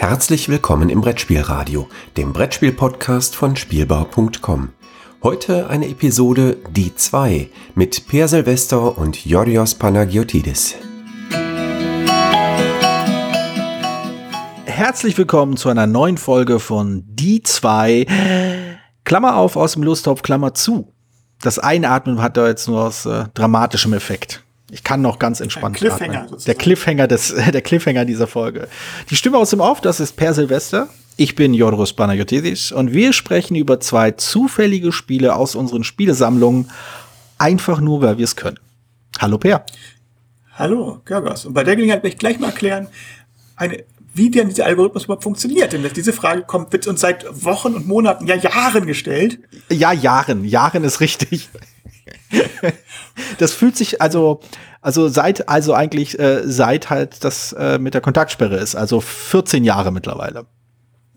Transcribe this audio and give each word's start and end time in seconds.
Herzlich 0.00 0.48
willkommen 0.48 0.88
im 0.88 1.02
Brettspielradio, 1.02 1.86
dem 2.16 2.32
Brettspiel-Podcast 2.32 3.36
von 3.36 3.54
Spielbau.com. 3.54 4.70
Heute 5.22 5.68
eine 5.68 5.88
Episode 5.88 6.56
Die 6.70 6.94
2 6.94 7.50
mit 7.74 8.08
Per 8.08 8.26
Silvester 8.26 8.96
und 8.96 9.26
Yorios 9.26 9.74
Panagiotidis. 9.74 10.76
Herzlich 14.64 15.18
willkommen 15.18 15.58
zu 15.58 15.68
einer 15.68 15.86
neuen 15.86 16.16
Folge 16.16 16.60
von 16.60 17.04
Die 17.06 17.42
2. 17.42 18.06
Klammer 19.04 19.36
auf 19.36 19.56
aus 19.56 19.74
dem 19.74 19.82
Lusttopf, 19.82 20.22
Klammer 20.22 20.54
zu. 20.54 20.94
Das 21.42 21.58
Einatmen 21.58 22.22
hat 22.22 22.38
da 22.38 22.48
jetzt 22.48 22.68
nur 22.68 22.84
aus 22.84 23.04
äh, 23.04 23.26
dramatischem 23.34 23.92
Effekt. 23.92 24.42
Ich 24.70 24.84
kann 24.84 25.02
noch 25.02 25.18
ganz 25.18 25.40
entspannt 25.40 25.76
Ein 25.76 25.78
Cliffhanger 25.78 26.14
atmen. 26.14 26.28
sozusagen. 26.30 26.46
Der 26.46 26.54
Cliffhanger 26.54 27.06
des, 27.08 27.34
der 27.52 27.62
Cliffhanger 27.62 28.04
dieser 28.04 28.26
Folge. 28.26 28.68
Die 29.10 29.16
Stimme 29.16 29.38
aus 29.38 29.50
dem 29.50 29.60
Off, 29.60 29.80
das 29.80 30.00
ist 30.00 30.16
Per 30.16 30.34
Silvester. 30.34 30.88
Ich 31.16 31.34
bin 31.34 31.52
Jodoros 31.52 31.92
Panagiotis 31.92 32.72
und 32.72 32.92
wir 32.92 33.12
sprechen 33.12 33.54
über 33.54 33.80
zwei 33.80 34.12
zufällige 34.12 34.92
Spiele 34.92 35.36
aus 35.36 35.54
unseren 35.54 35.84
Spielesammlungen. 35.84 36.70
Einfach 37.36 37.80
nur, 37.80 38.00
weil 38.02 38.16
wir 38.18 38.24
es 38.24 38.36
können. 38.36 38.58
Hallo 39.18 39.38
Per. 39.38 39.64
Hallo, 40.54 41.00
Görgos. 41.04 41.46
Und 41.46 41.54
bei 41.54 41.64
der 41.64 41.74
Gelegenheit 41.76 42.02
möchte 42.02 42.16
ich 42.16 42.20
gleich 42.20 42.38
mal 42.38 42.48
erklären, 42.48 42.88
eine, 43.56 43.84
wie 44.14 44.30
denn 44.30 44.48
dieser 44.48 44.66
Algorithmus 44.66 45.04
überhaupt 45.04 45.22
funktioniert. 45.22 45.72
Denn 45.72 45.86
diese 45.94 46.12
Frage 46.12 46.42
kommt, 46.42 46.72
wird 46.72 46.86
uns 46.86 47.00
seit 47.00 47.26
Wochen 47.44 47.74
und 47.74 47.86
Monaten, 47.86 48.26
ja 48.26 48.36
Jahren 48.36 48.86
gestellt. 48.86 49.40
Ja, 49.70 49.92
Jahren. 49.92 50.44
Jahren 50.44 50.84
ist 50.84 51.00
richtig. 51.00 51.48
das 53.38 53.52
fühlt 53.52 53.76
sich 53.76 54.00
also, 54.00 54.40
also 54.80 55.08
seit, 55.08 55.48
also 55.48 55.74
eigentlich 55.74 56.18
äh, 56.18 56.42
seit 56.44 56.90
halt 56.90 57.24
das 57.24 57.52
äh, 57.52 57.78
mit 57.78 57.94
der 57.94 58.00
Kontaktsperre 58.00 58.56
ist, 58.56 58.74
also 58.76 59.00
14 59.00 59.64
Jahre 59.64 59.90
mittlerweile. 59.92 60.46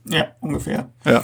Ja, 0.05 0.27
ungefähr. 0.41 0.89
Ja. 1.05 1.21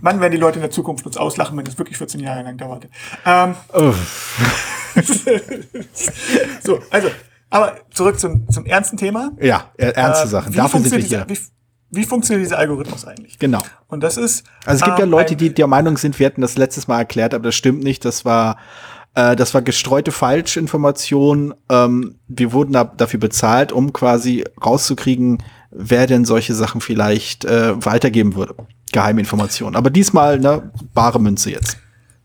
Wann 0.00 0.20
werden 0.20 0.32
die 0.32 0.38
Leute 0.38 0.56
in 0.58 0.62
der 0.62 0.70
Zukunft 0.70 1.06
uns 1.06 1.16
auslachen, 1.16 1.56
wenn 1.56 1.64
das 1.64 1.78
wirklich 1.78 1.96
14 1.98 2.20
Jahre 2.20 2.42
lang 2.42 2.56
dauerte? 2.58 2.88
Ähm, 3.24 3.54
so, 6.62 6.78
also, 6.90 7.08
aber 7.50 7.78
zurück 7.90 8.18
zum, 8.20 8.48
zum 8.50 8.66
ernsten 8.66 8.96
Thema. 8.96 9.32
Ja, 9.40 9.72
er- 9.76 9.96
ernste 9.96 10.24
Äh, 10.26 10.28
Sachen. 10.28 10.52
wie 10.52 10.56
Dafür 10.56 10.80
sind 10.80 10.92
wir 10.92 10.98
hier. 11.00 11.24
Wie, 11.28 11.38
wie 11.90 12.04
funktioniert 12.04 12.44
dieser 12.44 12.58
Algorithmus 12.58 13.04
eigentlich? 13.06 13.38
Genau. 13.38 13.62
Und 13.86 14.02
das 14.02 14.16
ist. 14.16 14.44
Also 14.66 14.80
es 14.80 14.84
gibt 14.84 14.98
ja 14.98 15.04
ähm, 15.04 15.10
Leute, 15.10 15.34
ein- 15.34 15.38
die 15.38 15.54
der 15.54 15.66
Meinung 15.66 15.96
sind, 15.96 16.18
wir 16.18 16.26
hätten 16.26 16.40
das 16.42 16.56
letztes 16.56 16.86
Mal 16.88 16.98
erklärt, 16.98 17.34
aber 17.34 17.44
das 17.44 17.54
stimmt 17.54 17.82
nicht. 17.82 18.04
Das 18.04 18.24
war, 18.24 18.56
äh, 19.14 19.34
das 19.36 19.54
war 19.54 19.62
gestreute 19.62 20.12
Falschinformation. 20.12 21.54
Ähm, 21.70 22.16
wir 22.28 22.52
wurden 22.52 22.72
da, 22.72 22.84
dafür 22.84 23.20
bezahlt, 23.20 23.72
um 23.72 23.92
quasi 23.92 24.44
rauszukriegen, 24.64 25.42
wer 25.70 26.06
denn 26.06 26.24
solche 26.24 26.54
Sachen 26.54 26.80
vielleicht 26.80 27.44
äh, 27.44 27.84
weitergeben 27.84 28.34
würde. 28.34 28.54
Geheiminformationen. 28.92 29.76
Aber 29.76 29.90
diesmal, 29.90 30.38
ne, 30.38 30.70
bare 30.94 31.20
Münze 31.20 31.50
jetzt. 31.50 31.76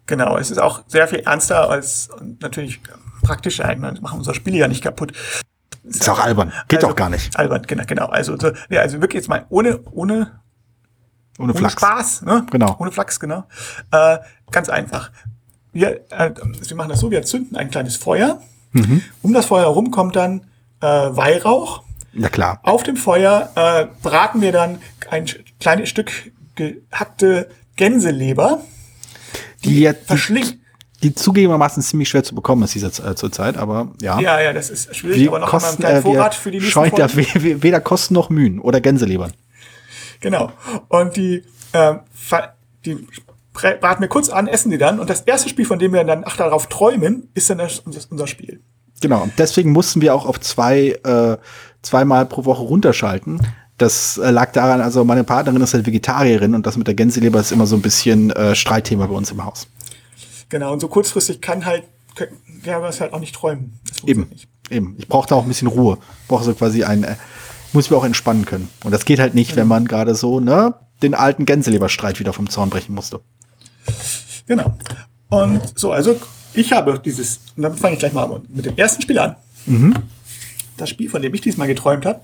Genau, 0.05 0.37
es 0.37 0.51
ist 0.51 0.59
auch 0.61 0.83
sehr 0.87 1.07
viel 1.07 1.19
ernster 1.19 1.69
als 1.69 2.09
natürlich 2.39 2.81
praktischer. 3.21 3.71
Ich 3.71 3.79
meine, 3.79 3.95
wir 3.95 4.01
machen 4.01 4.19
unser 4.19 4.33
Spiel 4.33 4.55
ja 4.55 4.67
nicht 4.67 4.83
kaputt. 4.83 5.13
Ist 5.83 6.07
auch 6.09 6.19
albern. 6.19 6.51
Geht 6.67 6.79
Also, 6.79 6.87
doch 6.89 6.95
gar 6.95 7.09
nicht. 7.09 7.37
Albern, 7.37 7.63
genau, 7.63 7.83
genau. 7.85 8.05
Also, 8.07 8.37
so, 8.37 8.51
ja, 8.69 8.81
also 8.81 9.01
wirklich 9.01 9.21
jetzt 9.21 9.29
mal 9.29 9.45
ohne, 9.49 9.79
ohne, 9.91 10.39
Ohne 11.39 11.51
ohne 11.51 11.53
Flachs. 11.55 11.73
Spaß, 11.73 12.21
ne? 12.23 12.45
Genau. 12.51 12.75
Ohne 12.79 12.91
Flachs, 12.91 13.19
genau. 13.19 13.43
Äh, 13.91 14.19
ganz 14.51 14.69
einfach. 14.69 15.11
Wir, 15.73 16.01
äh, 16.11 16.31
wir 16.67 16.77
machen 16.77 16.89
das 16.89 16.99
so, 16.99 17.11
wir 17.11 17.23
zünden 17.23 17.57
ein 17.57 17.69
kleines 17.71 17.95
Feuer. 17.97 18.41
Mhm. 18.71 19.01
Um 19.21 19.33
das 19.33 19.45
Feuer 19.47 19.63
herum 19.63 19.91
kommt 19.91 20.15
dann 20.15 20.41
äh, 20.81 20.85
Weihrauch. 20.87 21.83
Na 22.13 22.29
klar. 22.29 22.59
Auf 22.63 22.83
dem 22.83 22.95
Feuer 22.95 23.49
äh, 23.55 23.87
braten 24.01 24.41
wir 24.41 24.51
dann 24.51 24.79
ein 25.09 25.25
kleines 25.59 25.89
Stück 25.89 26.31
gehackte 26.55 27.49
Gänseleber. 27.75 28.61
Die, 29.63 29.79
jetzt, 29.81 30.03
die, 30.03 30.07
Verschlingt. 30.07 30.57
Die 31.03 31.13
zugegebenermaßen 31.13 31.83
ziemlich 31.83 32.09
schwer 32.09 32.23
zu 32.23 32.33
bekommen 32.33 32.63
ist 32.63 32.73
dieser 32.73 32.87
äh, 33.07 33.15
zurzeit, 33.15 33.57
aber 33.57 33.89
ja. 34.01 34.19
Ja, 34.19 34.39
ja, 34.41 34.53
das 34.53 34.69
ist 34.69 34.95
schwierig, 34.95 35.19
Wir 35.21 35.29
aber 35.29 35.39
noch 35.39 35.49
kosten, 35.49 35.83
einmal 35.83 35.93
einen 35.95 36.01
kleinen 36.01 36.15
äh, 36.15 36.17
Vorrat 36.17 36.35
für 36.35 36.51
die 36.51 36.57
nächsten 36.57 36.71
scheut 36.71 36.97
we- 36.97 37.61
weder 37.63 37.79
Kosten 37.81 38.13
noch 38.13 38.29
Mühen 38.29 38.59
oder 38.59 38.81
Gänselebern. 38.81 39.33
Genau. 40.21 40.51
Und 40.87 41.15
die, 41.17 41.43
ver- 42.13 42.53
die 42.85 43.07
braten 43.53 44.01
wir 44.01 44.07
kurz 44.07 44.29
an, 44.29 44.47
essen 44.47 44.71
die 44.71 44.77
dann. 44.77 44.99
Und 44.99 45.09
das 45.09 45.21
erste 45.21 45.49
Spiel, 45.49 45.65
von 45.65 45.79
dem 45.79 45.93
wir 45.93 46.03
dann 46.03 46.23
ach, 46.25 46.37
darauf 46.37 46.67
träumen, 46.67 47.29
ist 47.33 47.49
dann 47.49 47.57
das, 47.59 47.79
unser, 47.79 47.99
unser 48.09 48.27
Spiel. 48.27 48.61
Genau. 49.01 49.21
Und 49.23 49.33
deswegen 49.37 49.71
mussten 49.71 50.01
wir 50.01 50.15
auch 50.15 50.25
auf 50.25 50.39
zwei, 50.39 50.97
äh, 51.03 51.37
zweimal 51.81 52.25
pro 52.25 52.45
Woche 52.45 52.63
runterschalten. 52.63 53.41
Das 53.77 54.17
äh, 54.17 54.29
lag 54.29 54.51
daran, 54.53 54.81
also 54.81 55.03
meine 55.03 55.23
Partnerin 55.23 55.59
ist 55.61 55.73
halt 55.73 55.85
Vegetarierin 55.85 56.55
und 56.55 56.65
das 56.65 56.77
mit 56.77 56.87
der 56.87 56.93
Gänseleber 56.93 57.39
ist 57.39 57.51
immer 57.51 57.65
so 57.65 57.75
ein 57.75 57.81
bisschen 57.81 58.29
äh, 58.31 58.55
Streitthema 58.55 59.07
bei 59.07 59.15
uns 59.15 59.31
im 59.31 59.43
Haus. 59.43 59.67
Genau. 60.53 60.71
Und 60.71 60.81
so 60.81 60.87
kurzfristig 60.87 61.41
kann 61.41 61.65
halt, 61.65 61.85
ja, 62.63 62.79
wir 62.79 62.87
es 62.87 63.01
halt 63.01 63.11
auch 63.11 63.19
nicht 63.19 63.33
träumen. 63.33 63.79
Eben. 64.05 64.27
Nicht. 64.29 64.47
Eben. 64.69 64.93
Ich 64.99 65.07
brauche 65.07 65.27
da 65.27 65.33
auch 65.33 65.41
ein 65.41 65.47
bisschen 65.47 65.67
Ruhe. 65.67 65.97
Ich 66.21 66.27
brauche 66.27 66.43
so 66.43 66.53
quasi 66.53 66.83
ein, 66.83 67.03
äh, 67.03 67.15
muss 67.73 67.89
mich 67.89 67.97
auch 67.97 68.03
entspannen 68.03 68.45
können. 68.45 68.69
Und 68.83 68.91
das 68.91 69.05
geht 69.05 69.17
halt 69.17 69.33
nicht, 69.33 69.55
wenn 69.55 69.67
man 69.67 69.87
gerade 69.87 70.13
so, 70.13 70.39
ne, 70.39 70.75
den 71.01 71.15
alten 71.15 71.47
Gänseleberstreit 71.47 72.19
wieder 72.19 72.33
vom 72.33 72.51
Zaun 72.51 72.69
brechen 72.69 72.93
musste. 72.93 73.21
Genau. 74.45 74.77
Und 75.29 75.59
so, 75.75 75.91
also 75.91 76.19
ich 76.53 76.71
habe 76.71 77.01
dieses, 77.03 77.39
und 77.57 77.63
dann 77.63 77.75
fange 77.75 77.93
ich 77.95 77.99
gleich 77.99 78.13
mal 78.13 78.39
mit 78.47 78.65
dem 78.67 78.77
ersten 78.77 79.01
Spiel 79.01 79.17
an. 79.17 79.35
Das 80.77 80.87
Spiel, 80.87 81.09
von 81.09 81.23
dem 81.23 81.33
ich 81.33 81.41
diesmal 81.41 81.65
geträumt 81.65 82.05
habe, 82.05 82.21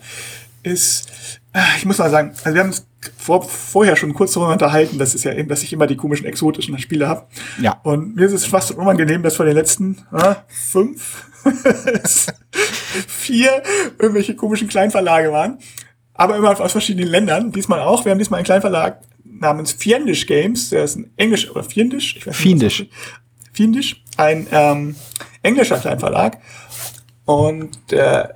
ist, 0.63 1.09
äh, 1.53 1.59
ich 1.77 1.85
muss 1.85 1.97
mal 1.97 2.09
sagen, 2.09 2.33
also 2.43 2.53
wir 2.53 2.61
haben 2.61 2.69
uns 2.69 2.85
vor, 3.17 3.41
vorher 3.43 3.95
schon 3.95 4.13
kurz 4.13 4.33
darüber 4.33 4.51
unterhalten, 4.51 4.97
das 4.97 5.15
ist 5.15 5.23
ja 5.23 5.33
eben, 5.33 5.47
dass 5.47 5.63
ich 5.63 5.71
immer 5.71 5.87
die 5.87 5.95
komischen 5.95 6.25
exotischen 6.25 6.77
Spiele 6.79 7.07
habe. 7.07 7.27
Ja. 7.61 7.79
Und 7.83 8.15
mir 8.15 8.25
ist 8.25 8.33
es 8.33 8.45
fast 8.45 8.71
unangenehm, 8.71 9.23
dass 9.23 9.35
von 9.37 9.45
den 9.45 9.55
letzten 9.55 9.97
äh, 10.11 10.35
fünf, 10.47 11.25
vier 13.07 13.63
irgendwelche 13.97 14.35
komischen 14.35 14.67
Kleinverlage 14.67 15.31
waren. 15.31 15.59
Aber 16.13 16.35
immer 16.35 16.59
aus 16.59 16.71
verschiedenen 16.73 17.07
Ländern. 17.07 17.51
Diesmal 17.51 17.79
auch. 17.79 18.03
Wir 18.03 18.11
haben 18.11 18.19
diesmal 18.19 18.39
einen 18.39 18.45
Kleinverlag 18.45 18.99
namens 19.23 19.71
Fiendish 19.71 20.25
Games. 20.25 20.69
Der 20.69 20.83
ist 20.83 20.97
ein 20.97 21.11
Englisch 21.15 21.49
oder 21.49 21.63
Fiendish? 21.63 22.17
Ich 22.17 22.27
weiß 22.27 22.43
nicht, 22.43 22.45
das- 22.45 22.87
Fiendish. 23.53 24.03
Ein 24.17 24.47
ähm, 24.51 24.95
englischer 25.41 25.77
Kleinverlag. 25.77 26.39
Und 27.23 27.77
ist 27.91 28.29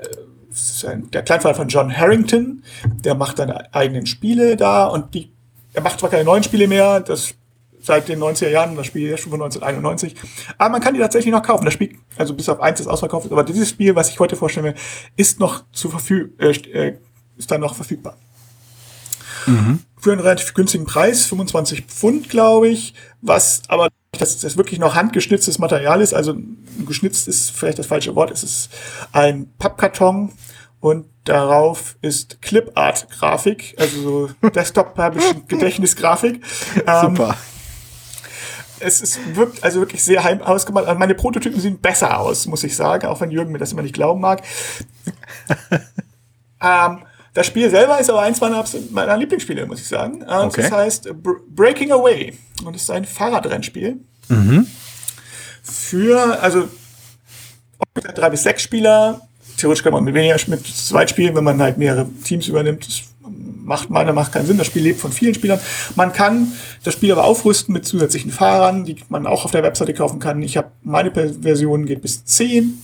ein, 0.86 1.10
der 1.12 1.24
Kleinverlag 1.24 1.58
von 1.58 1.68
John 1.68 1.96
Harrington. 1.96 2.64
Der 2.86 3.16
macht 3.16 3.38
seine 3.38 3.74
eigenen 3.74 4.06
Spiele 4.06 4.56
da. 4.56 4.86
Und 4.86 5.14
die, 5.14 5.32
er 5.74 5.82
macht 5.82 6.00
zwar 6.00 6.10
keine 6.10 6.24
neuen 6.24 6.44
Spiele 6.44 6.68
mehr. 6.68 7.00
Das 7.00 7.36
seit 7.84 8.08
den 8.08 8.20
90er 8.20 8.50
Jahren, 8.50 8.76
das 8.76 8.88
Spiel 8.88 9.10
ist 9.10 9.22
schon 9.22 9.32
von 9.32 9.42
1991. 9.42 10.16
Aber 10.58 10.70
man 10.70 10.82
kann 10.82 10.94
die 10.94 11.00
tatsächlich 11.00 11.32
noch 11.32 11.44
kaufen. 11.44 11.66
Das 11.66 11.74
Spiel, 11.74 11.98
also 12.18 12.34
bis 12.34 12.50
auf 12.50 12.62
eins 12.62 12.80
ist 12.80 12.88
ausverkauft, 12.88 13.32
aber 13.32 13.44
dieses 13.44 13.70
Spiel, 13.70 13.96
was 13.96 14.10
ich 14.10 14.20
heute 14.20 14.36
vorstellen 14.36 14.66
will, 14.66 14.76
ist 15.16 15.40
noch 15.40 15.66
zu 15.74 15.90
verfüg 15.90 16.32
äh, 16.40 16.52
äh, 16.52 16.98
ist 17.38 17.52
dann 17.52 17.62
noch 17.62 17.76
verfügbar. 17.76 18.16
Für 19.98 20.12
einen 20.12 20.22
relativ 20.22 20.54
günstigen 20.54 20.86
Preis, 20.86 21.26
25 21.26 21.86
Pfund, 21.86 22.30
glaube 22.30 22.70
ich, 22.70 22.94
was 23.22 23.64
aber 23.68 23.90
dass 24.12 24.40
das 24.40 24.58
wirklich 24.58 24.80
noch 24.80 24.94
handgeschnitztes 24.94 25.58
Material 25.58 26.00
ist, 26.00 26.14
also 26.14 26.36
geschnitzt 26.86 27.28
ist 27.28 27.50
vielleicht 27.50 27.80
das 27.80 27.88
falsche 27.88 28.16
Wort, 28.16 28.30
es 28.30 28.44
ist 28.44 28.70
ein 29.12 29.52
Pappkarton 29.58 30.32
und 30.84 31.06
darauf 31.24 31.96
ist 32.02 32.42
Clipart-Grafik, 32.42 33.76
also 33.80 34.28
so 34.42 34.50
Desktop-Gedächtnisgrafik. 34.50 36.44
Ähm, 36.86 37.02
Super. 37.16 37.38
es 38.82 39.00
ist, 39.00 39.18
wirkt 39.38 39.64
also 39.64 39.80
wirklich 39.80 40.04
sehr 40.04 40.26
heim 40.26 40.42
ausgemacht. 40.42 40.86
Also 40.86 41.00
meine 41.00 41.16
Prototypen 41.16 41.62
sehen 41.62 41.80
besser 41.80 42.20
aus, 42.20 42.48
muss 42.48 42.66
ich 42.66 42.76
sagen, 42.76 43.08
auch 43.08 43.22
wenn 43.22 43.32
Jürgen 43.32 43.54
mir 43.54 43.60
das 43.60 43.72
immer 43.72 43.82
nicht 43.82 43.94
glauben 43.96 44.20
mag. 44.20 44.42
ähm, 46.62 47.00
das 47.34 47.48
Spiel 47.48 47.70
selber 47.70 47.98
ist 48.00 48.10
aber 48.10 48.22
eins 48.24 48.42
meiner, 48.42 48.66
meiner 48.92 49.16
Lieblingsspiele, 49.16 49.66
muss 49.66 49.80
ich 49.80 49.88
sagen. 49.88 50.22
Äh, 50.22 50.26
Okay. 50.44 50.64
Das 50.64 50.72
heißt 50.72 51.24
Br- 51.24 51.40
Breaking 51.48 51.94
Away. 51.94 52.38
Und 52.66 52.76
es 52.76 52.82
ist 52.84 52.92
ein 52.92 53.06
Fahrradrennspiel. 53.06 54.02
Für, 55.64 56.42
also 56.42 56.68
drei 58.16 58.30
bis 58.30 58.44
sechs 58.44 58.64
Spieler. 58.64 59.22
Theoretisch 59.64 59.82
kann 59.82 59.94
man 59.94 60.04
mit 60.04 60.14
weniger 60.14 60.36
mit 60.48 60.68
zweit 60.68 61.10
spielen, 61.10 61.38
wenn 61.38 61.46
man 61.46 61.62
halt 61.62 61.78
mehrere 61.78 62.06
Teams 62.26 62.50
übernimmt. 62.50 62.86
Das 62.86 63.04
macht 63.64 63.90
meiner 63.90 64.12
macht 64.12 64.34
keinen 64.34 64.46
Sinn. 64.46 64.58
Das 64.58 64.68
Spiel 64.68 64.84
lebt 64.84 65.00
von 65.00 65.14
vielen 65.14 65.34
Spielern. 65.34 65.58
Man 65.96 66.12
kann 66.12 66.52
das 66.84 66.96
Spiel 66.96 67.14
aber 67.14 67.24
aufrüsten 67.24 67.72
mit 67.72 67.86
zusätzlichen 67.86 68.30
Fahrern, 68.30 68.84
die 68.84 68.98
man 69.08 69.26
auch 69.26 69.46
auf 69.46 69.52
der 69.52 69.64
Webseite 69.64 69.94
kaufen 69.94 70.20
kann. 70.20 70.42
Ich 70.42 70.58
habe 70.58 70.68
meine 70.82 71.12
Version 71.14 71.86
geht 71.86 72.02
bis 72.02 72.26
10. 72.26 72.78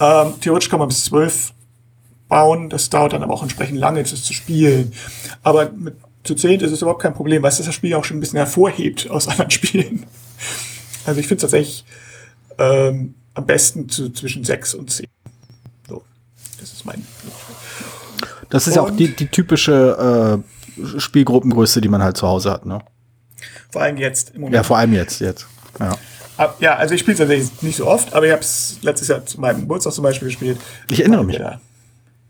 Ähm, 0.00 0.34
theoretisch 0.40 0.68
kann 0.68 0.80
man 0.80 0.88
bis 0.88 1.04
12 1.04 1.52
bauen. 2.26 2.68
Das 2.68 2.90
dauert 2.90 3.12
dann 3.12 3.22
aber 3.22 3.34
auch 3.34 3.44
entsprechend 3.44 3.78
lange, 3.78 4.02
das 4.02 4.24
zu 4.24 4.32
spielen. 4.32 4.92
Aber 5.44 5.70
mit 5.70 5.94
zu 6.24 6.34
10 6.34 6.62
ist 6.62 6.72
es 6.72 6.82
überhaupt 6.82 7.00
kein 7.00 7.14
Problem, 7.14 7.44
weil 7.44 7.52
es 7.52 7.58
das 7.58 7.72
Spiel 7.72 7.94
auch 7.94 8.02
schon 8.02 8.16
ein 8.16 8.20
bisschen 8.20 8.38
hervorhebt 8.38 9.08
aus 9.08 9.28
anderen 9.28 9.52
Spielen. 9.52 10.04
Also 11.06 11.20
ich 11.20 11.28
finde 11.28 11.36
es 11.36 11.42
tatsächlich 11.42 11.84
ähm, 12.58 13.14
am 13.34 13.46
besten 13.46 13.88
zu, 13.88 14.10
zwischen 14.10 14.42
6 14.42 14.74
und 14.74 14.90
10. 14.90 15.06
Das 16.58 16.72
ist 16.72 16.84
mein. 16.84 17.06
Das 18.50 18.66
ist 18.66 18.76
ja 18.76 18.82
auch 18.82 18.90
die, 18.90 19.14
die 19.14 19.26
typische 19.26 20.42
äh, 20.76 20.98
Spielgruppengröße, 20.98 21.80
die 21.80 21.88
man 21.88 22.02
halt 22.02 22.16
zu 22.16 22.26
Hause 22.26 22.50
hat, 22.50 22.66
ne? 22.66 22.80
Vor 23.70 23.82
allem 23.82 23.96
jetzt 23.96 24.30
im 24.30 24.40
Moment. 24.40 24.56
Ja, 24.56 24.62
vor 24.62 24.78
allem 24.78 24.92
jetzt, 24.92 25.20
jetzt. 25.20 25.46
Ja. 25.78 25.96
Ja, 26.60 26.76
also 26.76 26.94
ich 26.94 27.00
spiele 27.00 27.14
es 27.14 27.18
tatsächlich 27.18 27.62
nicht 27.62 27.76
so 27.76 27.86
oft, 27.86 28.14
aber 28.14 28.26
ich 28.26 28.32
habe 28.32 28.42
es 28.42 28.78
letztes 28.82 29.08
Jahr 29.08 29.26
zu 29.26 29.40
meinem 29.40 29.62
Geburtstag 29.62 29.92
zum 29.92 30.04
Beispiel 30.04 30.28
gespielt. 30.28 30.58
Ich 30.88 31.00
erinnere 31.00 31.24
mich. 31.24 31.36
Da, 31.36 31.60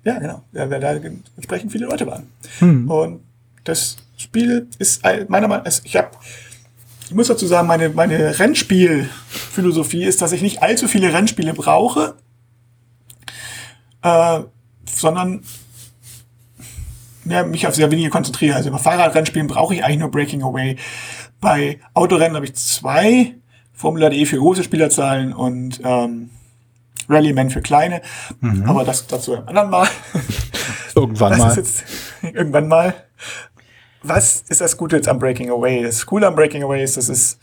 ja, 0.04 0.18
genau. 0.18 0.42
Ja, 0.52 0.70
weil 0.70 0.80
da 0.80 0.92
entsprechend 0.92 1.72
viele 1.72 1.86
Leute 1.86 2.06
waren. 2.06 2.28
Hm. 2.60 2.90
Und 2.90 3.20
das 3.64 3.96
Spiel 4.16 4.66
ist 4.78 5.02
meiner 5.02 5.46
Meinung 5.46 5.64
nach, 5.64 5.80
ich 5.84 5.96
habe, 5.96 6.10
ich 7.06 7.14
muss 7.14 7.28
dazu 7.28 7.46
sagen, 7.46 7.68
meine, 7.68 7.90
meine 7.90 8.38
Rennspielphilosophie 8.38 10.04
ist, 10.04 10.22
dass 10.22 10.32
ich 10.32 10.40
nicht 10.40 10.62
allzu 10.62 10.88
viele 10.88 11.12
Rennspiele 11.12 11.52
brauche, 11.52 12.14
äh, 14.08 14.44
sondern 14.90 15.42
ja, 17.24 17.44
mich 17.44 17.66
auf 17.66 17.74
sehr 17.74 17.90
wenige 17.90 18.10
konzentriere. 18.10 18.56
Also 18.56 18.70
bei 18.70 18.78
Fahrradrennspielen 18.78 19.48
brauche 19.48 19.74
ich 19.74 19.84
eigentlich 19.84 19.98
nur 19.98 20.10
Breaking 20.10 20.42
Away. 20.42 20.76
Bei 21.40 21.78
Autorennen 21.94 22.36
habe 22.36 22.46
ich 22.46 22.54
zwei, 22.54 23.34
Formula 23.72 24.10
E 24.10 24.24
für 24.24 24.38
große 24.38 24.64
Spielerzahlen 24.64 25.32
und 25.32 25.80
ähm, 25.84 26.30
Rallyman 27.08 27.50
für 27.50 27.60
kleine. 27.60 28.02
Mhm. 28.40 28.64
Aber 28.68 28.84
das 28.84 29.06
dazu 29.06 29.34
ein 29.36 29.46
anderen 29.48 29.70
Mal. 29.70 29.88
Irgendwann 30.94 31.38
mal. 31.38 31.54
Jetzt, 31.54 31.84
irgendwann 32.22 32.66
mal. 32.66 32.92
Was 34.02 34.42
ist 34.48 34.60
das 34.60 34.76
Gute 34.76 34.96
jetzt 34.96 35.08
am 35.08 35.20
Breaking 35.20 35.48
Away? 35.48 35.84
Das 35.84 36.04
Coole 36.06 36.26
am 36.26 36.34
Breaking 36.34 36.64
Away 36.64 36.82
ist, 36.82 36.96
das 36.96 37.08
ist 37.08 37.38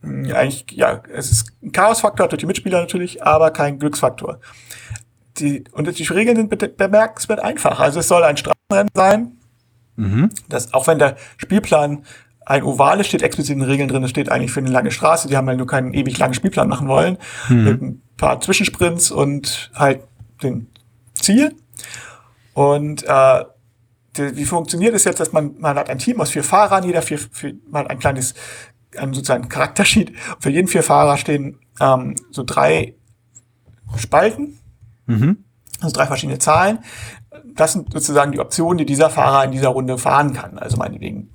hm, 0.00 0.32
eigentlich, 0.34 0.66
ja, 0.72 1.00
es 1.14 1.30
ist 1.30 1.52
ein 1.62 1.70
Chaosfaktor 1.70 2.26
durch 2.26 2.40
die 2.40 2.46
Mitspieler 2.46 2.80
natürlich, 2.80 3.22
aber 3.22 3.52
kein 3.52 3.78
Glücksfaktor 3.78 4.40
die, 5.40 5.64
und 5.72 5.98
die 5.98 6.02
Regeln 6.04 6.36
sind 6.36 6.76
bemerkenswert 6.76 7.40
einfach. 7.40 7.80
Also 7.80 8.00
es 8.00 8.08
soll 8.08 8.22
ein 8.24 8.36
Straßenrennen 8.36 8.90
sein. 8.94 9.32
Mhm. 9.96 10.30
Das, 10.48 10.72
auch 10.74 10.86
wenn 10.86 10.98
der 10.98 11.16
Spielplan 11.36 12.04
ein 12.46 12.62
Ovale 12.62 13.04
steht, 13.04 13.22
explizit 13.22 13.54
in 13.54 13.60
den 13.60 13.68
Regeln 13.68 13.88
drin, 13.88 14.02
das 14.02 14.10
steht 14.10 14.30
eigentlich 14.30 14.52
für 14.52 14.60
eine 14.60 14.70
lange 14.70 14.90
Straße. 14.90 15.28
Die 15.28 15.36
haben 15.36 15.46
halt 15.48 15.58
nur 15.58 15.66
keinen 15.66 15.92
ewig 15.92 16.16
langen 16.18 16.34
Spielplan 16.34 16.68
machen 16.68 16.88
wollen. 16.88 17.18
Mhm. 17.48 17.64
Mit 17.64 17.82
ein 17.82 18.02
paar 18.16 18.40
Zwischensprints 18.40 19.10
und 19.10 19.70
halt 19.74 20.00
den 20.42 20.68
Ziel. 21.14 21.54
Und 22.54 23.04
äh, 23.06 23.44
die, 24.16 24.36
wie 24.36 24.44
funktioniert 24.44 24.94
es 24.94 25.04
jetzt, 25.04 25.20
dass 25.20 25.32
man, 25.32 25.56
man 25.58 25.76
hat 25.76 25.90
ein 25.90 25.98
Team 25.98 26.20
aus 26.20 26.30
vier 26.30 26.44
Fahrern, 26.44 26.84
jeder 26.84 27.02
vier, 27.02 27.18
vier 27.18 27.54
mal 27.70 27.86
ein 27.86 27.98
kleines, 27.98 28.34
ein 28.96 29.12
sozusagen 29.12 29.48
Charaktersheet. 29.48 30.12
Für 30.40 30.50
jeden 30.50 30.68
vier 30.68 30.82
Fahrer 30.82 31.18
stehen 31.18 31.58
ähm, 31.80 32.16
so 32.30 32.44
drei 32.44 32.94
Spalten 33.96 34.57
Mhm. 35.08 35.44
Also 35.80 35.94
drei 35.94 36.06
verschiedene 36.06 36.38
Zahlen. 36.38 36.78
Das 37.54 37.72
sind 37.72 37.92
sozusagen 37.92 38.32
die 38.32 38.40
Optionen, 38.40 38.78
die 38.78 38.86
dieser 38.86 39.10
Fahrer 39.10 39.44
in 39.44 39.52
dieser 39.52 39.68
Runde 39.68 39.98
fahren 39.98 40.32
kann. 40.32 40.58
Also 40.58 40.76
meinetwegen 40.76 41.30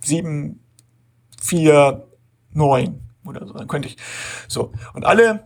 sieben, 0.00 0.60
vier, 1.40 2.06
neun 2.52 3.00
oder 3.24 3.46
so. 3.46 3.52
Dann 3.54 3.68
könnte 3.68 3.88
ich 3.88 3.96
so. 4.48 4.72
Und 4.94 5.04
alle, 5.04 5.44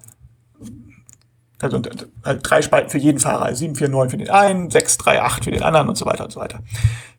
also 1.61 1.81
halt 2.25 2.41
drei 2.43 2.63
Spalten 2.63 2.91
für 2.91 2.99
jeden 2.99 3.19
Fahrer. 3.19 3.47
Also 3.47 3.61
sieben, 3.61 3.77
vier, 3.77 3.89
neun 3.89 4.11
für 4.11 4.19
den 4.19 4.31
einen, 4.31 4.71
sechs, 4.71 4.99
drei, 4.99 5.23
acht 5.23 5.45
für 5.45 5.51
den 5.51 5.63
anderen 5.63 5.89
und 5.89 5.97
so 5.97 6.07
weiter 6.07 6.25
und 6.25 6.31
so 6.31 6.41
weiter. 6.41 6.61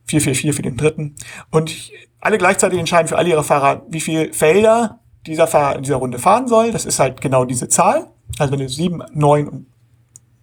Vier, 0.05 0.21
vier, 0.21 0.35
vier 0.35 0.53
für 0.53 0.61
den 0.61 0.77
dritten. 0.77 1.15
Und 1.49 1.91
alle 2.19 2.37
gleichzeitig 2.37 2.79
entscheiden 2.79 3.07
für 3.07 3.17
alle 3.17 3.29
ihre 3.29 3.43
Fahrer, 3.43 3.83
wie 3.89 4.01
viele 4.01 4.33
Felder 4.33 4.99
dieser 5.25 5.47
Fahrer 5.47 5.75
in 5.75 5.83
dieser 5.83 5.95
Runde 5.95 6.19
fahren 6.19 6.47
soll. 6.47 6.71
Das 6.71 6.85
ist 6.85 6.99
halt 6.99 7.21
genau 7.21 7.45
diese 7.45 7.67
Zahl. 7.67 8.11
Also 8.37 8.53
wenn 8.53 8.59
du 8.59 8.69
sieben, 8.69 9.01
neun 9.13 9.47
und 9.47 9.67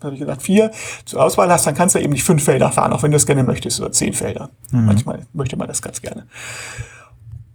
habe 0.04 0.14
ich 0.14 0.20
gesagt, 0.20 0.42
vier 0.42 0.70
zur 1.04 1.22
Auswahl 1.22 1.50
hast, 1.50 1.66
dann 1.66 1.74
kannst 1.74 1.94
du 1.94 1.98
eben 1.98 2.12
nicht 2.12 2.24
fünf 2.24 2.44
Felder 2.44 2.72
fahren, 2.72 2.92
auch 2.92 3.02
wenn 3.02 3.10
du 3.10 3.16
es 3.16 3.26
gerne 3.26 3.42
möchtest, 3.44 3.80
oder 3.80 3.92
zehn 3.92 4.12
Felder. 4.12 4.50
Mhm. 4.70 4.86
Manchmal 4.86 5.26
möchte 5.32 5.56
man 5.56 5.68
das 5.68 5.82
ganz 5.82 6.00
gerne. 6.00 6.26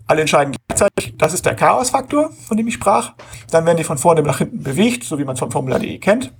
Alle 0.08 0.22
entscheiden 0.22 0.56
gleichzeitig, 0.68 1.16
das 1.18 1.34
ist 1.34 1.46
der 1.46 1.56
Chaos-Faktor, 1.56 2.32
von 2.48 2.56
dem 2.56 2.68
ich 2.68 2.76
sprach. 2.76 3.14
Dann 3.52 3.66
werden 3.66 3.78
die 3.78 3.84
von 3.84 3.98
vorne 3.98 4.22
nach 4.22 4.38
hinten 4.38 4.64
bewegt, 4.64 5.04
so 5.04 5.20
wie 5.20 5.26
man 5.26 5.34
es 5.34 5.40
von 5.40 5.52
Formula.de 5.52 5.98
kennt. 6.00 6.32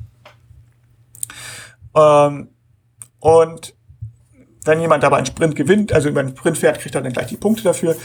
Ähm, 1.96 2.50
und 3.20 3.76
wenn 4.64 4.80
jemand 4.80 5.04
dabei 5.04 5.18
einen 5.18 5.26
Sprint 5.26 5.56
gewinnt, 5.56 5.92
also 5.92 6.10
über 6.10 6.20
einen 6.22 6.36
Sprint 6.36 6.58
fährt, 6.58 6.80
kriegt 6.80 6.96
er 6.96 7.02
dann 7.02 7.14
gleich 7.14 7.28
die 7.28 7.38
Punkte 7.38 7.64
dafür. 7.64 7.96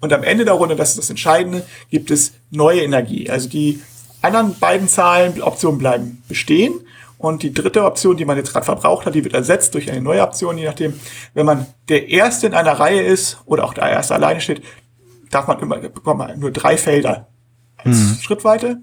Und 0.00 0.12
am 0.12 0.22
Ende 0.22 0.44
der 0.44 0.54
Runde, 0.54 0.76
das 0.76 0.90
ist 0.90 0.98
das 0.98 1.10
Entscheidende, 1.10 1.64
gibt 1.90 2.10
es 2.10 2.32
neue 2.50 2.82
Energie. 2.82 3.30
Also 3.30 3.48
die 3.48 3.82
anderen 4.22 4.58
beiden 4.58 4.88
Zahlen, 4.88 5.42
Optionen 5.42 5.78
bleiben 5.78 6.22
bestehen. 6.28 6.72
Und 7.18 7.44
die 7.44 7.54
dritte 7.54 7.84
Option, 7.84 8.16
die 8.16 8.24
man 8.24 8.36
jetzt 8.36 8.52
gerade 8.52 8.66
verbraucht 8.66 9.06
hat, 9.06 9.14
die 9.14 9.22
wird 9.22 9.34
ersetzt 9.34 9.74
durch 9.74 9.88
eine 9.88 10.00
neue 10.00 10.22
Option, 10.22 10.58
je 10.58 10.64
nachdem, 10.64 10.98
wenn 11.34 11.46
man 11.46 11.66
der 11.88 12.08
Erste 12.08 12.48
in 12.48 12.54
einer 12.54 12.72
Reihe 12.72 13.02
ist 13.02 13.38
oder 13.44 13.64
auch 13.64 13.74
der 13.74 13.88
Erste 13.88 14.14
alleine 14.14 14.40
steht, 14.40 14.62
darf 15.30 15.46
man 15.46 15.60
immer, 15.60 15.76
bekommt 15.78 16.18
man 16.18 16.38
nur 16.38 16.50
drei 16.50 16.76
Felder 16.76 17.28
als 17.76 17.96
mhm. 17.96 18.18
Schrittweite. 18.20 18.78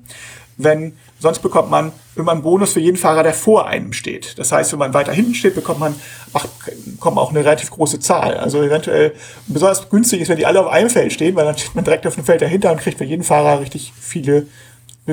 Wenn, 0.56 0.98
sonst 1.20 1.40
bekommt 1.40 1.70
man 1.70 1.94
immer 2.16 2.34
einen 2.34 2.42
Bonus 2.42 2.74
für 2.74 2.82
jeden 2.82 2.98
Fahrer, 2.98 3.24
der 3.24 3.34
vor 3.34 3.68
einem 3.68 3.94
steht. 3.94 4.38
Das 4.40 4.52
heißt, 4.52 4.74
wenn 4.74 4.80
man 4.80 4.94
weiter 4.94 5.14
hinten 5.14 5.34
steht, 5.34 5.56
bekommt 5.56 5.80
man, 5.80 5.96
ach, 6.34 6.48
bekommt 6.86 7.16
man 7.16 7.24
auch 7.24 7.30
eine 7.30 7.46
relativ 7.46 7.72
große 7.72 8.00
Zahl. 8.00 8.38
Also 8.38 8.62
eventuell 8.62 9.14
besonders 9.48 9.90
günstig 9.90 10.20
ist, 10.22 10.28
wenn 10.28 10.38
die 10.38 10.46
alle 10.46 10.60
auf 10.60 10.68
einem 10.68 10.90
Feld 10.90 11.14
stehen, 11.14 11.36
weil 11.36 11.46
dann 11.46 11.58
steht 11.58 11.76
man 11.76 11.86
direkt 11.86 12.06
auf 12.08 12.16
dem 12.16 12.26
Feld 12.26 12.42
dahinter 12.42 12.72
und 12.72 12.80
kriegt 12.80 12.98
für 12.98 13.06
jeden 13.06 13.24
Fahrer 13.24 13.62
richtig 13.62 13.94
viele 13.98 14.48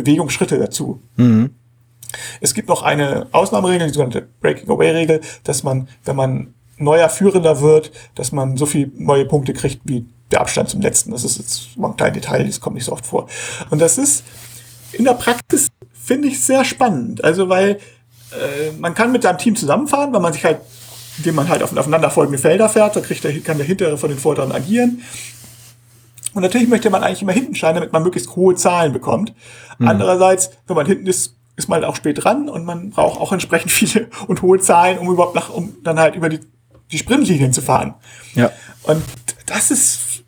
Bewegungsschritte 0.02 0.58
dazu. 0.58 1.00
Mhm. 1.16 1.50
Es 2.40 2.54
gibt 2.54 2.68
noch 2.68 2.82
eine 2.82 3.26
Ausnahmeregel, 3.32 3.88
die 3.88 3.94
sogenannte 3.94 4.28
Breaking-Away-Regel, 4.40 5.20
dass 5.44 5.62
man, 5.62 5.88
wenn 6.04 6.16
man 6.16 6.54
neuer 6.78 7.08
Führender 7.08 7.60
wird, 7.60 7.90
dass 8.14 8.32
man 8.32 8.56
so 8.56 8.66
viele 8.66 8.90
neue 8.96 9.24
Punkte 9.24 9.52
kriegt 9.52 9.80
wie 9.84 10.06
der 10.30 10.40
Abstand 10.40 10.68
zum 10.68 10.80
letzten. 10.80 11.10
Das 11.10 11.24
ist 11.24 11.38
jetzt 11.38 11.76
mal 11.76 11.88
ein 11.88 11.96
kleines 11.96 12.20
Detail, 12.20 12.44
das 12.44 12.60
kommt 12.60 12.76
nicht 12.76 12.84
so 12.84 12.92
oft 12.92 13.06
vor. 13.06 13.28
Und 13.70 13.80
das 13.80 13.98
ist 13.98 14.24
in 14.92 15.04
der 15.04 15.14
Praxis, 15.14 15.68
finde 15.92 16.28
ich, 16.28 16.42
sehr 16.42 16.64
spannend. 16.64 17.22
Also, 17.24 17.48
weil 17.48 17.78
äh, 18.32 18.72
man 18.78 18.94
kann 18.94 19.12
mit 19.12 19.22
seinem 19.22 19.38
Team 19.38 19.56
zusammenfahren, 19.56 20.12
weil 20.12 20.20
man 20.20 20.32
sich 20.32 20.44
halt, 20.44 20.60
indem 21.18 21.36
man 21.36 21.48
halt 21.48 21.62
auf, 21.62 21.76
aufeinanderfolgende 21.76 22.38
Felder 22.38 22.68
fährt, 22.68 22.96
da 22.96 23.00
kriegt 23.00 23.24
der, 23.24 23.38
kann 23.40 23.58
der 23.58 23.66
hintere 23.66 23.96
von 23.96 24.10
den 24.10 24.18
vorderen 24.18 24.52
agieren. 24.52 25.02
Und 26.36 26.42
natürlich 26.42 26.68
möchte 26.68 26.90
man 26.90 27.02
eigentlich 27.02 27.22
immer 27.22 27.32
hinten 27.32 27.54
scheinen, 27.54 27.76
damit 27.76 27.94
man 27.94 28.02
möglichst 28.02 28.36
hohe 28.36 28.54
Zahlen 28.54 28.92
bekommt. 28.92 29.32
Mhm. 29.78 29.88
Andererseits, 29.88 30.50
wenn 30.66 30.76
man 30.76 30.84
hinten 30.84 31.06
ist, 31.06 31.34
ist 31.56 31.70
man 31.70 31.82
auch 31.82 31.96
spät 31.96 32.22
dran 32.22 32.50
und 32.50 32.66
man 32.66 32.90
braucht 32.90 33.18
auch 33.18 33.32
entsprechend 33.32 33.72
viele 33.72 34.08
und 34.26 34.42
hohe 34.42 34.60
Zahlen, 34.60 34.98
um 34.98 35.10
überhaupt 35.10 35.34
nach, 35.34 35.48
um 35.48 35.78
dann 35.82 35.98
halt 35.98 36.14
über 36.14 36.28
die, 36.28 36.40
die 36.92 36.98
Sprintlinien 36.98 37.54
zu 37.54 37.62
fahren. 37.62 37.94
Ja. 38.34 38.52
Und 38.82 39.02
das 39.46 39.70
ist, 39.70 40.24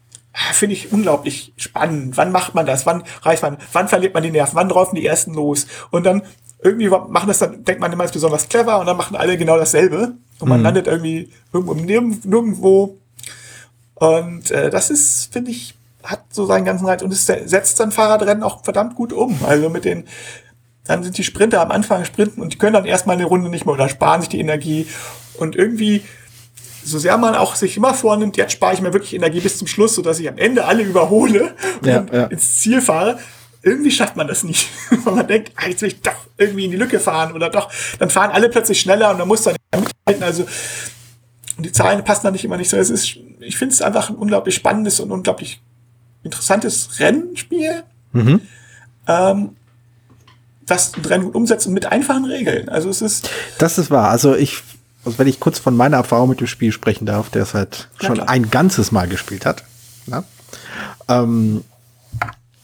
finde 0.55 0.77
ich 0.77 0.93
unglaublich 0.93 1.53
spannend. 1.59 2.17
Wann 2.17 2.33
macht 2.33 2.55
man 2.55 2.65
das? 2.65 2.87
Wann 2.87 3.05
reicht 3.21 3.43
man? 3.43 3.59
Wann 3.75 3.89
verliert 3.89 4.15
man 4.15 4.23
die 4.23 4.31
Nerven? 4.31 4.57
Wann 4.57 4.71
laufen 4.71 4.97
die 4.97 5.05
ersten 5.05 5.35
los? 5.35 5.67
Und 5.91 6.07
dann 6.07 6.23
irgendwie 6.63 6.89
machen 6.89 7.29
das 7.29 7.41
dann, 7.41 7.65
denkt 7.65 7.83
man 7.83 7.93
immer, 7.93 8.05
ist 8.05 8.15
besonders 8.15 8.49
clever 8.49 8.81
und 8.81 8.87
dann 8.87 8.97
machen 8.97 9.15
alle 9.15 9.37
genau 9.37 9.59
dasselbe. 9.59 10.15
Und 10.39 10.49
man 10.49 10.61
mhm. 10.61 10.65
landet 10.65 10.87
irgendwie 10.87 11.31
irgendwo 11.53 11.75
nirgendwo. 11.75 12.97
Und 13.97 14.51
äh, 14.51 14.71
das 14.71 14.89
ist, 14.89 15.31
finde 15.33 15.51
ich, 15.51 15.75
hat 16.09 16.25
so 16.31 16.47
seinen 16.47 16.65
ganzen 16.65 16.87
Reiz 16.87 17.03
und 17.03 17.13
es 17.13 17.27
setzt 17.27 17.79
dann 17.81 17.93
Fahrradrennen 17.93 18.43
auch 18.43 18.65
verdammt 18.65 18.95
gut 18.95 19.13
um. 19.13 19.39
Also 19.47 19.69
mit 19.69 19.85
den, 19.85 20.05
dann 20.85 21.03
sind 21.03 21.19
die 21.19 21.25
Sprinter 21.25 21.61
am 21.61 21.71
Anfang 21.71 22.05
sprinten 22.07 22.41
und 22.41 22.55
die 22.55 22.59
können 22.59 22.73
dann 22.73 22.87
erstmal 22.87 23.17
eine 23.17 23.27
Runde 23.27 23.51
nicht 23.51 23.67
mehr 23.67 23.75
oder 23.75 23.89
sparen 23.89 24.23
sich 24.23 24.31
die 24.31 24.41
Energie 24.41 24.89
und 25.39 25.55
irgendwie, 25.55 26.03
so 26.83 26.99
sehr 26.99 27.19
man 27.19 27.35
auch 27.35 27.55
sich 27.55 27.77
immer 27.77 27.93
vornimmt, 27.93 28.39
jetzt 28.39 28.53
spare 28.53 28.73
ich 28.73 28.81
mir 28.81 28.95
wirklich 28.95 29.15
Energie 29.15 29.41
bis 29.41 29.59
zum 29.59 29.67
Schluss, 29.67 29.95
sodass 29.95 30.19
ich 30.19 30.29
am 30.29 30.39
Ende 30.39 30.65
alle 30.65 30.83
überhole 30.83 31.55
ja, 31.85 31.99
und 31.99 32.13
ja. 32.13 32.25
ins 32.25 32.61
Ziel 32.61 32.81
fahre. 32.81 33.19
Irgendwie 33.63 33.91
schafft 33.91 34.17
man 34.17 34.29
das 34.29 34.45
nicht. 34.45 34.69
Weil 35.05 35.15
man 35.15 35.27
denkt, 35.27 35.53
ah, 35.57 35.69
jetzt 35.69 35.83
will 35.83 35.89
ich 35.89 36.01
doch 36.01 36.15
irgendwie 36.39 36.65
in 36.65 36.71
die 36.71 36.77
Lücke 36.79 37.01
fahren 37.01 37.35
oder 37.35 37.51
doch, 37.51 37.71
dann 37.99 38.09
fahren 38.09 38.31
alle 38.31 38.49
plötzlich 38.49 38.81
schneller 38.81 39.11
und 39.11 39.19
dann 39.19 39.29
muss 39.29 39.43
dann 39.43 39.57
mithalten. 39.77 40.23
Also, 40.23 40.47
und 41.59 41.67
die 41.67 41.73
Zahlen 41.73 42.03
passen 42.05 42.23
dann 42.23 42.33
nicht 42.33 42.45
immer 42.45 42.57
nicht 42.57 42.71
so. 42.71 42.79
Es 42.79 42.89
ist, 42.89 43.17
ich 43.41 43.59
finde 43.59 43.75
es 43.75 43.83
einfach 43.83 44.09
ein 44.09 44.17
unglaublich 44.17 44.55
spannendes 44.55 45.01
und 45.01 45.11
unglaublich 45.11 45.61
interessantes 46.29 47.01
Rennspiel, 47.01 47.83
mhm. 48.13 48.41
ähm, 49.07 49.51
das 50.67 50.93
Rennen 51.05 51.25
gut 51.25 51.35
umsetzt 51.35 51.67
und 51.67 51.73
mit 51.73 51.87
einfachen 51.87 52.25
Regeln. 52.25 52.69
Also 52.69 52.91
es 52.91 53.03
ist. 53.03 53.31
Das 53.59 53.79
ist 53.79 53.91
wahr. 53.91 54.11
Also 54.11 54.35
ich, 54.35 54.63
also 55.05 55.19
wenn 55.19 55.27
ich 55.27 55.41
kurz 55.41 55.59
von 55.59 55.77
meiner 55.77 55.97
Erfahrung 55.97 56.29
mit 56.29 56.41
dem 56.41 56.47
Spiel 56.47 56.73
sprechen 56.73 57.07
darf, 57.07 57.31
der 57.31 57.43
es 57.43 57.55
halt 57.55 57.89
schon 58.01 58.17
klar. 58.17 58.29
ein 58.29 58.51
ganzes 58.51 58.93
Mal 58.93 59.09
gespielt 59.09 59.47
hat. 59.47 59.65
Na? 60.07 60.25
Ähm, 61.09 61.65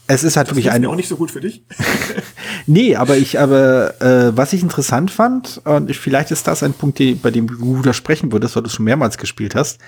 es 0.07 0.23
ist 0.23 0.37
halt 0.37 0.49
das 0.49 0.57
wirklich 0.57 0.71
ein. 0.71 0.85
auch 0.85 0.97
nicht 0.97 1.09
so 1.09 1.17
gut 1.17 1.31
für 1.31 1.41
dich. 1.41 1.65
nee, 2.67 2.97
aber 2.97 3.17
ich, 3.17 3.41
aber 3.41 4.01
äh, 4.03 4.37
was 4.37 4.53
ich 4.53 4.63
interessant 4.63 5.11
fand, 5.11 5.63
und 5.65 5.91
ich, 5.91 5.99
vielleicht 5.99 6.31
ist 6.31 6.47
das 6.47 6.63
ein 6.63 6.75
Punkt, 6.75 6.99
die, 6.99 7.15
bei 7.15 7.31
dem 7.31 7.47
du 7.47 7.79
widersprechen 7.79 8.33
würdest, 8.33 8.55
weil 8.55 8.63
du 8.63 8.69
es 8.69 8.75
schon 8.75 8.85
mehrmals 8.85 9.19
gespielt 9.19 9.55
hast. 9.55 9.79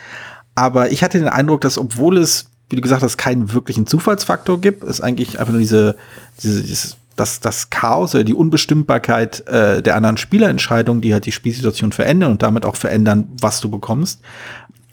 Aber 0.55 0.91
ich 0.91 1.03
hatte 1.03 1.19
den 1.19 1.29
Eindruck, 1.29 1.61
dass 1.61 1.77
obwohl 1.77 2.17
es 2.17 2.47
wie 2.69 2.77
du 2.77 2.83
gesagt 2.83 3.03
hast, 3.03 3.17
keinen 3.17 3.53
wirklichen 3.53 3.87
Zufallsfaktor 3.87 4.61
gibt, 4.61 4.85
ist 4.85 5.01
eigentlich 5.01 5.39
einfach 5.39 5.53
nur 5.53 5.61
diese, 5.61 5.97
diese, 6.43 6.63
dieses 6.63 6.97
das, 7.15 7.41
das 7.41 7.71
Chaos 7.71 8.15
oder 8.15 8.25
die 8.25 8.35
Unbestimmbarkeit 8.35 9.47
äh, 9.49 9.83
der 9.83 9.97
anderen 9.97 10.19
Spielerentscheidungen, 10.19 11.01
die 11.01 11.13
halt 11.13 11.27
die 11.27 11.33
Spielsituation 11.33 11.93
verändern 11.93 12.31
und 12.31 12.43
damit 12.43 12.65
auch 12.65 12.77
verändern, 12.77 13.29
was 13.41 13.61
du 13.61 13.71
bekommst, 13.71 14.21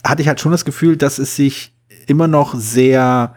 hatte 0.03 0.21
ich 0.21 0.27
halt 0.27 0.39
schon 0.39 0.51
das 0.51 0.65
Gefühl, 0.65 0.95
dass 0.97 1.19
es 1.19 1.35
sich 1.35 1.73
immer 2.07 2.27
noch 2.27 2.55
sehr 2.55 3.35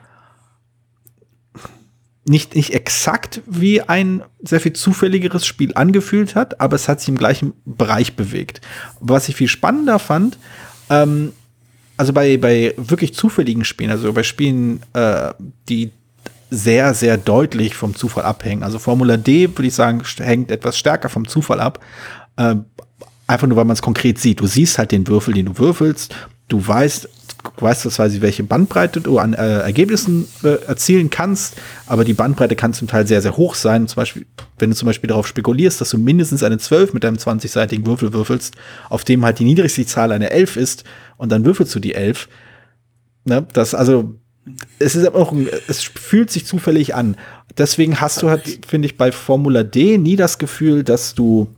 nicht, 2.29 2.57
nicht 2.57 2.75
exakt 2.75 3.41
wie 3.47 3.83
ein 3.83 4.23
sehr 4.43 4.61
viel 4.61 4.73
zufälligeres 4.73 5.47
Spiel 5.47 5.73
angefühlt 5.75 6.35
hat, 6.35 6.61
aber 6.61 6.75
es 6.75 6.89
hat 6.89 7.01
sich 7.01 7.09
im 7.09 7.19
gleichen 7.19 7.53
Bereich 7.65 8.17
bewegt. 8.17 8.61
Was 9.01 9.29
ich 9.29 9.37
viel 9.37 9.49
spannender 9.49 10.01
fand, 10.01 10.39
ähm, 10.91 11.33
also 11.97 12.13
bei, 12.13 12.37
bei 12.37 12.75
wirklich 12.77 13.15
zufälligen 13.15 13.65
Spielen, 13.65 13.91
also 13.91 14.13
bei 14.13 14.23
Spielen, 14.23 14.83
äh, 14.93 15.33
die 15.69 15.91
sehr, 16.51 16.95
sehr 16.95 17.17
deutlich 17.17 17.75
vom 17.75 17.95
Zufall 17.95 18.25
abhängen. 18.25 18.63
Also 18.63 18.79
Formula 18.79 19.17
D, 19.17 19.49
würde 19.49 19.67
ich 19.67 19.75
sagen, 19.75 20.03
hängt 20.19 20.51
etwas 20.51 20.79
stärker 20.79 21.09
vom 21.09 21.27
Zufall 21.27 21.61
ab. 21.61 21.81
Äh, 22.37 22.57
einfach 23.27 23.47
nur, 23.47 23.57
weil 23.57 23.65
man 23.65 23.75
es 23.75 23.83
konkret 23.83 24.19
sieht. 24.19 24.41
Du 24.41 24.47
siehst 24.47 24.79
halt 24.79 24.93
den 24.93 25.07
Würfel, 25.09 25.35
den 25.35 25.47
du 25.47 25.59
würfelst. 25.59 26.15
Du 26.49 26.65
weißt, 26.67 27.09
weißt 27.59 27.91
zwar, 27.91 28.21
welche 28.21 28.45
Bandbreite 28.45 29.01
du 29.01 29.19
an 29.19 29.35
äh, 29.35 29.59
Ergebnissen 29.61 30.29
äh, 30.43 30.65
erzielen 30.67 31.11
kannst, 31.11 31.57
aber 31.87 32.05
die 32.05 32.15
Bandbreite 32.15 32.57
kann 32.57 32.73
zum 32.73 32.89
Teil 32.89 33.07
sehr, 33.07 33.23
sehr 33.23 33.37
hoch 33.37 33.55
sein. 33.55 33.89
Zum 33.89 33.97
Beispiel, 33.97 34.27
wenn 34.59 34.71
du 34.71 34.77
zum 34.77 34.87
Beispiel 34.87 35.09
darauf 35.09 35.27
spekulierst, 35.27 35.81
dass 35.81 35.91
du 35.91 35.99
mindestens 35.99 36.43
eine 36.43 36.59
12 36.59 36.95
mit 36.95 37.05
deinem 37.05 37.17
20-seitigen 37.17 37.87
Würfel 37.87 38.13
würfelst, 38.13 38.55
auf 38.89 39.05
dem 39.05 39.25
halt 39.25 39.39
die 39.39 39.45
niedrigste 39.45 39.87
Zahl 39.87 40.13
eine 40.13 40.31
11 40.31 40.57
ist, 40.57 40.85
und 41.17 41.33
dann 41.33 41.45
würfelst 41.45 41.75
du 41.75 41.81
die 41.81 41.95
11. 41.95 42.29
Ne? 43.25 43.47
Das, 43.53 43.75
also, 43.75 44.15
es 44.79 44.95
ist 44.95 45.13
auch, 45.15 45.35
es 45.67 45.83
fühlt 45.83 46.31
sich 46.31 46.47
zufällig 46.47 46.95
an. 46.95 47.17
Deswegen 47.59 48.01
hast 48.01 48.23
du 48.23 48.31
halt, 48.31 48.67
finde 48.67 48.87
ich, 48.87 48.97
bei 48.97 49.11
Formula 49.11 49.65
D 49.65 49.99
nie 49.99 50.15
das 50.15 50.39
Gefühl, 50.39 50.85
dass 50.85 51.15
du, 51.15 51.49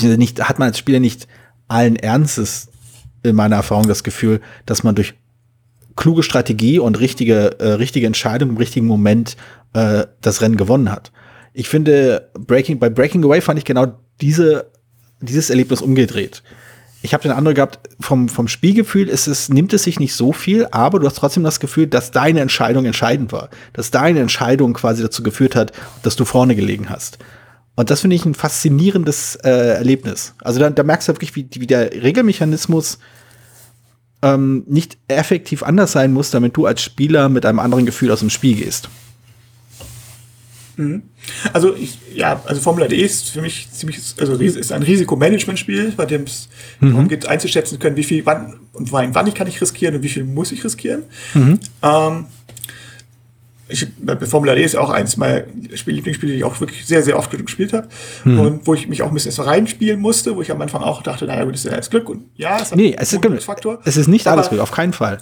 nicht, 0.00 0.48
hat 0.48 0.58
man 0.58 0.68
als 0.68 0.78
Spieler 0.78 1.00
nicht 1.00 1.28
allen 1.68 1.96
Ernstes 1.96 2.68
in 3.22 3.36
meiner 3.36 3.56
Erfahrung 3.56 3.88
das 3.88 4.04
Gefühl, 4.04 4.40
dass 4.66 4.82
man 4.82 4.94
durch 4.94 5.14
kluge 5.96 6.22
Strategie 6.22 6.78
und 6.78 6.98
richtige, 7.00 7.58
äh, 7.60 7.72
richtige 7.72 8.06
Entscheidung 8.06 8.50
im 8.50 8.56
richtigen 8.56 8.86
Moment 8.86 9.36
äh, 9.74 10.06
das 10.20 10.40
Rennen 10.40 10.56
gewonnen 10.56 10.90
hat. 10.90 11.12
Ich 11.52 11.68
finde, 11.68 12.30
Breaking, 12.34 12.78
bei 12.78 12.88
Breaking 12.88 13.24
Away 13.24 13.40
fand 13.40 13.58
ich 13.58 13.64
genau 13.64 13.98
diese, 14.20 14.70
dieses 15.20 15.50
Erlebnis 15.50 15.82
umgedreht 15.82 16.42
ich 17.02 17.12
habe 17.12 17.22
den 17.24 17.32
Eindruck 17.32 17.56
gehabt, 17.56 17.80
vom, 18.00 18.28
vom 18.28 18.46
Spielgefühl 18.46 19.08
ist 19.08 19.26
es, 19.26 19.48
nimmt 19.48 19.72
es 19.72 19.82
sich 19.82 19.98
nicht 19.98 20.14
so 20.14 20.32
viel, 20.32 20.68
aber 20.70 21.00
du 21.00 21.06
hast 21.06 21.16
trotzdem 21.16 21.42
das 21.42 21.58
Gefühl, 21.58 21.88
dass 21.88 22.12
deine 22.12 22.40
Entscheidung 22.40 22.84
entscheidend 22.84 23.32
war. 23.32 23.50
Dass 23.72 23.90
deine 23.90 24.20
Entscheidung 24.20 24.72
quasi 24.72 25.02
dazu 25.02 25.24
geführt 25.24 25.56
hat, 25.56 25.72
dass 26.04 26.14
du 26.14 26.24
vorne 26.24 26.54
gelegen 26.54 26.88
hast. 26.90 27.18
Und 27.74 27.90
das 27.90 28.02
finde 28.02 28.16
ich 28.16 28.24
ein 28.24 28.34
faszinierendes 28.34 29.36
äh, 29.36 29.48
Erlebnis. 29.50 30.34
Also 30.42 30.60
da, 30.60 30.70
da 30.70 30.82
merkst 30.82 31.08
du 31.08 31.12
wirklich, 31.12 31.34
wie, 31.34 31.48
wie 31.54 31.66
der 31.66 31.90
Regelmechanismus 32.02 32.98
ähm, 34.22 34.64
nicht 34.66 34.98
effektiv 35.08 35.62
anders 35.62 35.92
sein 35.92 36.12
muss, 36.12 36.30
damit 36.30 36.56
du 36.56 36.66
als 36.66 36.82
Spieler 36.82 37.28
mit 37.28 37.46
einem 37.46 37.58
anderen 37.58 37.86
Gefühl 37.86 38.10
aus 38.10 38.20
dem 38.20 38.30
Spiel 38.30 38.56
gehst. 38.56 38.88
Mhm. 40.76 41.02
Also 41.52 41.74
ich, 41.74 41.98
ja, 42.14 42.42
also 42.46 42.60
Formula 42.60 42.88
D 42.88 42.96
ist 42.96 43.30
für 43.30 43.42
mich 43.42 43.68
ziemlich, 43.70 43.98
also 44.18 44.34
ist 44.34 44.72
ein 44.72 44.82
Risikomanagement-Spiel, 44.82 45.92
bei 45.96 46.06
dem 46.06 46.22
es 46.22 46.48
mhm. 46.80 46.90
darum 46.90 47.08
geht, 47.08 47.26
einzuschätzen 47.26 47.78
können, 47.78 47.96
wie 47.96 48.04
viel, 48.04 48.24
wann 48.24 48.60
und 48.72 48.90
wann, 48.92 49.14
wann 49.14 49.26
ich 49.26 49.34
kann 49.34 49.46
ich 49.46 49.60
riskieren 49.60 49.96
und 49.96 50.02
wie 50.02 50.08
viel 50.08 50.24
muss 50.24 50.52
ich 50.52 50.64
riskieren. 50.64 51.04
Mhm. 51.34 51.60
Ähm, 51.82 52.26
ich, 53.68 53.86
bei 53.96 54.16
Formula 54.16 54.54
D 54.54 54.62
ist 54.62 54.76
auch 54.76 54.90
eins 54.90 55.16
meiner 55.16 55.44
Lieblingsspiele, 55.86 56.32
die 56.32 56.38
ich 56.38 56.44
auch 56.44 56.60
wirklich 56.60 56.84
sehr, 56.86 57.02
sehr 57.02 57.18
oft 57.18 57.30
gespielt 57.30 57.72
habe. 57.72 57.88
Mhm. 58.24 58.40
Und 58.40 58.66
wo 58.66 58.74
ich 58.74 58.88
mich 58.88 59.02
auch 59.02 59.08
ein 59.08 59.14
bisschen 59.14 59.32
so 59.32 59.42
reinspielen 59.42 60.00
musste, 60.00 60.36
wo 60.36 60.42
ich 60.42 60.50
am 60.50 60.60
Anfang 60.60 60.82
auch 60.82 61.02
dachte, 61.02 61.24
naja, 61.26 61.44
gut, 61.44 61.54
das 61.54 61.64
ist 61.64 61.70
ja 61.70 61.72
alles 61.72 61.90
Glück. 61.90 62.08
Und 62.08 62.24
ja, 62.36 62.58
es, 62.60 62.74
nee, 62.74 62.94
es 62.98 63.12
ist, 63.12 63.44
Faktor. 63.44 63.78
es 63.84 63.96
ist 63.96 64.08
nicht 64.08 64.26
alles 64.26 64.48
Glück, 64.48 64.60
auf 64.60 64.72
keinen 64.72 64.92
Fall. 64.92 65.18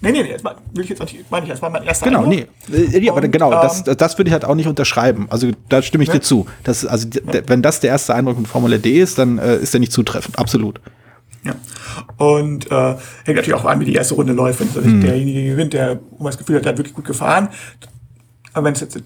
Nee, 0.00 0.10
nee, 0.10 0.24
nee, 0.24 0.32
das 0.32 0.42
will 0.74 0.82
ich 0.82 0.90
jetzt 0.90 1.00
nicht, 1.00 1.30
meine 1.30 1.46
ich, 1.46 1.52
das 1.52 1.62
war 1.62 1.70
mein 1.70 1.84
erster 1.84 2.06
Genau, 2.06 2.24
Eindruck. 2.24 2.48
nee. 2.68 2.98
Ja, 2.98 3.12
aber 3.12 3.28
genau, 3.28 3.52
das, 3.52 3.86
ähm, 3.86 3.94
das 3.96 4.18
würde 4.18 4.30
ich 4.30 4.32
halt 4.32 4.44
auch 4.44 4.56
nicht 4.56 4.66
unterschreiben. 4.66 5.28
Also 5.30 5.50
da 5.68 5.80
stimme 5.80 6.02
ich 6.02 6.08
ne? 6.08 6.16
dir 6.16 6.22
zu. 6.22 6.46
Das, 6.64 6.84
also, 6.84 7.06
ja. 7.08 7.42
wenn 7.46 7.62
das 7.62 7.78
der 7.78 7.90
erste 7.90 8.12
Eindruck 8.12 8.34
von 8.34 8.46
Formel 8.46 8.80
D 8.80 9.00
ist, 9.00 9.18
dann 9.18 9.38
äh, 9.38 9.58
ist 9.58 9.74
der 9.74 9.78
nicht 9.78 9.92
zutreffend. 9.92 10.40
Absolut. 10.40 10.80
Ja. 11.44 11.54
Und 12.16 12.70
äh, 12.70 12.96
hängt 13.24 13.36
natürlich 13.36 13.54
auch 13.54 13.64
an, 13.64 13.80
wie 13.80 13.84
die 13.84 13.94
erste 13.94 14.14
Runde 14.14 14.32
läuft. 14.32 14.60
Wenn 14.60 14.84
hm. 14.84 15.00
derjenige 15.00 15.50
gewinnt, 15.50 15.72
der 15.72 16.00
man 16.18 16.26
das 16.26 16.38
Gefühl 16.38 16.56
hat, 16.56 16.64
der 16.64 16.72
hat 16.72 16.78
wirklich 16.78 16.94
gut 16.94 17.04
gefahren. 17.04 17.48
Aber 18.52 18.66
wenn 18.66 18.74
es 18.74 18.80
jetzt 18.80 19.02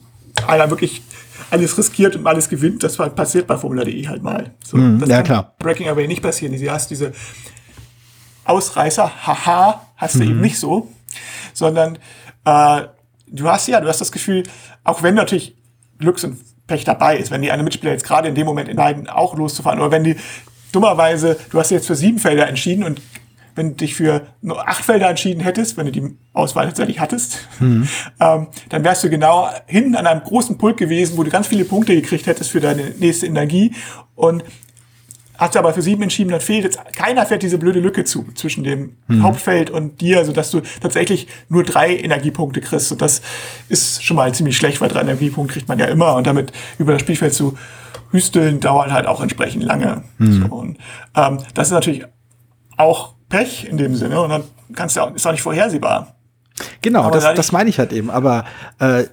einer 0.47 0.69
wirklich 0.71 1.03
alles 1.51 1.79
riskiert 1.79 2.17
und 2.17 2.27
alles 2.27 2.49
gewinnt, 2.49 2.83
das 2.83 2.97
passiert 2.97 3.47
bei 3.47 3.57
Formula 3.57 3.85
D 3.85 4.07
halt 4.09 4.23
mal. 4.23 4.53
So, 4.65 4.77
hm, 4.77 4.99
das 4.99 5.09
ja, 5.09 5.23
klar. 5.23 5.55
Breaking 5.59 5.89
Away 5.89 6.09
nicht 6.09 6.23
passieren. 6.23 6.59
Du 6.59 6.71
hast 6.71 6.91
diese 6.91 7.13
Ausreißer, 8.45 9.27
haha, 9.27 9.87
hast 9.97 10.17
du 10.17 10.25
mhm. 10.25 10.31
eben 10.31 10.41
nicht 10.41 10.59
so, 10.59 10.93
sondern 11.53 11.99
äh, 12.45 12.83
du 13.27 13.49
hast 13.49 13.67
ja, 13.69 13.81
du 13.81 13.89
hast 13.89 14.01
das 14.01 14.13
Gefühl, 14.13 14.45
auch 14.85 15.03
wenn 15.03 15.15
natürlich 15.15 15.57
Glücks 15.99 16.25
und 16.25 16.39
Pech 16.67 16.85
dabei 16.85 17.17
ist, 17.17 17.31
wenn 17.31 17.43
die 17.43 17.51
eine 17.51 17.63
Mitspieler 17.63 17.93
jetzt 17.93 18.05
gerade 18.05 18.29
in 18.29 18.35
dem 18.35 18.47
Moment 18.47 18.69
entscheiden, 18.69 19.09
auch 19.09 19.37
loszufahren, 19.37 19.81
oder 19.81 19.91
wenn 19.91 20.05
die 20.05 20.17
dummerweise, 20.77 21.37
du 21.51 21.59
hast 21.59 21.71
jetzt 21.71 21.87
für 21.87 21.97
sieben 21.97 22.19
Felder 22.19 22.49
entschieden 22.49 22.85
und 22.85 23.01
wenn 23.55 23.71
du 23.71 23.77
dich 23.77 23.95
für 23.95 24.27
nur 24.43 24.69
acht 24.69 24.85
Felder 24.85 25.09
entschieden 25.09 25.41
hättest, 25.41 25.79
wenn 25.79 25.87
du 25.87 25.93
die 25.93 26.17
Auswahl 26.35 26.67
tatsächlich 26.67 27.01
hattest, 27.01 27.49
mhm. 27.59 27.89
ähm, 28.21 28.49
dann 28.69 28.85
wärst 28.85 29.03
du 29.03 29.11
genau 29.11 29.49
hinten 29.67 29.97
an 29.97 30.07
einem 30.07 30.23
großen 30.23 30.59
Pult 30.59 30.77
gewesen, 30.77 31.17
wo 31.17 31.23
du 31.23 31.31
ganz 31.31 31.47
viele 31.47 31.65
Punkte 31.65 31.95
gekriegt 31.95 32.27
hättest 32.27 32.51
für 32.51 32.61
deine 32.61 32.91
nächste 32.99 33.27
Energie. 33.27 33.73
Und 34.15 34.45
hat 35.39 35.57
aber 35.57 35.75
für 35.75 35.83
sieben 35.83 36.03
entschieden, 36.03 36.31
dann 36.31 36.41
fehlt 36.41 36.65
jetzt, 36.65 36.79
keiner 36.95 37.27
fährt 37.27 37.43
diese 37.43 37.59
blöde 37.59 37.81
Lücke 37.81 38.05
zu 38.05 38.25
zwischen 38.35 38.65
dem 38.65 38.97
mhm. 39.07 39.23
Hauptfeld 39.23 39.71
und 39.71 40.01
dir, 40.01 40.25
so 40.25 40.33
dass 40.33 40.51
du 40.51 40.63
tatsächlich 40.81 41.27
nur 41.49 41.63
drei 41.63 41.95
Energiepunkte 41.97 42.61
kriegst. 42.61 42.93
Und 42.93 43.03
das 43.03 43.23
ist 43.69 44.03
schon 44.03 44.17
mal 44.17 44.33
ziemlich 44.35 44.57
schlecht, 44.57 44.81
weil 44.81 44.89
drei 44.89 45.03
Energiepunkte 45.03 45.55
kriegt 45.55 45.69
man 45.69 45.79
ja 45.79 45.87
immer 45.87 46.15
und 46.17 46.27
damit 46.27 46.53
über 46.79 46.93
das 46.93 47.03
Spielfeld 47.03 47.35
zu 47.35 47.57
hüsteln 48.11 48.61
dauert 48.61 48.93
halt 48.93 49.07
auch 49.07 49.21
entsprechend 49.21 49.65
lange. 49.65 50.03
Mhm. 50.19 50.49
So, 50.49 50.55
und 50.55 50.79
ähm, 51.15 51.39
das 51.55 51.69
ist 51.69 51.73
natürlich 51.73 52.05
auch 52.77 53.15
Pech 53.29 53.67
in 53.69 53.77
dem 53.77 53.95
Sinne 53.95 54.21
und 54.21 54.31
dann 54.31 54.45
kannst 54.75 54.97
du 54.97 55.01
auch, 55.01 55.15
ist 55.15 55.27
auch 55.27 55.33
nicht 55.33 55.43
vorhersehbar. 55.43 56.15
Genau, 56.83 57.11
das, 57.11 57.35
das 57.35 57.53
meine 57.53 57.69
ich 57.69 57.79
halt 57.79 57.93
eben. 57.93 58.11
Aber 58.11 58.45
äh, 58.79 59.05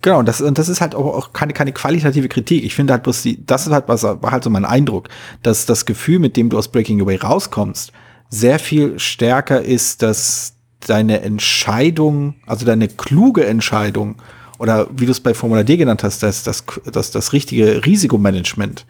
Genau, 0.00 0.22
das, 0.22 0.40
und 0.40 0.58
das 0.58 0.68
ist 0.68 0.80
halt 0.80 0.94
auch, 0.94 1.06
auch 1.06 1.32
keine, 1.32 1.52
keine 1.52 1.72
qualitative 1.72 2.28
Kritik. 2.28 2.64
Ich 2.64 2.74
finde 2.74 2.92
halt 2.92 3.02
bloß 3.02 3.22
die, 3.22 3.44
das 3.44 3.66
ist 3.66 3.72
halt 3.72 3.88
was, 3.88 4.04
war 4.04 4.30
halt 4.30 4.44
so 4.44 4.50
mein 4.50 4.64
Eindruck, 4.64 5.08
dass 5.42 5.66
das 5.66 5.86
Gefühl, 5.86 6.20
mit 6.20 6.36
dem 6.36 6.50
du 6.50 6.58
aus 6.58 6.68
Breaking 6.68 7.00
Away 7.00 7.16
rauskommst, 7.16 7.92
sehr 8.30 8.58
viel 8.58 8.98
stärker 8.98 9.60
ist, 9.60 10.02
dass 10.02 10.54
deine 10.86 11.22
Entscheidung, 11.22 12.36
also 12.46 12.64
deine 12.64 12.86
kluge 12.86 13.44
Entscheidung, 13.44 14.16
oder 14.58 14.88
wie 14.90 15.06
du 15.06 15.12
es 15.12 15.20
bei 15.20 15.34
Formula 15.34 15.62
D 15.62 15.76
genannt 15.76 16.02
hast, 16.02 16.22
dass 16.22 16.42
das, 16.42 16.64
dass 16.92 17.10
das 17.10 17.32
richtige 17.32 17.84
Risikomanagement 17.86 18.84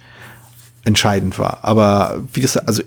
entscheidend 0.84 1.38
war. 1.38 1.58
Aber 1.62 2.22
wie 2.32 2.40
das, 2.40 2.56
also 2.56 2.82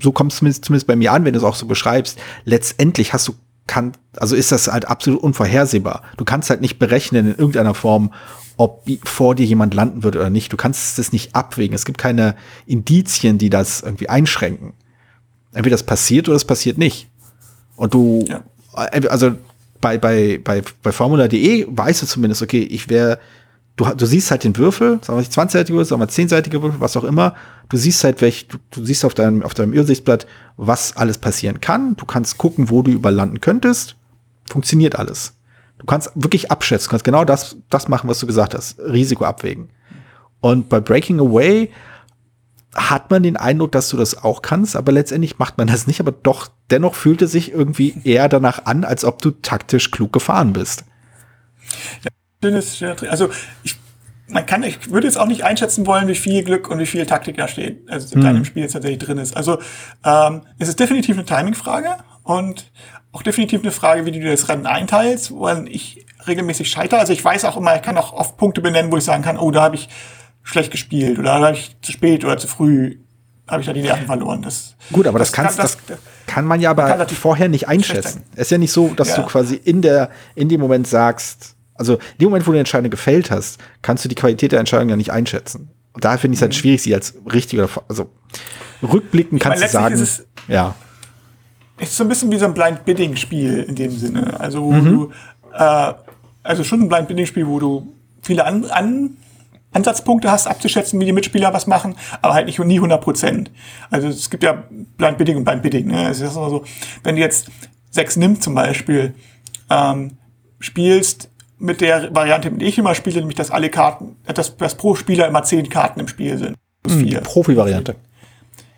so 0.00 0.12
kommt 0.12 0.32
es 0.32 0.38
zumindest, 0.38 0.64
zumindest 0.64 0.86
bei 0.86 0.96
mir 0.96 1.12
an, 1.12 1.24
wenn 1.24 1.32
du 1.32 1.38
es 1.38 1.44
auch 1.44 1.56
so 1.56 1.66
beschreibst, 1.66 2.18
letztendlich 2.44 3.12
hast 3.12 3.26
du 3.28 3.34
kann, 3.66 3.92
also 4.16 4.34
ist 4.34 4.50
das 4.50 4.66
halt 4.66 4.86
absolut 4.86 5.22
unvorhersehbar. 5.22 6.02
Du 6.16 6.24
kannst 6.24 6.50
halt 6.50 6.60
nicht 6.60 6.78
berechnen 6.78 7.26
in 7.26 7.36
irgendeiner 7.36 7.74
Form, 7.74 8.12
ob 8.56 8.84
vor 9.04 9.34
dir 9.34 9.46
jemand 9.46 9.74
landen 9.74 10.02
wird 10.02 10.16
oder 10.16 10.28
nicht. 10.28 10.52
Du 10.52 10.56
kannst 10.56 10.98
es 10.98 11.12
nicht 11.12 11.34
abwägen. 11.36 11.74
Es 11.74 11.84
gibt 11.84 11.98
keine 11.98 12.34
Indizien, 12.66 13.38
die 13.38 13.48
das 13.48 13.82
irgendwie 13.82 14.08
einschränken. 14.08 14.72
Entweder 15.52 15.74
das 15.74 15.84
passiert 15.84 16.28
oder 16.28 16.36
es 16.36 16.44
passiert 16.44 16.78
nicht. 16.78 17.08
Und 17.76 17.94
du, 17.94 18.24
ja. 18.28 18.42
Also 18.72 19.32
bei, 19.80 19.98
bei, 19.98 20.40
bei, 20.42 20.62
bei 20.82 20.92
Formula.de 20.92 21.66
weißt 21.68 22.02
du 22.02 22.06
zumindest, 22.06 22.42
okay, 22.42 22.62
ich 22.62 22.88
wäre 22.88 23.18
du, 23.80 23.84
du 23.94 24.06
siehst 24.06 24.30
halt 24.30 24.44
den 24.44 24.56
Würfel, 24.56 24.98
sagen 25.02 25.18
wir 25.18 25.26
20-seitige 25.26 25.72
Würfel, 25.72 25.84
sagen 25.86 26.00
wir 26.02 26.08
10-seitige 26.08 26.62
Würfel, 26.62 26.80
was 26.80 26.96
auch 26.96 27.04
immer. 27.04 27.34
Du 27.68 27.76
siehst 27.76 28.04
halt, 28.04 28.20
welch, 28.20 28.48
du, 28.48 28.58
du 28.70 28.84
siehst 28.84 29.04
auf 29.04 29.14
deinem, 29.14 29.42
auf 29.42 29.54
deinem 29.54 29.72
Übersichtsblatt, 29.72 30.26
was 30.56 30.96
alles 30.96 31.18
passieren 31.18 31.60
kann. 31.60 31.96
Du 31.96 32.04
kannst 32.04 32.38
gucken, 32.38 32.70
wo 32.70 32.82
du 32.82 32.90
überlanden 32.90 33.40
könntest. 33.40 33.96
Funktioniert 34.48 34.98
alles. 34.98 35.34
Du 35.78 35.86
kannst 35.86 36.10
wirklich 36.14 36.50
abschätzen, 36.50 36.86
du 36.86 36.90
kannst 36.90 37.04
genau 37.04 37.24
das, 37.24 37.56
das 37.70 37.88
machen, 37.88 38.08
was 38.08 38.18
du 38.18 38.26
gesagt 38.26 38.54
hast. 38.54 38.78
Risiko 38.80 39.24
abwägen. 39.24 39.70
Und 40.40 40.68
bei 40.68 40.80
Breaking 40.80 41.20
Away 41.20 41.70
hat 42.74 43.10
man 43.10 43.22
den 43.22 43.36
Eindruck, 43.36 43.72
dass 43.72 43.88
du 43.88 43.96
das 43.96 44.22
auch 44.22 44.42
kannst, 44.42 44.76
aber 44.76 44.92
letztendlich 44.92 45.38
macht 45.38 45.56
man 45.56 45.68
das 45.68 45.86
nicht, 45.86 46.00
aber 46.00 46.12
doch, 46.12 46.48
dennoch 46.70 46.94
fühlt 46.94 47.22
es 47.22 47.32
sich 47.32 47.52
irgendwie 47.52 47.94
eher 48.04 48.28
danach 48.28 48.64
an, 48.66 48.84
als 48.84 49.04
ob 49.04 49.20
du 49.22 49.30
taktisch 49.30 49.90
klug 49.90 50.12
gefahren 50.12 50.52
bist. 50.52 50.84
Ja, 52.04 52.10
schönes, 52.42 52.82
also 53.08 53.30
ich, 53.62 53.76
man 54.28 54.46
kann, 54.46 54.62
ich 54.62 54.90
würde 54.90 55.06
jetzt 55.06 55.18
auch 55.18 55.26
nicht 55.26 55.44
einschätzen 55.44 55.86
wollen, 55.86 56.08
wie 56.08 56.14
viel 56.14 56.42
Glück 56.42 56.68
und 56.68 56.78
wie 56.78 56.86
viel 56.86 57.06
Taktik 57.06 57.36
da 57.36 57.48
steht, 57.48 57.88
also 57.90 58.14
in 58.14 58.22
deinem 58.22 58.38
mhm. 58.38 58.44
Spiel 58.44 58.62
jetzt 58.62 58.72
tatsächlich 58.72 59.00
drin 59.00 59.18
ist. 59.18 59.36
Also 59.36 59.58
ähm, 60.04 60.42
es 60.58 60.68
ist 60.68 60.80
definitiv 60.80 61.16
eine 61.16 61.24
Timing-Frage 61.24 61.96
und 62.22 62.70
auch 63.12 63.22
definitiv 63.22 63.62
eine 63.62 63.72
Frage, 63.72 64.06
wie 64.06 64.12
du 64.12 64.20
das 64.20 64.48
Rennen 64.48 64.66
einteilst, 64.66 65.32
weil 65.32 65.68
ich 65.68 66.06
regelmäßig 66.26 66.70
scheitere. 66.70 67.00
Also 67.00 67.12
ich 67.12 67.24
weiß 67.24 67.44
auch 67.44 67.56
immer, 67.56 67.74
ich 67.76 67.82
kann 67.82 67.98
auch 67.98 68.12
oft 68.12 68.36
Punkte 68.36 68.60
benennen, 68.60 68.92
wo 68.92 68.96
ich 68.96 69.04
sagen 69.04 69.22
kann, 69.22 69.38
oh, 69.38 69.50
da 69.50 69.62
habe 69.62 69.76
ich 69.76 69.88
schlecht 70.42 70.70
gespielt 70.70 71.18
oder 71.18 71.38
da 71.38 71.46
habe 71.46 71.56
ich 71.56 71.76
zu 71.82 71.92
spät 71.92 72.24
oder 72.24 72.36
zu 72.36 72.46
früh 72.46 72.98
habe 73.50 73.60
ich 73.60 73.66
da 73.66 73.72
die 73.72 73.82
Nerven 73.82 74.06
verloren. 74.06 74.42
Das, 74.42 74.74
Gut, 74.92 75.06
aber 75.06 75.18
das, 75.18 75.28
das, 75.28 75.36
kannst, 75.36 75.56
kann, 75.56 75.66
das, 75.66 75.78
das, 75.86 75.98
kann 76.26 76.44
man 76.44 76.60
ja 76.60 76.70
aber 76.70 76.86
kann 76.96 77.08
vorher 77.08 77.48
nicht 77.48 77.68
einschätzen. 77.68 78.22
Es 78.34 78.42
ist 78.42 78.50
ja 78.50 78.58
nicht 78.58 78.72
so, 78.72 78.88
dass 78.94 79.08
ja. 79.08 79.16
du 79.16 79.22
quasi 79.24 79.56
in 79.56 79.82
der 79.82 80.10
in 80.34 80.48
dem 80.48 80.60
Moment 80.60 80.86
sagst, 80.86 81.56
also 81.74 81.94
in 81.94 82.18
dem 82.20 82.28
Moment, 82.28 82.46
wo 82.46 82.50
du 82.50 82.52
eine 82.52 82.60
Entscheidung 82.60 82.90
gefällt 82.90 83.30
hast, 83.30 83.58
kannst 83.82 84.04
du 84.04 84.08
die 84.08 84.14
Qualität 84.14 84.52
der 84.52 84.60
Entscheidung 84.60 84.88
ja 84.88 84.96
nicht 84.96 85.10
einschätzen. 85.10 85.70
Und 85.92 86.04
daher 86.04 86.18
finde 86.18 86.34
ich 86.34 86.38
es 86.38 86.42
halt 86.42 86.52
mhm. 86.52 86.58
schwierig, 86.58 86.82
sie 86.82 86.94
als 86.94 87.14
richtig 87.32 87.58
oder 87.58 87.68
also 87.88 88.10
rückblickend 88.82 89.42
kannst 89.42 89.60
meine, 89.60 89.70
du 89.70 89.72
sagen, 89.72 89.94
ist 89.94 90.00
es, 90.00 90.26
ja. 90.48 90.74
Ist 91.78 91.96
so 91.96 92.04
ein 92.04 92.08
bisschen 92.08 92.30
wie 92.30 92.38
so 92.38 92.44
ein 92.44 92.54
Blind 92.54 92.84
Bidding 92.84 93.16
Spiel 93.16 93.64
in 93.66 93.74
dem 93.74 93.90
Sinne. 93.90 94.38
Also 94.38 94.62
wo 94.62 94.72
mhm. 94.72 94.84
du 94.84 95.10
äh, 95.54 95.94
also 96.42 96.64
schon 96.64 96.82
ein 96.82 96.88
Blind 96.88 97.08
Bidding 97.08 97.26
Spiel, 97.26 97.46
wo 97.46 97.58
du 97.58 97.92
viele 98.22 98.44
an, 98.44 98.64
an 98.66 99.16
Ansatzpunkte 99.72 100.30
hast, 100.30 100.46
abzuschätzen, 100.46 100.98
wie 101.00 101.04
die 101.04 101.12
Mitspieler 101.12 101.52
was 101.52 101.66
machen, 101.66 101.94
aber 102.22 102.34
halt 102.34 102.46
nicht 102.46 102.58
nie 102.58 102.76
100 102.76 103.00
Prozent. 103.00 103.50
Also 103.90 104.08
es 104.08 104.30
gibt 104.30 104.42
ja 104.42 104.64
Blind 104.96 105.18
Bidding 105.18 105.36
und 105.36 105.44
Blind 105.44 105.62
Bidding. 105.62 105.86
Ne? 105.86 106.08
Es 106.08 106.20
ist 106.20 106.36
immer 106.36 106.50
so, 106.50 106.64
wenn 107.04 107.16
du 107.16 107.20
jetzt 107.20 107.48
sechs 107.90 108.16
nimmst 108.16 108.42
zum 108.42 108.54
Beispiel, 108.54 109.14
ähm, 109.68 110.18
spielst 110.58 111.30
mit 111.58 111.80
der 111.80 112.14
Variante, 112.14 112.50
mit 112.50 112.62
der 112.62 112.68
ich 112.68 112.78
immer 112.78 112.94
spiele, 112.94 113.20
nämlich 113.20 113.36
dass 113.36 113.50
alle 113.50 113.70
Karten, 113.70 114.16
dass, 114.24 114.56
dass 114.56 114.74
pro 114.74 114.94
Spieler 114.94 115.28
immer 115.28 115.42
zehn 115.44 115.68
Karten 115.68 116.00
im 116.00 116.08
Spiel 116.08 116.38
sind. 116.38 116.56
Mhm, 116.86 117.22
Profi-Variante. 117.22 117.96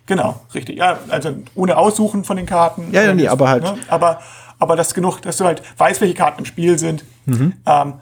Genau, 0.05 0.41
richtig. 0.53 0.77
Ja, 0.77 0.99
also 1.09 1.35
ohne 1.55 1.77
Aussuchen 1.77 2.25
von 2.25 2.35
den 2.35 2.45
Karten. 2.45 2.89
Ja, 2.91 3.03
ja, 3.03 3.13
nee, 3.13 3.27
aber 3.27 3.47
halt. 3.47 3.63
Ne? 3.63 3.77
Aber, 3.87 4.19
aber 4.59 4.75
das 4.75 4.93
genug, 4.93 5.21
dass 5.21 5.37
du 5.37 5.45
halt 5.45 5.61
weißt, 5.77 6.01
welche 6.01 6.13
Karten 6.13 6.39
im 6.39 6.45
Spiel 6.45 6.77
sind. 6.77 7.05
Mhm. 7.25 7.53
Ähm, 7.65 7.93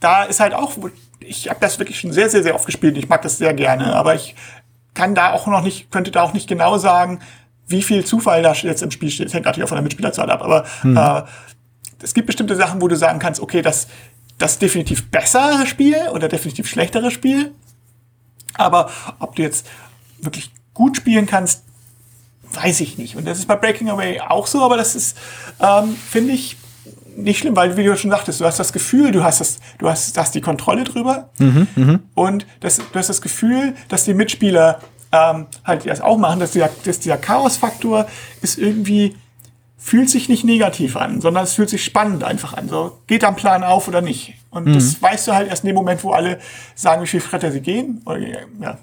da 0.00 0.24
ist 0.24 0.40
halt 0.40 0.52
auch, 0.52 0.72
ich 1.20 1.48
habe 1.48 1.60
das 1.60 1.78
wirklich 1.78 2.00
schon 2.00 2.12
sehr, 2.12 2.30
sehr, 2.30 2.42
sehr 2.42 2.54
oft 2.54 2.66
gespielt. 2.66 2.96
Ich 2.96 3.08
mag 3.08 3.22
das 3.22 3.38
sehr 3.38 3.54
gerne, 3.54 3.94
aber 3.94 4.14
ich 4.14 4.34
kann 4.94 5.14
da 5.14 5.32
auch 5.32 5.46
noch 5.46 5.62
nicht, 5.62 5.90
könnte 5.90 6.10
da 6.10 6.22
auch 6.22 6.32
nicht 6.32 6.48
genau 6.48 6.78
sagen, 6.78 7.20
wie 7.66 7.82
viel 7.82 8.04
Zufall 8.04 8.42
da 8.42 8.52
jetzt 8.52 8.82
im 8.82 8.90
Spiel 8.90 9.10
steht. 9.10 9.26
Das 9.26 9.34
hängt 9.34 9.44
natürlich 9.44 9.64
auch 9.64 9.68
von 9.68 9.76
der 9.76 9.82
Mitspielerzahl 9.82 10.30
ab, 10.30 10.42
aber 10.42 10.64
hm. 10.82 10.96
äh, 10.96 11.22
es 12.02 12.14
gibt 12.14 12.26
bestimmte 12.26 12.56
Sachen, 12.56 12.80
wo 12.80 12.88
du 12.88 12.96
sagen 12.96 13.18
kannst, 13.18 13.40
okay, 13.40 13.62
das, 13.62 13.86
das 14.38 14.58
definitiv 14.58 15.10
bessere 15.10 15.66
Spiel 15.66 15.96
oder 16.12 16.28
definitiv 16.28 16.68
schlechtere 16.68 17.10
Spiel. 17.10 17.52
Aber 18.54 18.90
ob 19.18 19.36
du 19.36 19.42
jetzt 19.42 19.66
wirklich 20.20 20.50
gut 20.74 20.96
spielen 20.96 21.26
kannst, 21.26 21.62
weiß 22.52 22.80
ich 22.80 22.98
nicht. 22.98 23.16
Und 23.16 23.26
das 23.26 23.38
ist 23.38 23.46
bei 23.46 23.56
Breaking 23.56 23.90
Away 23.90 24.20
auch 24.20 24.46
so, 24.46 24.62
aber 24.62 24.76
das 24.76 24.96
ist, 24.96 25.16
ähm, 25.60 25.94
finde 25.94 26.32
ich, 26.32 26.56
nicht 27.22 27.40
schlimm, 27.40 27.56
weil, 27.56 27.76
wie 27.76 27.84
du 27.84 27.96
schon 27.96 28.10
sagtest, 28.10 28.40
du 28.40 28.44
hast 28.44 28.58
das 28.58 28.72
Gefühl, 28.72 29.12
du 29.12 29.22
hast, 29.22 29.40
das, 29.40 29.58
du 29.78 29.88
hast, 29.88 30.16
hast 30.16 30.34
die 30.34 30.40
Kontrolle 30.40 30.84
drüber 30.84 31.30
mhm, 31.38 31.66
mh. 31.76 31.98
und 32.14 32.46
das, 32.60 32.76
du 32.76 32.98
hast 32.98 33.08
das 33.08 33.20
Gefühl, 33.20 33.74
dass 33.88 34.04
die 34.04 34.14
Mitspieler 34.14 34.80
ähm, 35.12 35.46
halt 35.64 35.86
das 35.86 36.00
auch 36.00 36.18
machen, 36.18 36.40
dass 36.40 36.52
dieser, 36.52 36.70
dass 36.84 37.00
dieser 37.00 37.16
Chaos-Faktor 37.16 38.06
ist 38.42 38.58
irgendwie, 38.58 39.16
fühlt 39.76 40.10
sich 40.10 40.28
nicht 40.28 40.44
negativ 40.44 40.96
an, 40.96 41.20
sondern 41.20 41.44
es 41.44 41.54
fühlt 41.54 41.70
sich 41.70 41.84
spannend 41.84 42.22
einfach 42.22 42.54
an. 42.54 42.68
So, 42.68 42.98
geht 43.06 43.24
am 43.24 43.36
Plan 43.36 43.64
auf 43.64 43.88
oder 43.88 44.02
nicht? 44.02 44.34
Und 44.50 44.66
mhm. 44.66 44.74
das 44.74 45.00
weißt 45.00 45.28
du 45.28 45.32
halt 45.32 45.48
erst 45.48 45.64
in 45.64 45.68
dem 45.68 45.76
Moment, 45.76 46.04
wo 46.04 46.12
alle 46.12 46.38
sagen, 46.74 47.02
wie 47.02 47.06
viel 47.06 47.20
Fretter 47.20 47.50
sie 47.50 47.60
gehen. 47.60 48.02
Oder, 48.04 48.18
ja, 48.18 48.78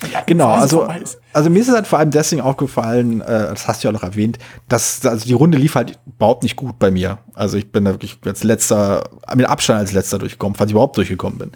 Genau, 0.26 0.50
also, 0.50 0.88
also 1.32 1.50
mir 1.50 1.58
ist 1.60 1.68
es 1.68 1.74
halt 1.74 1.86
vor 1.86 1.98
allem 1.98 2.10
deswegen 2.10 2.40
aufgefallen, 2.40 3.20
äh, 3.20 3.48
das 3.50 3.68
hast 3.68 3.82
du 3.82 3.88
ja 3.88 3.90
auch 3.90 4.00
noch 4.00 4.02
erwähnt, 4.02 4.38
dass 4.68 5.04
also 5.04 5.26
die 5.26 5.32
Runde 5.32 5.58
lief 5.58 5.74
halt 5.74 5.98
überhaupt 6.06 6.42
nicht 6.42 6.56
gut 6.56 6.78
bei 6.78 6.90
mir. 6.90 7.18
Also 7.34 7.56
ich 7.58 7.70
bin 7.70 7.84
da 7.84 7.92
wirklich 7.92 8.18
als 8.24 8.44
letzter, 8.44 9.08
mit 9.34 9.46
Abstand 9.46 9.80
als 9.80 9.92
letzter 9.92 10.18
durchgekommen, 10.18 10.56
falls 10.56 10.70
ich 10.70 10.72
überhaupt 10.72 10.96
durchgekommen 10.96 11.38
bin. 11.38 11.50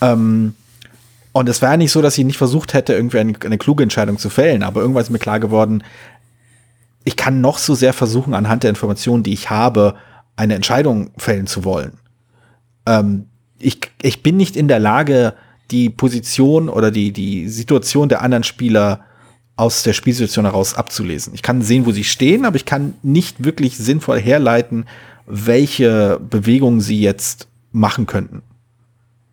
Ähm, 0.00 0.54
und 1.32 1.48
es 1.48 1.62
war 1.62 1.70
ja 1.70 1.76
nicht 1.76 1.92
so, 1.92 2.00
dass 2.00 2.16
ich 2.16 2.24
nicht 2.24 2.38
versucht 2.38 2.74
hätte, 2.74 2.94
irgendwie 2.94 3.18
eine, 3.18 3.34
eine 3.44 3.58
kluge 3.58 3.82
Entscheidung 3.82 4.18
zu 4.18 4.30
fällen, 4.30 4.62
aber 4.62 4.80
irgendwann 4.80 5.02
ist 5.02 5.10
mir 5.10 5.18
klar 5.18 5.40
geworden, 5.40 5.82
ich 7.04 7.16
kann 7.16 7.40
noch 7.40 7.58
so 7.58 7.74
sehr 7.74 7.92
versuchen, 7.92 8.34
anhand 8.34 8.62
der 8.62 8.70
Informationen, 8.70 9.22
die 9.22 9.32
ich 9.32 9.50
habe, 9.50 9.94
eine 10.36 10.54
Entscheidung 10.54 11.10
fällen 11.18 11.46
zu 11.46 11.64
wollen. 11.64 11.98
Ähm, 12.86 13.26
ich, 13.58 13.78
ich 14.02 14.22
bin 14.22 14.36
nicht 14.36 14.56
in 14.56 14.68
der 14.68 14.78
Lage, 14.78 15.34
die 15.70 15.90
Position 15.90 16.68
oder 16.68 16.90
die, 16.90 17.12
die 17.12 17.48
Situation 17.48 18.08
der 18.08 18.22
anderen 18.22 18.44
Spieler 18.44 19.04
aus 19.56 19.82
der 19.82 19.92
Spielsituation 19.92 20.44
heraus 20.44 20.74
abzulesen. 20.74 21.32
Ich 21.34 21.42
kann 21.42 21.62
sehen, 21.62 21.86
wo 21.86 21.92
sie 21.92 22.04
stehen, 22.04 22.44
aber 22.44 22.56
ich 22.56 22.64
kann 22.64 22.94
nicht 23.02 23.44
wirklich 23.44 23.76
sinnvoll 23.76 24.20
herleiten, 24.20 24.86
welche 25.26 26.18
Bewegungen 26.18 26.80
sie 26.80 27.00
jetzt 27.00 27.48
machen 27.72 28.06
könnten. 28.06 28.42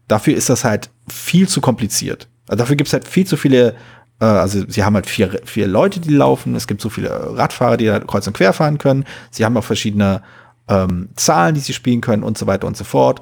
Dafür 0.07 0.35
ist 0.35 0.49
das 0.49 0.63
halt 0.63 0.89
viel 1.07 1.47
zu 1.47 1.61
kompliziert. 1.61 2.27
Also 2.47 2.59
dafür 2.59 2.75
gibt 2.75 2.87
es 2.87 2.93
halt 2.93 3.07
viel 3.07 3.25
zu 3.25 3.37
viele, 3.37 3.75
äh, 4.19 4.25
also 4.25 4.63
sie 4.67 4.83
haben 4.83 4.95
halt 4.95 5.07
vier, 5.07 5.41
vier 5.45 5.67
Leute, 5.67 5.99
die 5.99 6.13
laufen, 6.13 6.55
es 6.55 6.67
gibt 6.67 6.81
so 6.81 6.89
viele 6.89 7.09
Radfahrer, 7.37 7.77
die 7.77 7.89
halt 7.89 8.07
kreuz 8.07 8.27
und 8.27 8.33
quer 8.33 8.53
fahren 8.53 8.77
können, 8.77 9.05
sie 9.31 9.43
haben 9.45 9.57
auch 9.57 9.63
verschiedene 9.63 10.21
ähm, 10.67 11.09
Zahlen, 11.15 11.55
die 11.55 11.61
sie 11.61 11.73
spielen 11.73 12.01
können 12.01 12.23
und 12.23 12.37
so 12.37 12.47
weiter 12.47 12.67
und 12.67 12.77
so 12.77 12.83
fort. 12.83 13.21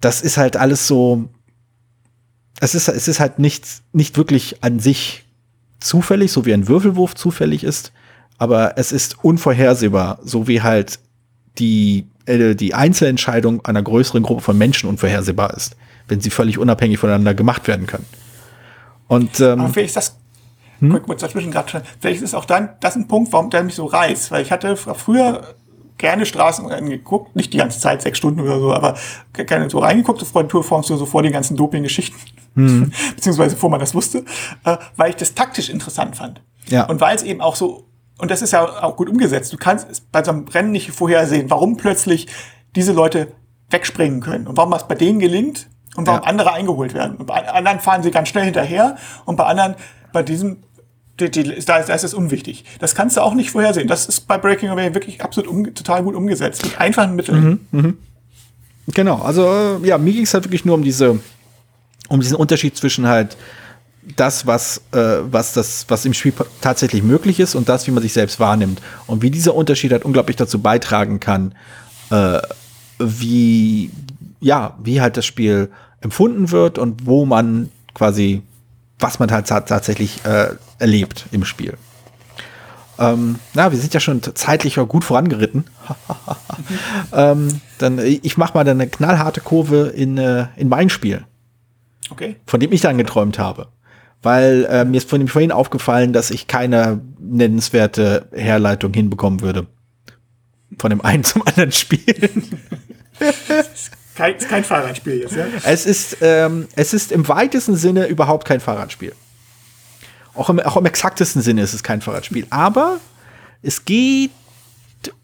Das 0.00 0.22
ist 0.22 0.38
halt 0.38 0.56
alles 0.56 0.86
so, 0.86 1.28
es 2.60 2.74
ist, 2.74 2.88
es 2.88 3.08
ist 3.08 3.20
halt 3.20 3.38
nicht, 3.38 3.66
nicht 3.92 4.16
wirklich 4.16 4.62
an 4.62 4.78
sich 4.78 5.24
zufällig, 5.80 6.30
so 6.30 6.44
wie 6.44 6.52
ein 6.52 6.68
Würfelwurf 6.68 7.14
zufällig 7.14 7.64
ist, 7.64 7.92
aber 8.38 8.74
es 8.76 8.92
ist 8.92 9.24
unvorhersehbar, 9.24 10.18
so 10.22 10.46
wie 10.46 10.62
halt 10.62 10.98
die, 11.58 12.06
äh, 12.26 12.54
die 12.54 12.74
Einzelentscheidung 12.74 13.64
einer 13.64 13.82
größeren 13.82 14.22
Gruppe 14.22 14.42
von 14.42 14.58
Menschen 14.58 14.88
unvorhersehbar 14.88 15.54
ist, 15.54 15.76
wenn 16.06 16.20
sie 16.20 16.30
völlig 16.30 16.58
unabhängig 16.58 16.98
voneinander 16.98 17.34
gemacht 17.34 17.66
werden 17.66 17.86
können. 17.86 18.06
Und 19.08 19.40
ähm, 19.40 19.60
aber 19.60 19.72
vielleicht 19.72 19.88
ist 19.88 19.96
das 19.96 20.16
hm? 20.80 20.88
Mal, 20.88 21.16
dazwischen 21.16 21.50
gerade 21.50 21.82
Vielleicht 22.00 22.22
ist 22.22 22.34
auch 22.34 22.46
dann 22.46 22.70
das 22.80 22.96
ein 22.96 23.06
Punkt, 23.08 23.32
warum 23.32 23.50
der 23.50 23.62
mich 23.62 23.74
so 23.74 23.86
reißt, 23.86 24.30
weil 24.30 24.42
ich 24.42 24.50
hatte 24.50 24.76
früher 24.76 25.54
gerne 26.00 26.26
Straßenrennen 26.26 26.90
geguckt, 26.90 27.36
nicht 27.36 27.52
die 27.52 27.58
ganze 27.58 27.78
Zeit, 27.78 28.02
sechs 28.02 28.18
Stunden 28.18 28.40
oder 28.40 28.58
so, 28.58 28.72
aber 28.72 28.96
gerne 29.32 29.70
so 29.70 29.78
reingeguckt, 29.78 30.22
vor 30.22 30.42
den 30.42 30.48
Tourforms 30.48 30.88
so 30.88 31.06
vor 31.06 31.22
den 31.22 31.32
ganzen 31.32 31.56
Doping-Geschichten, 31.56 32.18
mhm. 32.54 32.92
beziehungsweise 33.14 33.54
bevor 33.54 33.70
man 33.70 33.78
das 33.78 33.94
wusste, 33.94 34.24
äh, 34.64 34.76
weil 34.96 35.10
ich 35.10 35.16
das 35.16 35.34
taktisch 35.34 35.68
interessant 35.68 36.16
fand. 36.16 36.42
Ja. 36.66 36.86
Und 36.86 37.00
weil 37.00 37.14
es 37.14 37.22
eben 37.22 37.40
auch 37.40 37.54
so, 37.54 37.86
und 38.18 38.30
das 38.30 38.42
ist 38.42 38.52
ja 38.52 38.82
auch 38.82 38.96
gut 38.96 39.08
umgesetzt, 39.08 39.52
du 39.52 39.56
kannst 39.56 40.10
bei 40.10 40.24
so 40.24 40.32
einem 40.32 40.48
Rennen 40.48 40.72
nicht 40.72 40.90
vorhersehen, 40.90 41.50
warum 41.50 41.76
plötzlich 41.76 42.26
diese 42.74 42.92
Leute 42.92 43.32
wegspringen 43.68 44.20
können 44.20 44.46
und 44.46 44.56
warum 44.56 44.70
das 44.72 44.88
bei 44.88 44.94
denen 44.94 45.20
gelingt 45.20 45.68
und 45.96 46.06
warum 46.06 46.22
ja. 46.22 46.28
andere 46.28 46.52
eingeholt 46.52 46.94
werden. 46.94 47.16
Und 47.16 47.26
bei 47.26 47.46
anderen 47.48 47.80
fahren 47.80 48.02
sie 48.02 48.10
ganz 48.10 48.28
schnell 48.28 48.44
hinterher 48.44 48.96
und 49.26 49.36
bei 49.36 49.44
anderen, 49.44 49.74
bei 50.12 50.22
diesem 50.22 50.62
die, 51.20 51.30
die, 51.30 51.64
da, 51.64 51.76
ist, 51.76 51.88
da 51.88 51.94
ist 51.94 52.04
es 52.04 52.14
unwichtig. 52.14 52.64
Das 52.78 52.94
kannst 52.94 53.16
du 53.16 53.20
auch 53.20 53.34
nicht 53.34 53.50
vorhersehen. 53.50 53.88
Das 53.88 54.06
ist 54.06 54.26
bei 54.26 54.38
Breaking 54.38 54.70
Away 54.70 54.94
wirklich 54.94 55.22
absolut 55.22 55.48
um, 55.50 55.74
total 55.74 56.02
gut 56.02 56.14
umgesetzt. 56.14 56.64
Mit 56.64 56.80
einfachen 56.80 57.16
Mitteln. 57.16 57.60
Mhm, 57.70 57.80
mh. 57.80 57.92
Genau, 58.94 59.22
also 59.22 59.78
äh, 59.82 59.86
ja, 59.86 59.98
mir 59.98 60.12
ging 60.12 60.24
es 60.24 60.34
halt 60.34 60.44
wirklich 60.44 60.64
nur 60.64 60.74
um 60.74 60.82
diese, 60.82 61.20
um 62.08 62.20
diesen 62.20 62.36
Unterschied 62.36 62.76
zwischen 62.76 63.06
halt 63.06 63.36
das, 64.16 64.46
was, 64.46 64.82
äh, 64.92 65.18
was, 65.30 65.52
das, 65.52 65.86
was 65.88 66.04
im 66.04 66.14
Spiel 66.14 66.32
tatsächlich 66.60 67.02
möglich 67.02 67.38
ist 67.38 67.54
und 67.54 67.68
das, 67.68 67.86
wie 67.86 67.90
man 67.90 68.02
sich 68.02 68.12
selbst 68.12 68.40
wahrnimmt. 68.40 68.80
Und 69.06 69.22
wie 69.22 69.30
dieser 69.30 69.54
Unterschied 69.54 69.92
halt 69.92 70.04
unglaublich 70.04 70.36
dazu 70.36 70.60
beitragen 70.60 71.20
kann, 71.20 71.54
äh, 72.10 72.40
wie, 72.98 73.90
ja, 74.40 74.76
wie 74.82 75.00
halt 75.00 75.16
das 75.16 75.26
Spiel 75.26 75.70
empfunden 76.00 76.50
wird 76.50 76.78
und 76.78 77.06
wo 77.06 77.26
man 77.26 77.70
quasi 77.94 78.42
was 79.00 79.18
man 79.18 79.30
halt 79.30 79.46
tatsächlich 79.46 80.24
äh, 80.24 80.54
erlebt 80.78 81.26
im 81.32 81.44
Spiel. 81.44 81.76
Ähm, 82.98 83.36
na, 83.54 83.72
wir 83.72 83.78
sind 83.78 83.94
ja 83.94 84.00
schon 84.00 84.22
zeitlich 84.22 84.74
gut 84.74 85.04
vorangeritten. 85.04 85.64
ähm, 87.12 87.60
dann, 87.78 87.98
ich 87.98 88.36
mache 88.36 88.54
mal 88.54 88.68
eine 88.68 88.86
knallharte 88.86 89.40
Kurve 89.40 89.88
in, 89.88 90.18
äh, 90.18 90.46
in 90.56 90.68
mein 90.68 90.90
Spiel. 90.90 91.24
Okay. 92.10 92.36
Von 92.46 92.60
dem 92.60 92.72
ich 92.72 92.82
dann 92.82 92.98
geträumt 92.98 93.38
habe. 93.38 93.68
Weil 94.22 94.66
äh, 94.66 94.84
mir 94.84 94.98
ist 94.98 95.08
von 95.08 95.18
dem 95.18 95.28
vorhin 95.28 95.50
aufgefallen, 95.52 96.12
dass 96.12 96.30
ich 96.30 96.46
keine 96.46 97.00
nennenswerte 97.18 98.28
Herleitung 98.32 98.92
hinbekommen 98.92 99.40
würde. 99.40 99.66
Von 100.78 100.90
dem 100.90 101.00
einen 101.00 101.24
zum 101.24 101.46
anderen 101.46 101.72
Spiel. 101.72 102.30
Kein, 104.20 104.36
kein 104.36 104.64
Fahrradspiel 104.64 105.20
jetzt, 105.20 105.34
ja? 105.34 105.46
Es 105.64 105.86
ist, 105.86 106.18
ähm, 106.20 106.68
es 106.76 106.92
ist 106.92 107.10
im 107.10 107.26
weitesten 107.26 107.74
Sinne 107.74 108.06
überhaupt 108.06 108.46
kein 108.46 108.60
Fahrradspiel. 108.60 109.14
Auch 110.34 110.50
im, 110.50 110.60
auch 110.60 110.76
im 110.76 110.84
exaktesten 110.84 111.40
Sinne 111.40 111.62
ist 111.62 111.72
es 111.72 111.82
kein 111.82 112.02
Fahrradspiel. 112.02 112.46
Aber 112.50 113.00
es 113.62 113.86
geht 113.86 114.30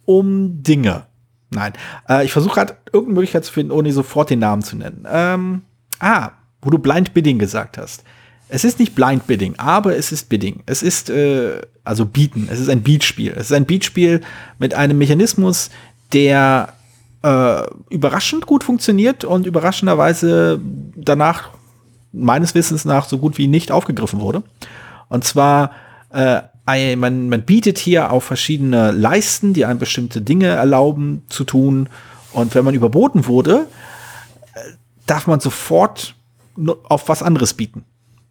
um 0.06 0.62
Dinge. 0.62 1.04
Nein, 1.50 1.74
äh, 2.08 2.24
ich 2.24 2.32
versuche 2.32 2.54
gerade 2.54 2.78
irgendeine 2.86 3.16
Möglichkeit 3.16 3.44
zu 3.44 3.52
finden, 3.52 3.70
ohne 3.70 3.92
sofort 3.92 4.30
den 4.30 4.38
Namen 4.38 4.62
zu 4.62 4.76
nennen. 4.76 5.06
Ähm, 5.06 5.62
ah, 5.98 6.30
wo 6.62 6.70
du 6.70 6.78
Blind 6.78 7.12
Bidding 7.12 7.38
gesagt 7.38 7.76
hast. 7.76 8.02
Es 8.48 8.64
ist 8.64 8.78
nicht 8.78 8.94
Blind 8.94 9.26
Bidding, 9.26 9.56
aber 9.58 9.94
es 9.94 10.10
ist 10.10 10.30
Bidding. 10.30 10.62
Es 10.64 10.82
ist 10.82 11.10
äh, 11.10 11.60
also 11.84 12.06
Bieten. 12.06 12.48
Es 12.50 12.60
ist 12.60 12.70
ein 12.70 12.82
Beatspiel. 12.82 13.34
Es 13.36 13.50
ist 13.50 13.52
ein 13.52 13.66
Beatspiel 13.66 14.22
mit 14.58 14.72
einem 14.72 14.96
Mechanismus, 14.96 15.68
der 16.14 16.72
äh, 17.26 17.66
überraschend 17.90 18.46
gut 18.46 18.62
funktioniert 18.62 19.24
und 19.24 19.46
überraschenderweise 19.46 20.60
danach 20.94 21.50
meines 22.12 22.54
Wissens 22.54 22.84
nach 22.84 23.08
so 23.08 23.18
gut 23.18 23.36
wie 23.36 23.48
nicht 23.48 23.72
aufgegriffen 23.72 24.20
wurde. 24.20 24.42
Und 25.08 25.24
zwar 25.24 25.72
äh, 26.12 26.42
man, 26.96 27.28
man 27.28 27.42
bietet 27.42 27.78
hier 27.78 28.10
auf 28.10 28.24
verschiedene 28.24 28.90
Leisten, 28.90 29.52
die 29.52 29.64
einem 29.64 29.78
bestimmte 29.78 30.20
Dinge 30.20 30.48
erlauben 30.48 31.22
zu 31.28 31.44
tun. 31.44 31.88
Und 32.32 32.54
wenn 32.54 32.64
man 32.64 32.74
überboten 32.74 33.26
wurde, 33.26 33.66
äh, 34.54 34.60
darf 35.06 35.26
man 35.26 35.40
sofort 35.40 36.14
auf 36.84 37.08
was 37.08 37.22
anderes 37.22 37.54
bieten. 37.54 37.84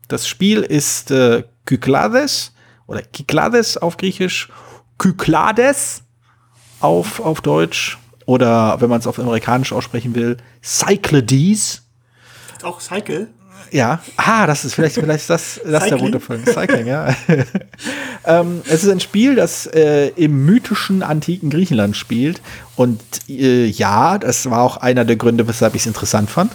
Das 0.07 0.27
Spiel 0.27 0.61
ist 0.61 1.11
äh, 1.11 1.43
Kyklades 1.65 2.53
oder 2.87 3.01
Kyklades 3.01 3.77
auf 3.77 3.97
Griechisch, 3.97 4.49
Kyklades 4.97 6.03
auf, 6.79 7.19
auf 7.19 7.41
Deutsch 7.41 7.97
oder 8.25 8.79
wenn 8.81 8.89
man 8.89 8.99
es 8.99 9.07
auf 9.07 9.19
Amerikanisch 9.19 9.71
aussprechen 9.73 10.15
will, 10.15 10.37
Cyclades. 10.63 11.83
Auch 12.63 12.81
Cycle? 12.81 13.27
Ja, 13.71 13.99
ah, 14.17 14.47
das 14.47 14.63
ist 14.63 14.75
vielleicht, 14.75 14.95
vielleicht 14.95 15.29
das, 15.29 15.59
das 15.65 15.85
der 15.85 15.97
rote 15.97 16.19
Folge. 16.19 16.51
Cycling, 16.51 16.87
ja. 16.87 17.13
ähm, 18.25 18.61
es 18.67 18.83
ist 18.83 18.89
ein 18.89 18.99
Spiel, 18.99 19.35
das 19.35 19.65
äh, 19.65 20.09
im 20.15 20.45
mythischen 20.45 21.03
antiken 21.03 21.49
Griechenland 21.49 21.97
spielt. 21.97 22.41
Und 22.75 23.01
äh, 23.27 23.65
ja, 23.65 24.17
das 24.17 24.49
war 24.49 24.61
auch 24.61 24.77
einer 24.77 25.03
der 25.03 25.15
Gründe, 25.15 25.47
weshalb 25.47 25.75
ich 25.75 25.81
es 25.81 25.87
interessant 25.87 26.29
fand. 26.29 26.51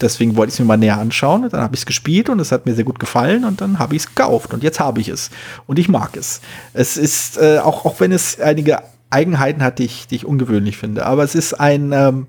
Deswegen 0.00 0.36
wollte 0.36 0.50
ich 0.50 0.54
es 0.54 0.60
mir 0.60 0.66
mal 0.66 0.76
näher 0.76 0.98
anschauen. 0.98 1.48
Dann 1.48 1.60
habe 1.60 1.74
ich 1.74 1.80
es 1.80 1.86
gespielt 1.86 2.28
und 2.28 2.38
es 2.40 2.52
hat 2.52 2.66
mir 2.66 2.74
sehr 2.74 2.84
gut 2.84 2.98
gefallen 2.98 3.44
und 3.44 3.60
dann 3.60 3.78
habe 3.78 3.96
ich 3.96 4.02
es 4.02 4.08
gekauft 4.08 4.52
und 4.52 4.62
jetzt 4.62 4.78
habe 4.78 5.00
ich 5.00 5.08
es 5.08 5.30
und 5.66 5.78
ich 5.78 5.88
mag 5.88 6.16
es. 6.16 6.40
Es 6.72 6.96
ist 6.96 7.36
äh, 7.38 7.58
auch 7.58 7.84
auch 7.84 7.98
wenn 7.98 8.12
es 8.12 8.38
einige 8.38 8.80
Eigenheiten 9.10 9.62
hat, 9.62 9.78
die 9.78 9.84
ich, 9.84 10.06
die 10.06 10.16
ich 10.16 10.26
ungewöhnlich 10.26 10.76
finde, 10.76 11.06
aber 11.06 11.22
es 11.24 11.34
ist 11.34 11.54
ein 11.54 11.92
ähm, 11.92 12.26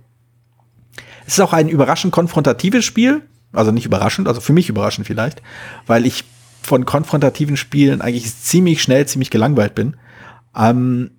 es 1.29 1.33
ist 1.33 1.41
auch 1.41 1.53
ein 1.53 1.69
überraschend 1.69 2.11
konfrontatives 2.11 2.83
Spiel. 2.83 3.21
Also 3.53 3.71
nicht 3.71 3.85
überraschend, 3.85 4.27
also 4.27 4.41
für 4.41 4.53
mich 4.53 4.67
überraschend 4.67 5.05
vielleicht, 5.05 5.43
weil 5.85 6.07
ich 6.07 6.23
von 6.63 6.85
konfrontativen 6.85 7.55
Spielen 7.55 8.01
eigentlich 8.01 8.35
ziemlich 8.35 8.81
schnell, 8.81 9.07
ziemlich 9.07 9.29
gelangweilt 9.29 9.75
bin. 9.75 9.95
Ähm, 10.55 11.11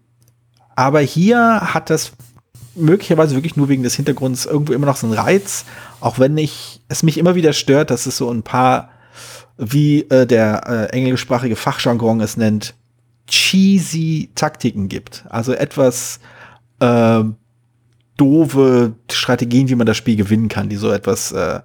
aber 0.74 1.00
hier 1.00 1.60
hat 1.74 1.90
das 1.90 2.12
möglicherweise 2.74 3.36
wirklich 3.36 3.56
nur 3.56 3.68
wegen 3.68 3.82
des 3.82 3.94
Hintergrunds 3.94 4.46
irgendwo 4.46 4.72
immer 4.72 4.86
noch 4.86 4.96
so 4.96 5.06
einen 5.06 5.14
Reiz, 5.14 5.64
auch 6.00 6.18
wenn 6.18 6.36
ich 6.38 6.80
es 6.88 7.02
mich 7.02 7.16
immer 7.16 7.34
wieder 7.36 7.52
stört, 7.52 7.90
dass 7.90 8.06
es 8.06 8.16
so 8.16 8.30
ein 8.30 8.42
paar, 8.42 8.90
wie 9.58 10.02
äh, 10.02 10.26
der 10.26 10.66
äh, 10.66 10.96
englischsprachige 10.96 11.56
Fachjargon 11.56 12.20
es 12.20 12.36
nennt, 12.36 12.74
cheesy 13.30 14.30
Taktiken 14.34 14.88
gibt. 14.88 15.24
Also 15.30 15.52
etwas 15.52 16.20
äh, 16.80 17.22
doofe 18.16 18.94
Strategien, 19.10 19.68
wie 19.68 19.76
man 19.76 19.86
das 19.86 19.96
Spiel 19.96 20.16
gewinnen 20.16 20.48
kann, 20.48 20.68
die 20.68 20.76
so 20.76 20.90
etwas 20.90 21.32
äh, 21.32 21.60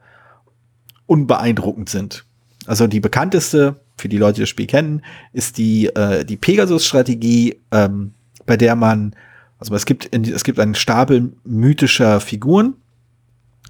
unbeeindruckend 1.07 1.89
sind. 1.89 2.23
Also 2.65 2.87
die 2.87 2.99
bekannteste, 2.99 3.79
für 3.97 4.09
die 4.09 4.17
Leute, 4.17 4.35
die 4.35 4.41
das 4.41 4.49
Spiel 4.49 4.67
kennen, 4.67 5.01
ist 5.33 5.57
die, 5.57 5.87
äh, 5.87 6.23
die 6.23 6.37
Pegasus-Strategie, 6.37 7.59
ähm, 7.71 8.13
bei 8.45 8.57
der 8.57 8.75
man, 8.75 9.15
also 9.59 9.73
es 9.75 9.85
gibt, 9.85 10.05
in, 10.05 10.23
es 10.23 10.43
gibt 10.43 10.59
einen 10.59 10.75
Stapel 10.75 11.33
mythischer 11.43 12.19
Figuren, 12.19 12.75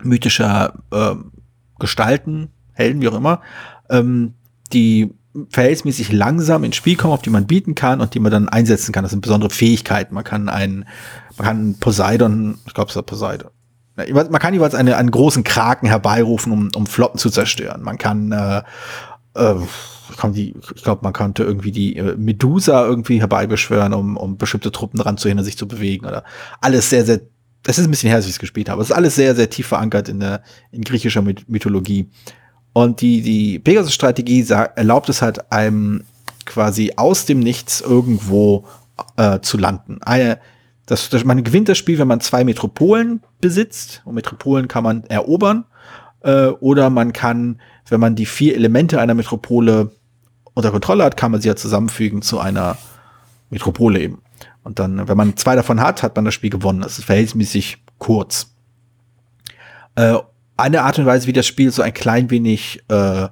mythischer 0.03 0.73
äh, 0.91 1.15
Gestalten, 1.79 2.49
Helden, 2.73 3.01
wie 3.01 3.08
auch 3.08 3.15
immer, 3.15 3.41
ähm, 3.89 4.34
die 4.73 5.12
verhältnismäßig 5.49 6.11
langsam 6.11 6.63
ins 6.63 6.75
Spiel 6.75 6.95
kommen, 6.95 7.13
auf 7.13 7.21
die 7.21 7.29
man 7.29 7.47
bieten 7.47 7.75
kann 7.75 8.01
und 8.01 8.13
die 8.13 8.19
man 8.19 8.31
dann 8.31 8.49
einsetzen 8.49 8.91
kann. 8.91 9.03
Das 9.03 9.11
sind 9.11 9.21
besondere 9.21 9.49
Fähigkeiten. 9.49 10.13
Man 10.13 10.23
kann 10.23 10.49
einen, 10.49 10.85
man 11.37 11.47
kann 11.47 11.75
Poseidon, 11.79 12.57
ich 12.65 12.73
glaube 12.73 12.89
es 12.89 12.95
ist 12.95 13.05
Poseidon, 13.05 13.49
man 13.95 14.39
kann 14.39 14.53
jeweils 14.53 14.75
eine, 14.75 14.97
einen 14.97 15.11
großen 15.11 15.43
Kraken 15.43 15.87
herbeirufen, 15.87 16.51
um, 16.51 16.69
um 16.75 16.85
Flotten 16.85 17.17
zu 17.17 17.29
zerstören. 17.29 17.81
Man 17.81 17.97
kann, 17.97 18.31
äh, 18.31 18.61
äh, 19.35 19.55
ich 20.33 20.83
glaube, 20.83 21.01
man 21.01 21.13
könnte 21.13 21.43
irgendwie 21.43 21.71
die 21.71 21.95
äh, 21.95 22.15
Medusa 22.17 22.85
irgendwie 22.85 23.21
herbeibeschwören, 23.21 23.93
um, 23.93 24.17
um 24.17 24.37
bestimmte 24.37 24.71
Truppen 24.71 24.99
dran 24.99 25.17
zu 25.17 25.29
hindern, 25.29 25.45
sich 25.45 25.57
zu 25.57 25.67
bewegen. 25.67 26.05
Oder 26.05 26.23
alles 26.59 26.89
sehr, 26.89 27.05
sehr, 27.05 27.21
das 27.63 27.79
ist 27.79 27.85
ein 27.85 27.91
bisschen 27.91 28.09
her, 28.09 28.17
als 28.17 28.25
ich 28.25 28.33
es 28.33 28.39
gespielt 28.39 28.69
habe. 28.69 28.81
Es 28.81 28.89
ist 28.89 28.95
alles 28.95 29.15
sehr, 29.15 29.33
sehr 29.33 29.49
tief 29.49 29.67
verankert 29.67 30.09
in 30.09 30.19
der 30.19 30.43
in 30.71 30.83
griechischer 30.83 31.21
Mythologie. 31.21 32.09
Und 32.75 32.99
die, 32.99 33.21
die 33.21 33.57
Pegasus-Strategie 33.57 34.45
erlaubt 34.49 35.07
es 35.07 35.21
halt 35.21 35.49
einem 35.49 36.03
quasi 36.43 36.91
aus 36.97 37.25
dem 37.25 37.39
Nichts 37.39 37.79
irgendwo 37.79 38.65
äh, 39.15 39.39
zu 39.39 39.57
landen. 39.57 39.99
Eine, 40.01 40.39
das, 40.85 41.07
das, 41.07 41.23
man 41.23 41.45
gewinnt 41.45 41.69
das 41.69 41.77
Spiel, 41.77 41.97
wenn 41.99 42.09
man 42.09 42.19
zwei 42.19 42.43
Metropolen 42.43 43.21
besitzt. 43.39 44.01
Und 44.03 44.15
Metropolen 44.15 44.67
kann 44.67 44.83
man 44.83 45.05
erobern. 45.05 45.63
Äh, 46.19 46.47
oder 46.47 46.89
man 46.89 47.13
kann, 47.13 47.61
wenn 47.88 48.01
man 48.01 48.17
die 48.17 48.25
vier 48.25 48.55
Elemente 48.55 48.99
einer 48.99 49.13
Metropole 49.13 49.91
unter 50.53 50.71
Kontrolle 50.71 51.05
hat, 51.05 51.15
kann 51.15 51.31
man 51.31 51.39
sie 51.39 51.47
ja 51.47 51.55
zusammenfügen 51.55 52.23
zu 52.23 52.41
einer 52.41 52.77
Metropole 53.51 54.01
eben. 54.01 54.21
Und 54.65 54.79
dann, 54.79 55.07
wenn 55.07 55.15
man 55.15 55.38
zwei 55.38 55.55
davon 55.55 55.79
hat, 55.79 56.03
hat 56.03 56.17
man 56.17 56.25
das 56.25 56.33
Spiel 56.33 56.49
gewonnen. 56.49 56.81
Das 56.81 56.99
ist 56.99 57.05
verhältnismäßig 57.05 57.77
kurz. 57.99 58.53
Äh, 59.95 60.17
eine 60.57 60.83
Art 60.83 60.99
und 60.99 61.05
Weise, 61.05 61.27
wie 61.27 61.33
das 61.33 61.45
Spiel 61.45 61.71
so 61.71 61.81
ein 61.81 61.93
klein 61.93 62.29
wenig 62.29 62.83
äh, 62.89 63.27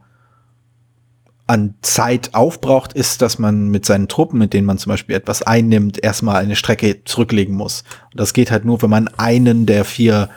an 1.45 1.75
Zeit 1.81 2.33
aufbraucht, 2.33 2.93
ist, 2.93 3.21
dass 3.21 3.37
man 3.37 3.69
mit 3.69 3.85
seinen 3.85 4.07
Truppen, 4.07 4.39
mit 4.39 4.53
denen 4.53 4.65
man 4.65 4.77
zum 4.77 4.89
Beispiel 4.91 5.15
etwas 5.15 5.41
einnimmt, 5.41 6.01
erstmal 6.03 6.37
eine 6.37 6.55
Strecke 6.55 7.03
zurücklegen 7.03 7.55
muss. 7.55 7.83
Und 8.11 8.19
das 8.19 8.33
geht 8.33 8.51
halt 8.51 8.65
nur, 8.65 8.81
wenn 8.81 8.89
man 8.89 9.07
einen 9.17 9.65
der 9.65 9.85
vier 9.85 10.29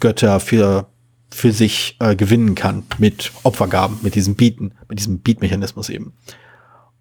Götter 0.00 0.40
für, 0.40 0.86
für 1.30 1.52
sich 1.52 1.96
äh, 2.00 2.14
gewinnen 2.14 2.54
kann 2.54 2.84
mit 2.98 3.32
Opfergaben, 3.42 3.98
mit 4.02 4.14
diesem 4.14 4.34
Bieten, 4.34 4.72
mit 4.88 4.98
diesem 4.98 5.20
Beatmechanismus 5.20 5.88
eben. 5.88 6.12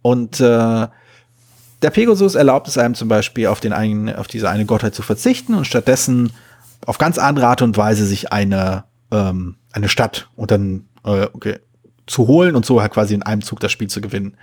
Und 0.01 0.39
äh, 0.39 0.87
der 1.81 1.89
Pegasus 1.91 2.35
erlaubt 2.35 2.67
es 2.67 2.77
einem 2.77 2.95
zum 2.95 3.07
Beispiel 3.07 3.47
auf 3.47 3.59
den 3.59 3.73
einen, 3.73 4.13
auf 4.13 4.27
diese 4.27 4.49
eine 4.49 4.65
Gottheit 4.65 4.95
zu 4.95 5.01
verzichten 5.01 5.53
und 5.53 5.65
stattdessen 5.65 6.31
auf 6.85 6.97
ganz 6.97 7.17
andere 7.17 7.47
Art 7.47 7.61
und 7.61 7.77
Weise 7.77 8.05
sich 8.05 8.31
eine, 8.31 8.85
ähm, 9.11 9.55
eine 9.71 9.89
Stadt 9.89 10.29
und 10.35 10.51
dann 10.51 10.85
äh, 11.03 11.27
okay, 11.33 11.59
zu 12.07 12.27
holen 12.27 12.55
und 12.55 12.65
so 12.65 12.81
halt 12.81 12.91
quasi 12.91 13.13
in 13.13 13.23
einem 13.23 13.41
Zug 13.41 13.59
das 13.59 13.71
Spiel 13.71 13.87
zu 13.87 14.01
gewinnen. 14.01 14.35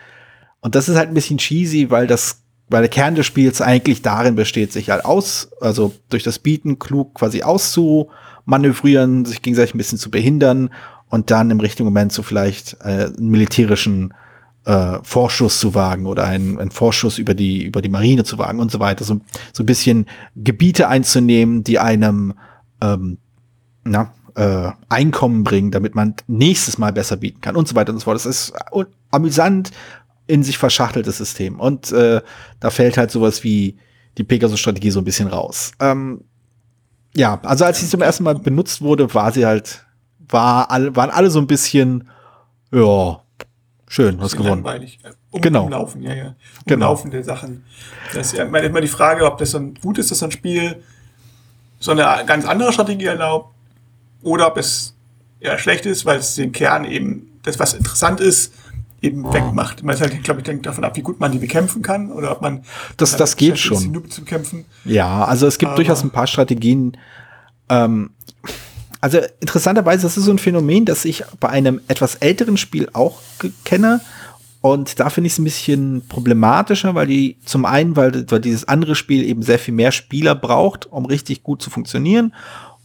Und 0.60 0.74
das 0.74 0.88
ist 0.88 0.96
halt 0.96 1.08
ein 1.08 1.14
bisschen 1.14 1.38
cheesy, 1.38 1.90
weil 1.90 2.06
das, 2.06 2.42
weil 2.68 2.82
der 2.82 2.90
Kern 2.90 3.14
des 3.14 3.26
Spiels 3.26 3.60
eigentlich 3.60 4.02
darin 4.02 4.34
besteht, 4.34 4.72
sich 4.72 4.90
halt 4.90 5.04
aus, 5.04 5.50
also 5.60 5.94
durch 6.08 6.22
das 6.22 6.38
Bieten 6.38 6.78
klug 6.78 7.14
quasi 7.14 7.42
auszumanövrieren, 7.42 9.24
sich 9.24 9.42
gegenseitig 9.42 9.74
ein 9.74 9.78
bisschen 9.78 9.98
zu 9.98 10.10
behindern 10.10 10.70
und 11.08 11.30
dann 11.30 11.50
im 11.50 11.60
richtigen 11.60 11.84
Moment 11.84 12.12
so 12.12 12.22
vielleicht 12.22 12.76
äh, 12.80 13.10
einen 13.16 13.30
militärischen 13.30 14.12
äh, 14.64 14.98
Vorschuss 15.02 15.60
zu 15.60 15.74
wagen 15.74 16.06
oder 16.06 16.24
einen, 16.24 16.58
einen 16.58 16.72
Vorschuss 16.72 17.18
über 17.18 17.34
die, 17.34 17.64
über 17.64 17.82
die 17.82 17.88
Marine 17.88 18.24
zu 18.24 18.38
wagen 18.38 18.58
und 18.58 18.72
so 18.72 18.80
weiter. 18.80 19.04
So, 19.04 19.20
so 19.52 19.62
ein 19.62 19.66
bisschen 19.66 20.06
Gebiete 20.34 20.88
einzunehmen, 20.88 21.62
die 21.62 21.78
einem 21.78 22.34
ähm, 22.82 23.18
na, 23.84 24.12
äh, 24.36 24.70
Einkommen 24.90 25.44
bringen, 25.44 25.70
damit 25.70 25.94
man 25.94 26.14
nächstes 26.26 26.78
Mal 26.78 26.92
besser 26.92 27.16
bieten 27.16 27.40
kann 27.40 27.56
und 27.56 27.66
so 27.66 27.74
weiter 27.74 27.92
und 27.92 27.98
so 27.98 28.04
fort. 28.04 28.16
Das 28.16 28.26
ist 28.26 28.52
amüsant 29.10 29.70
in 30.26 30.42
sich 30.42 30.58
verschachteltes 30.58 31.16
System. 31.16 31.58
Und 31.58 31.90
äh, 31.92 32.20
da 32.60 32.70
fällt 32.70 32.98
halt 32.98 33.10
sowas 33.10 33.42
wie 33.44 33.78
die 34.18 34.24
Pegasus-Strategie 34.24 34.90
so 34.90 35.00
ein 35.00 35.04
bisschen 35.04 35.28
raus. 35.28 35.72
Ähm, 35.80 36.22
ja, 37.14 37.40
also 37.42 37.64
als 37.64 37.80
sie 37.80 37.88
zum 37.88 38.02
ersten 38.02 38.24
Mal 38.24 38.34
benutzt 38.34 38.82
wurde, 38.82 39.12
war 39.14 39.32
sie 39.32 39.46
halt, 39.46 39.86
war 40.28 40.70
all, 40.70 40.94
waren 40.94 41.10
alle 41.10 41.30
so 41.30 41.38
ein 41.38 41.46
bisschen, 41.46 42.08
ja, 42.72 43.22
schön, 43.88 44.20
was 44.20 44.32
gewonnen. 44.32 44.64
Langweilig. 44.64 44.98
Um, 45.30 45.40
genau. 45.40 45.64
Umlaufen, 45.64 46.02
ja, 46.02 46.14
ja. 46.14 46.34
Genau. 46.66 46.88
Umlaufen 46.88 47.10
der 47.10 47.24
Sachen. 47.24 47.64
Das 48.12 48.32
ist 48.32 48.36
ja 48.36 48.44
immer 48.44 48.80
die 48.82 48.88
Frage, 48.88 49.24
ob 49.24 49.38
das 49.38 49.52
dann 49.52 49.74
gut 49.74 49.96
ist, 49.96 50.10
dass 50.10 50.18
so 50.18 50.26
ein 50.26 50.30
Spiel 50.30 50.82
so 51.78 51.92
eine 51.92 52.24
ganz 52.26 52.44
andere 52.44 52.72
Strategie 52.72 53.06
erlaubt 53.06 53.55
oder 54.26 54.48
ob 54.48 54.58
es 54.58 54.94
ja 55.40 55.56
schlecht 55.56 55.86
ist, 55.86 56.04
weil 56.04 56.18
es 56.18 56.34
den 56.34 56.52
Kern 56.52 56.84
eben, 56.84 57.38
das 57.44 57.58
was 57.58 57.74
interessant 57.74 58.20
ist, 58.20 58.52
eben 59.00 59.32
wegmacht. 59.32 59.84
Man 59.84 59.94
ist 59.94 60.00
halt, 60.00 60.22
glaube 60.24 60.40
ich, 60.40 60.44
denkt 60.44 60.66
davon 60.66 60.84
ab, 60.84 60.96
wie 60.96 61.02
gut 61.02 61.20
man 61.20 61.30
die 61.30 61.38
bekämpfen 61.38 61.80
kann 61.80 62.10
oder 62.10 62.32
ob 62.32 62.42
man 62.42 62.64
das, 62.96 63.16
das 63.16 63.36
geht 63.36 63.58
schon. 63.58 63.94
Ist, 63.94 64.12
zu 64.12 64.22
bekämpfen. 64.22 64.64
Ja, 64.84 65.24
also 65.24 65.46
es 65.46 65.58
gibt 65.58 65.70
Aber 65.70 65.76
durchaus 65.76 66.02
ein 66.02 66.10
paar 66.10 66.26
Strategien. 66.26 66.96
Ähm, 67.68 68.10
also 69.00 69.20
interessanterweise, 69.40 70.02
das 70.02 70.16
ist 70.16 70.24
so 70.24 70.32
ein 70.32 70.38
Phänomen, 70.38 70.84
das 70.84 71.04
ich 71.04 71.22
bei 71.38 71.48
einem 71.48 71.80
etwas 71.86 72.16
älteren 72.16 72.56
Spiel 72.56 72.88
auch 72.94 73.20
kenne. 73.64 74.00
Und 74.60 74.98
da 74.98 75.10
finde 75.10 75.26
ich 75.26 75.34
es 75.34 75.38
ein 75.38 75.44
bisschen 75.44 76.08
problematischer, 76.08 76.96
weil 76.96 77.06
die 77.06 77.36
zum 77.44 77.64
einen, 77.64 77.94
weil, 77.94 78.28
weil 78.28 78.40
dieses 78.40 78.66
andere 78.66 78.96
Spiel 78.96 79.22
eben 79.22 79.42
sehr 79.42 79.60
viel 79.60 79.74
mehr 79.74 79.92
Spieler 79.92 80.34
braucht, 80.34 80.86
um 80.86 81.04
richtig 81.06 81.44
gut 81.44 81.62
zu 81.62 81.70
funktionieren 81.70 82.32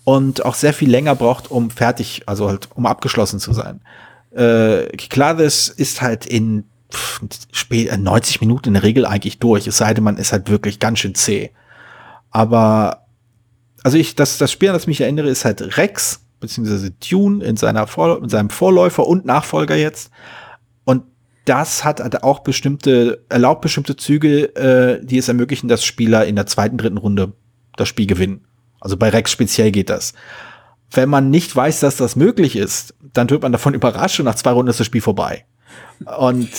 und 0.03 0.45
auch 0.45 0.55
sehr 0.55 0.73
viel 0.73 0.89
länger 0.89 1.15
braucht, 1.15 1.51
um 1.51 1.69
fertig, 1.69 2.23
also 2.25 2.49
halt, 2.49 2.69
um 2.75 2.85
abgeschlossen 2.85 3.39
zu 3.39 3.53
sein. 3.53 3.81
Äh, 4.31 4.87
Kyklades 4.97 5.67
ist 5.69 6.01
halt 6.01 6.25
in 6.25 6.65
pff, 6.91 7.21
90 7.97 8.35
äh, 8.35 8.39
Minuten 8.41 8.69
in 8.69 8.73
der 8.73 8.83
Regel 8.83 9.05
eigentlich 9.05 9.39
durch, 9.39 9.67
es 9.67 9.77
sei 9.77 9.93
denn, 9.93 10.03
man 10.03 10.17
ist 10.17 10.31
halt 10.31 10.49
wirklich 10.49 10.79
ganz 10.79 10.99
schön 10.99 11.15
zäh. 11.15 11.51
Aber 12.29 13.05
also 13.83 13.97
ich, 13.97 14.15
das, 14.15 14.37
das 14.37 14.51
Spiel, 14.51 14.69
an 14.69 14.73
das 14.73 14.83
ich 14.83 14.87
mich 14.87 15.01
erinnere, 15.01 15.29
ist 15.29 15.45
halt 15.45 15.77
Rex, 15.77 16.21
beziehungsweise 16.39 16.97
Tune 16.99 17.43
in 17.43 17.57
seiner 17.57 17.87
Vor 17.87 18.21
in 18.21 18.29
seinem 18.29 18.49
Vorläufer 18.49 19.07
und 19.07 19.25
Nachfolger 19.25 19.75
jetzt. 19.75 20.11
Und 20.83 21.03
das 21.45 21.83
hat 21.83 21.99
halt 21.99 22.23
auch 22.23 22.39
bestimmte, 22.39 23.23
erlaubt 23.29 23.61
bestimmte 23.61 23.95
Züge, 23.95 24.55
äh, 24.55 25.05
die 25.05 25.17
es 25.17 25.27
ermöglichen, 25.27 25.67
dass 25.67 25.83
Spieler 25.83 26.25
in 26.25 26.35
der 26.35 26.45
zweiten, 26.45 26.77
dritten 26.77 26.97
Runde 26.97 27.33
das 27.75 27.87
Spiel 27.87 28.07
gewinnen. 28.07 28.45
Also 28.81 28.97
bei 28.97 29.09
Rex 29.09 29.31
speziell 29.31 29.71
geht 29.71 29.89
das. 29.89 30.13
Wenn 30.91 31.07
man 31.07 31.29
nicht 31.29 31.55
weiß, 31.55 31.79
dass 31.79 31.95
das 31.95 32.17
möglich 32.17 32.57
ist, 32.57 32.93
dann 33.13 33.29
wird 33.29 33.41
man 33.41 33.53
davon 33.53 33.73
überrascht 33.75 34.19
und 34.19 34.25
nach 34.25 34.35
zwei 34.35 34.51
Runden 34.51 34.69
ist 34.69 34.79
das 34.79 34.87
Spiel 34.87 35.01
vorbei. 35.01 35.45
Und 36.17 36.49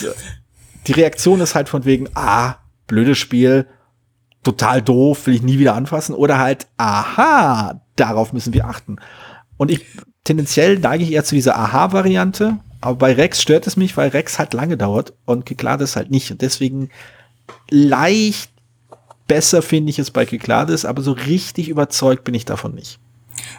die 0.86 0.92
Reaktion 0.92 1.40
ist 1.40 1.54
halt 1.54 1.68
von 1.68 1.84
wegen, 1.84 2.08
ah, 2.14 2.56
blödes 2.86 3.18
Spiel, 3.18 3.66
total 4.42 4.80
doof, 4.80 5.26
will 5.26 5.34
ich 5.34 5.42
nie 5.42 5.58
wieder 5.58 5.74
anfassen. 5.74 6.14
Oder 6.14 6.38
halt, 6.38 6.66
aha, 6.78 7.82
darauf 7.96 8.32
müssen 8.32 8.54
wir 8.54 8.66
achten. 8.66 8.96
Und 9.56 9.70
ich 9.70 9.84
tendenziell 10.24 10.78
neige 10.78 11.04
ich 11.04 11.12
eher 11.12 11.24
zu 11.24 11.34
dieser 11.34 11.56
Aha-Variante, 11.58 12.58
aber 12.80 12.96
bei 12.96 13.12
Rex 13.12 13.42
stört 13.42 13.66
es 13.66 13.76
mich, 13.76 13.96
weil 13.96 14.08
Rex 14.08 14.38
halt 14.38 14.54
lange 14.54 14.76
dauert 14.76 15.14
und 15.24 15.46
Kiklades 15.46 15.96
halt 15.96 16.10
nicht. 16.10 16.30
Und 16.30 16.42
deswegen 16.42 16.90
leicht 17.70 18.51
besser 19.32 19.62
finde 19.62 19.88
ich 19.88 19.98
es 19.98 20.10
bei 20.10 20.26
Kiklades, 20.26 20.84
aber 20.84 21.00
so 21.00 21.12
richtig 21.12 21.70
überzeugt 21.70 22.22
bin 22.24 22.34
ich 22.34 22.44
davon 22.44 22.74
nicht. 22.74 22.98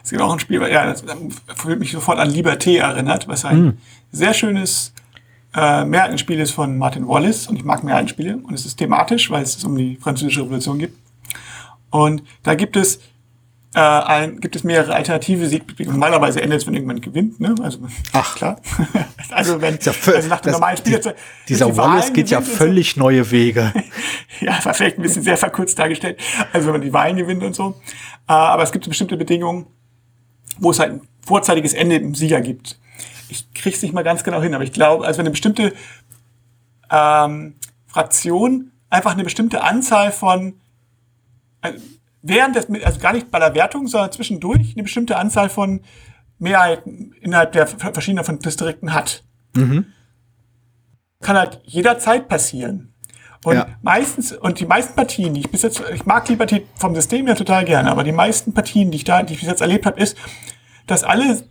Es 0.03 0.11
gibt 0.11 0.21
auch 0.21 0.31
ein 0.31 0.39
Spiel, 0.39 0.61
ja, 0.61 0.85
das 0.85 1.03
fühlt 1.55 1.79
mich 1.79 1.91
sofort 1.91 2.19
an 2.19 2.29
Liberté 2.29 2.77
erinnert, 2.77 3.27
was 3.27 3.43
ein 3.43 3.61
mm. 3.65 3.77
sehr 4.11 4.35
schönes 4.35 4.93
äh, 5.55 5.83
Mehrheitenspiel 5.83 6.39
ist 6.39 6.51
von 6.51 6.77
Martin 6.77 7.07
Wallace 7.07 7.47
und 7.47 7.55
ich 7.55 7.63
mag 7.63 7.83
Mehrheitenspiele 7.83 8.37
und 8.37 8.53
es 8.53 8.67
ist 8.67 8.75
thematisch, 8.75 9.31
weil 9.31 9.41
es 9.41 9.63
um 9.63 9.75
die 9.75 9.95
französische 9.95 10.41
Revolution 10.41 10.77
geht. 10.77 10.93
Und 11.89 12.21
da 12.43 12.53
gibt 12.53 12.75
es 12.75 12.99
äh, 13.75 13.79
ein, 13.79 14.39
gibt 14.39 14.55
es 14.55 14.63
mehrere 14.63 14.93
alternative 14.93 15.47
Sieg. 15.47 15.63
Normalerweise 15.79 16.41
endet 16.41 16.61
es, 16.61 16.67
wenn 16.67 16.75
irgendjemand 16.75 17.01
gewinnt, 17.03 17.39
ne? 17.39 17.55
Also 17.61 17.79
Ach. 18.11 18.35
klar. 18.37 18.61
also 19.31 19.61
wenn 19.61 19.79
ja 19.81 19.93
also 20.05 20.27
nach 20.27 20.41
dem 20.41 20.51
normalen 20.53 20.77
Spielzeit. 20.77 21.15
Die, 21.15 21.53
dieser 21.53 21.67
die 21.67 21.77
Wallace 21.77 22.13
geht 22.13 22.29
ja 22.29 22.41
völlig 22.41 22.93
so. 22.93 22.99
neue 22.99 23.31
Wege. 23.31 23.73
ja, 24.41 24.63
war 24.63 24.73
vielleicht 24.73 24.97
ein 24.97 25.01
bisschen 25.01 25.23
sehr 25.23 25.37
verkürzt 25.37 25.79
dargestellt. 25.79 26.19
Also 26.51 26.67
wenn 26.67 26.73
man 26.73 26.81
die 26.81 26.93
Wahlen 26.93 27.15
gewinnt 27.15 27.43
und 27.43 27.55
so. 27.55 27.75
Äh, 28.27 28.33
aber 28.33 28.63
es 28.63 28.71
gibt 28.71 28.87
bestimmte 28.87 29.17
Bedingungen, 29.17 29.65
wo 30.59 30.71
es 30.71 30.79
halt 30.79 30.91
ein 30.91 31.01
vorzeitiges 31.25 31.73
Ende 31.73 31.95
im 31.95 32.13
Sieger 32.13 32.41
gibt. 32.41 32.79
Ich 33.29 33.51
krieg's 33.53 33.81
nicht 33.81 33.93
mal 33.93 34.03
ganz 34.03 34.23
genau 34.23 34.41
hin, 34.41 34.53
aber 34.53 34.63
ich 34.63 34.73
glaube, 34.73 35.05
also 35.05 35.17
wenn 35.17 35.25
eine 35.25 35.31
bestimmte 35.31 35.73
ähm, 36.91 37.55
Fraktion 37.87 38.71
einfach 38.91 39.13
eine 39.13 39.23
bestimmte 39.23 39.63
Anzahl 39.63 40.11
von 40.11 40.59
äh, 41.61 41.73
während 42.23 42.55
des, 42.55 42.67
also 42.83 42.99
gar 42.99 43.13
nicht 43.13 43.29
bei 43.29 43.37
der 43.37 43.53
Wertung, 43.53 43.87
sondern 43.87 44.11
zwischendurch 44.11 44.73
eine 44.73 44.83
bestimmte 44.83 45.17
Anzahl 45.17 45.49
von 45.49 45.81
Mehrheiten 46.39 47.13
innerhalb 47.21 47.51
der 47.51 47.67
verschiedenen 47.67 48.25
von 48.25 48.39
Distrikten 48.39 48.93
hat. 48.93 49.23
Mhm. 49.55 49.85
Kann 51.21 51.37
halt 51.37 51.61
jederzeit 51.65 52.27
passieren. 52.27 52.93
Und 53.45 53.55
ja. 53.55 53.67
meistens, 53.81 54.31
und 54.31 54.59
die 54.59 54.65
meisten 54.65 54.95
Partien, 54.95 55.33
die 55.33 55.41
ich 55.41 55.51
bis 55.51 55.61
jetzt, 55.61 55.81
ich 55.93 56.05
mag 56.05 56.27
Liberty 56.29 56.65
vom 56.75 56.95
System 56.95 57.27
ja 57.27 57.35
total 57.35 57.65
gerne, 57.65 57.91
aber 57.91 58.03
die 58.03 58.13
meisten 58.13 58.53
Partien, 58.53 58.89
die 58.89 58.97
ich 58.97 59.03
da, 59.03 59.21
die 59.21 59.33
ich 59.33 59.41
bis 59.41 59.49
jetzt 59.49 59.61
erlebt 59.61 59.85
habe, 59.85 59.99
ist, 59.99 60.17
dass 60.87 61.03
alle 61.03 61.43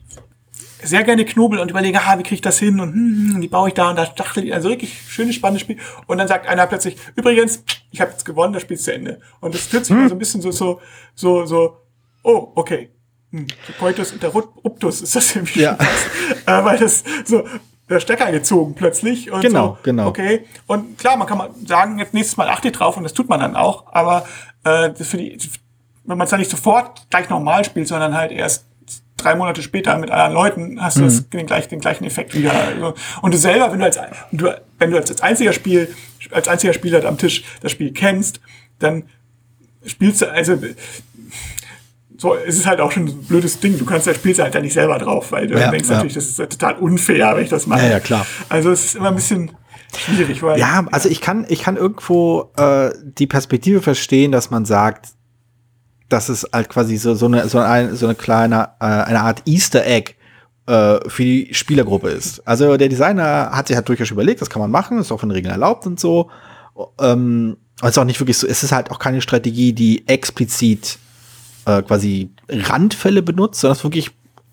sehr 0.82 1.04
gerne 1.04 1.24
knobeln 1.24 1.60
und 1.60 1.70
überlegen, 1.70 1.98
ah, 1.98 2.18
wie 2.18 2.22
kriege 2.22 2.36
ich 2.36 2.40
das 2.40 2.58
hin 2.58 2.80
und 2.80 2.92
hm, 2.92 3.34
hm, 3.34 3.42
wie 3.42 3.48
baue 3.48 3.68
ich 3.68 3.74
da 3.74 3.90
und 3.90 3.96
da 3.96 4.06
dachte 4.06 4.40
ich, 4.40 4.54
also 4.54 4.70
wirklich 4.70 5.00
schönes, 5.08 5.34
spannendes 5.34 5.62
Spiel. 5.62 5.78
Und 6.06 6.18
dann 6.18 6.28
sagt 6.28 6.48
einer 6.48 6.66
plötzlich, 6.66 6.96
übrigens, 7.14 7.62
ich 7.92 8.00
habe 8.00 8.10
jetzt 8.10 8.24
gewonnen, 8.24 8.52
das 8.52 8.62
Spiel 8.62 8.76
ist 8.76 8.84
zu 8.84 8.92
Ende. 8.92 9.20
Und 9.40 9.54
das 9.54 9.62
fühlt 9.62 9.86
sich 9.86 9.94
hm. 9.94 10.08
so 10.08 10.14
ein 10.14 10.18
bisschen 10.18 10.40
so, 10.40 10.50
so, 10.50 10.80
so, 11.14 11.46
so, 11.46 11.76
oh, 12.24 12.48
okay. 12.54 12.90
Hm, 13.30 13.46
Coitus 13.78 14.12
interruptus 14.12 15.00
ist 15.00 15.14
das 15.14 15.36
irgendwie 15.36 15.62
ja. 15.62 15.78
äh, 16.46 16.64
weil 16.64 16.78
das 16.78 17.04
so, 17.24 17.44
der 17.88 18.00
Stecker 18.00 18.30
gezogen 18.32 18.74
plötzlich. 18.74 19.30
Und 19.30 19.42
genau, 19.42 19.68
so, 19.68 19.78
genau. 19.82 20.08
Okay. 20.08 20.46
Und 20.66 20.98
klar, 20.98 21.16
man 21.16 21.26
kann 21.26 21.38
mal 21.38 21.50
sagen, 21.66 21.98
jetzt 21.98 22.14
nächstes 22.14 22.36
Mal 22.36 22.48
achte 22.48 22.72
drauf 22.72 22.96
und 22.96 23.04
das 23.04 23.12
tut 23.12 23.28
man 23.28 23.40
dann 23.40 23.56
auch, 23.56 23.86
aber 23.92 24.26
äh, 24.64 24.90
das 24.90 25.08
für 25.08 25.18
die, 25.18 25.38
wenn 26.04 26.18
man 26.18 26.24
es 26.24 26.30
dann 26.30 26.40
nicht 26.40 26.50
sofort 26.50 27.08
gleich 27.10 27.28
normal 27.28 27.64
spielt, 27.64 27.88
sondern 27.88 28.14
halt 28.14 28.32
erst 28.32 28.66
drei 29.16 29.34
Monate 29.34 29.62
später 29.62 29.96
mit 29.98 30.10
anderen 30.10 30.32
Leuten 30.32 30.82
hast 30.82 30.96
du 30.96 31.02
mhm. 31.02 31.06
das, 31.06 31.28
den, 31.30 31.46
gleich, 31.46 31.68
den 31.68 31.80
gleichen 31.80 32.04
Effekt 32.04 32.34
wieder. 32.34 32.52
Also, 32.52 32.94
und 33.22 33.32
du 33.32 33.38
selber, 33.38 33.70
wenn 33.70 33.78
du 33.78 33.84
als, 33.84 34.00
du, 34.32 34.50
wenn 34.82 34.90
du 34.90 34.96
als 34.98 35.20
einziger 35.22 35.52
Spiel, 35.52 35.94
als 36.30 36.48
einziger 36.48 36.72
Spieler 36.72 37.04
am 37.04 37.18
Tisch 37.18 37.44
das 37.60 37.72
Spiel 37.72 37.92
kennst, 37.92 38.40
dann 38.78 39.04
spielst 39.84 40.22
du, 40.22 40.30
also, 40.30 40.58
so, 42.18 42.36
es 42.36 42.56
ist 42.56 42.66
halt 42.66 42.80
auch 42.80 42.92
schon 42.92 43.06
ein 43.06 43.22
blödes 43.22 43.60
Ding. 43.60 43.78
Du 43.78 43.84
kannst, 43.84 44.06
da 44.06 44.14
spielst 44.14 44.40
halt 44.40 44.54
da 44.54 44.60
nicht 44.60 44.74
selber 44.74 44.98
drauf, 44.98 45.32
weil 45.32 45.46
du 45.46 45.58
ja, 45.58 45.70
denkst 45.70 45.88
ja. 45.88 45.96
natürlich, 45.96 46.14
das 46.14 46.26
ist 46.26 46.36
total 46.36 46.76
unfair, 46.76 47.36
wenn 47.36 47.44
ich 47.44 47.50
das 47.50 47.66
mache. 47.66 47.82
Ja, 47.82 47.90
ja, 47.90 48.00
klar. 48.00 48.26
Also, 48.48 48.70
es 48.70 48.84
ist 48.84 48.96
immer 48.96 49.08
ein 49.08 49.14
bisschen, 49.14 49.50
Schwierig, 49.94 50.42
weil. 50.42 50.58
Ja, 50.58 50.86
also 50.90 51.10
ich 51.10 51.20
kann, 51.20 51.44
ich 51.50 51.62
kann 51.62 51.76
irgendwo 51.76 52.50
äh, 52.56 52.90
die 53.02 53.26
Perspektive 53.26 53.82
verstehen, 53.82 54.32
dass 54.32 54.50
man 54.50 54.64
sagt, 54.64 55.08
dass 56.08 56.30
es 56.30 56.48
halt 56.50 56.70
quasi 56.70 56.96
so, 56.96 57.14
so, 57.14 57.26
eine, 57.26 57.46
so, 57.48 57.58
eine, 57.58 57.94
so 57.94 58.06
eine 58.06 58.14
kleine, 58.14 58.70
äh, 58.80 58.84
eine 58.84 59.20
Art 59.20 59.42
Easter 59.44 59.84
Egg 59.86 60.14
äh, 60.66 60.98
für 61.08 61.24
die 61.24 61.48
Spielergruppe 61.52 62.08
ist. 62.08 62.46
Also 62.46 62.76
der 62.76 62.88
Designer 62.88 63.50
hat 63.52 63.68
sich 63.68 63.76
halt 63.76 63.88
durchaus 63.88 64.10
überlegt, 64.10 64.40
das 64.40 64.50
kann 64.50 64.62
man 64.62 64.70
machen, 64.70 64.98
ist 64.98 65.12
auch 65.12 65.20
von 65.20 65.30
Regeln 65.30 65.52
erlaubt 65.52 65.86
und 65.86 65.98
so. 65.98 66.30
Ähm, 67.00 67.56
es 67.82 67.90
ist 67.90 67.98
auch 67.98 68.04
nicht 68.04 68.20
wirklich 68.20 68.38
so, 68.38 68.46
es 68.46 68.62
ist 68.62 68.72
halt 68.72 68.90
auch 68.90 68.98
keine 68.98 69.20
Strategie, 69.20 69.72
die 69.72 70.06
explizit 70.06 70.98
äh, 71.66 71.82
quasi 71.82 72.30
Randfälle 72.48 73.22
benutzt, 73.22 73.60
sondern 73.60 73.76
es 73.76 73.84
wirklich, 73.84 74.10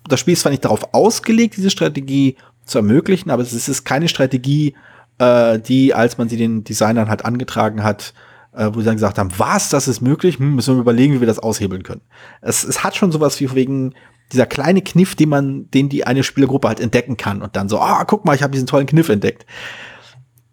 das 0.08 0.20
Spiel 0.20 0.32
ist 0.32 0.40
zwar 0.40 0.50
nicht 0.50 0.64
darauf 0.64 0.94
ausgelegt, 0.94 1.56
diese 1.56 1.70
Strategie 1.70 2.36
zu 2.64 2.78
ermöglichen, 2.78 3.30
aber 3.30 3.42
es 3.42 3.52
ist 3.52 3.84
keine 3.84 4.08
Strategie, 4.08 4.74
äh, 5.18 5.58
die, 5.58 5.94
als 5.94 6.18
man 6.18 6.28
sie 6.28 6.36
den 6.36 6.64
Designern 6.64 7.08
halt 7.08 7.24
angetragen 7.24 7.82
hat, 7.84 8.14
äh, 8.52 8.68
wo 8.72 8.80
sie 8.80 8.86
dann 8.86 8.96
gesagt 8.96 9.18
haben, 9.18 9.30
was, 9.36 9.68
das 9.68 9.86
ist 9.86 10.00
möglich, 10.00 10.38
hm, 10.38 10.56
müssen 10.56 10.74
wir 10.74 10.80
überlegen, 10.80 11.14
wie 11.14 11.20
wir 11.20 11.26
das 11.26 11.38
aushebeln 11.38 11.82
können. 11.82 12.02
Es, 12.40 12.64
es 12.64 12.82
hat 12.82 12.96
schon 12.96 13.12
sowas 13.12 13.38
wie 13.40 13.54
wegen 13.54 13.94
dieser 14.32 14.46
kleine 14.46 14.82
Kniff, 14.82 15.14
den 15.14 15.28
man, 15.28 15.70
den 15.70 15.88
die 15.88 16.06
eine 16.06 16.22
Spielergruppe 16.22 16.68
halt 16.68 16.80
entdecken 16.80 17.16
kann 17.16 17.42
und 17.42 17.56
dann 17.56 17.68
so, 17.68 17.80
ah, 17.80 18.04
guck 18.04 18.24
mal, 18.24 18.34
ich 18.34 18.42
habe 18.42 18.52
diesen 18.52 18.66
tollen 18.66 18.86
Kniff 18.86 19.08
entdeckt. 19.08 19.46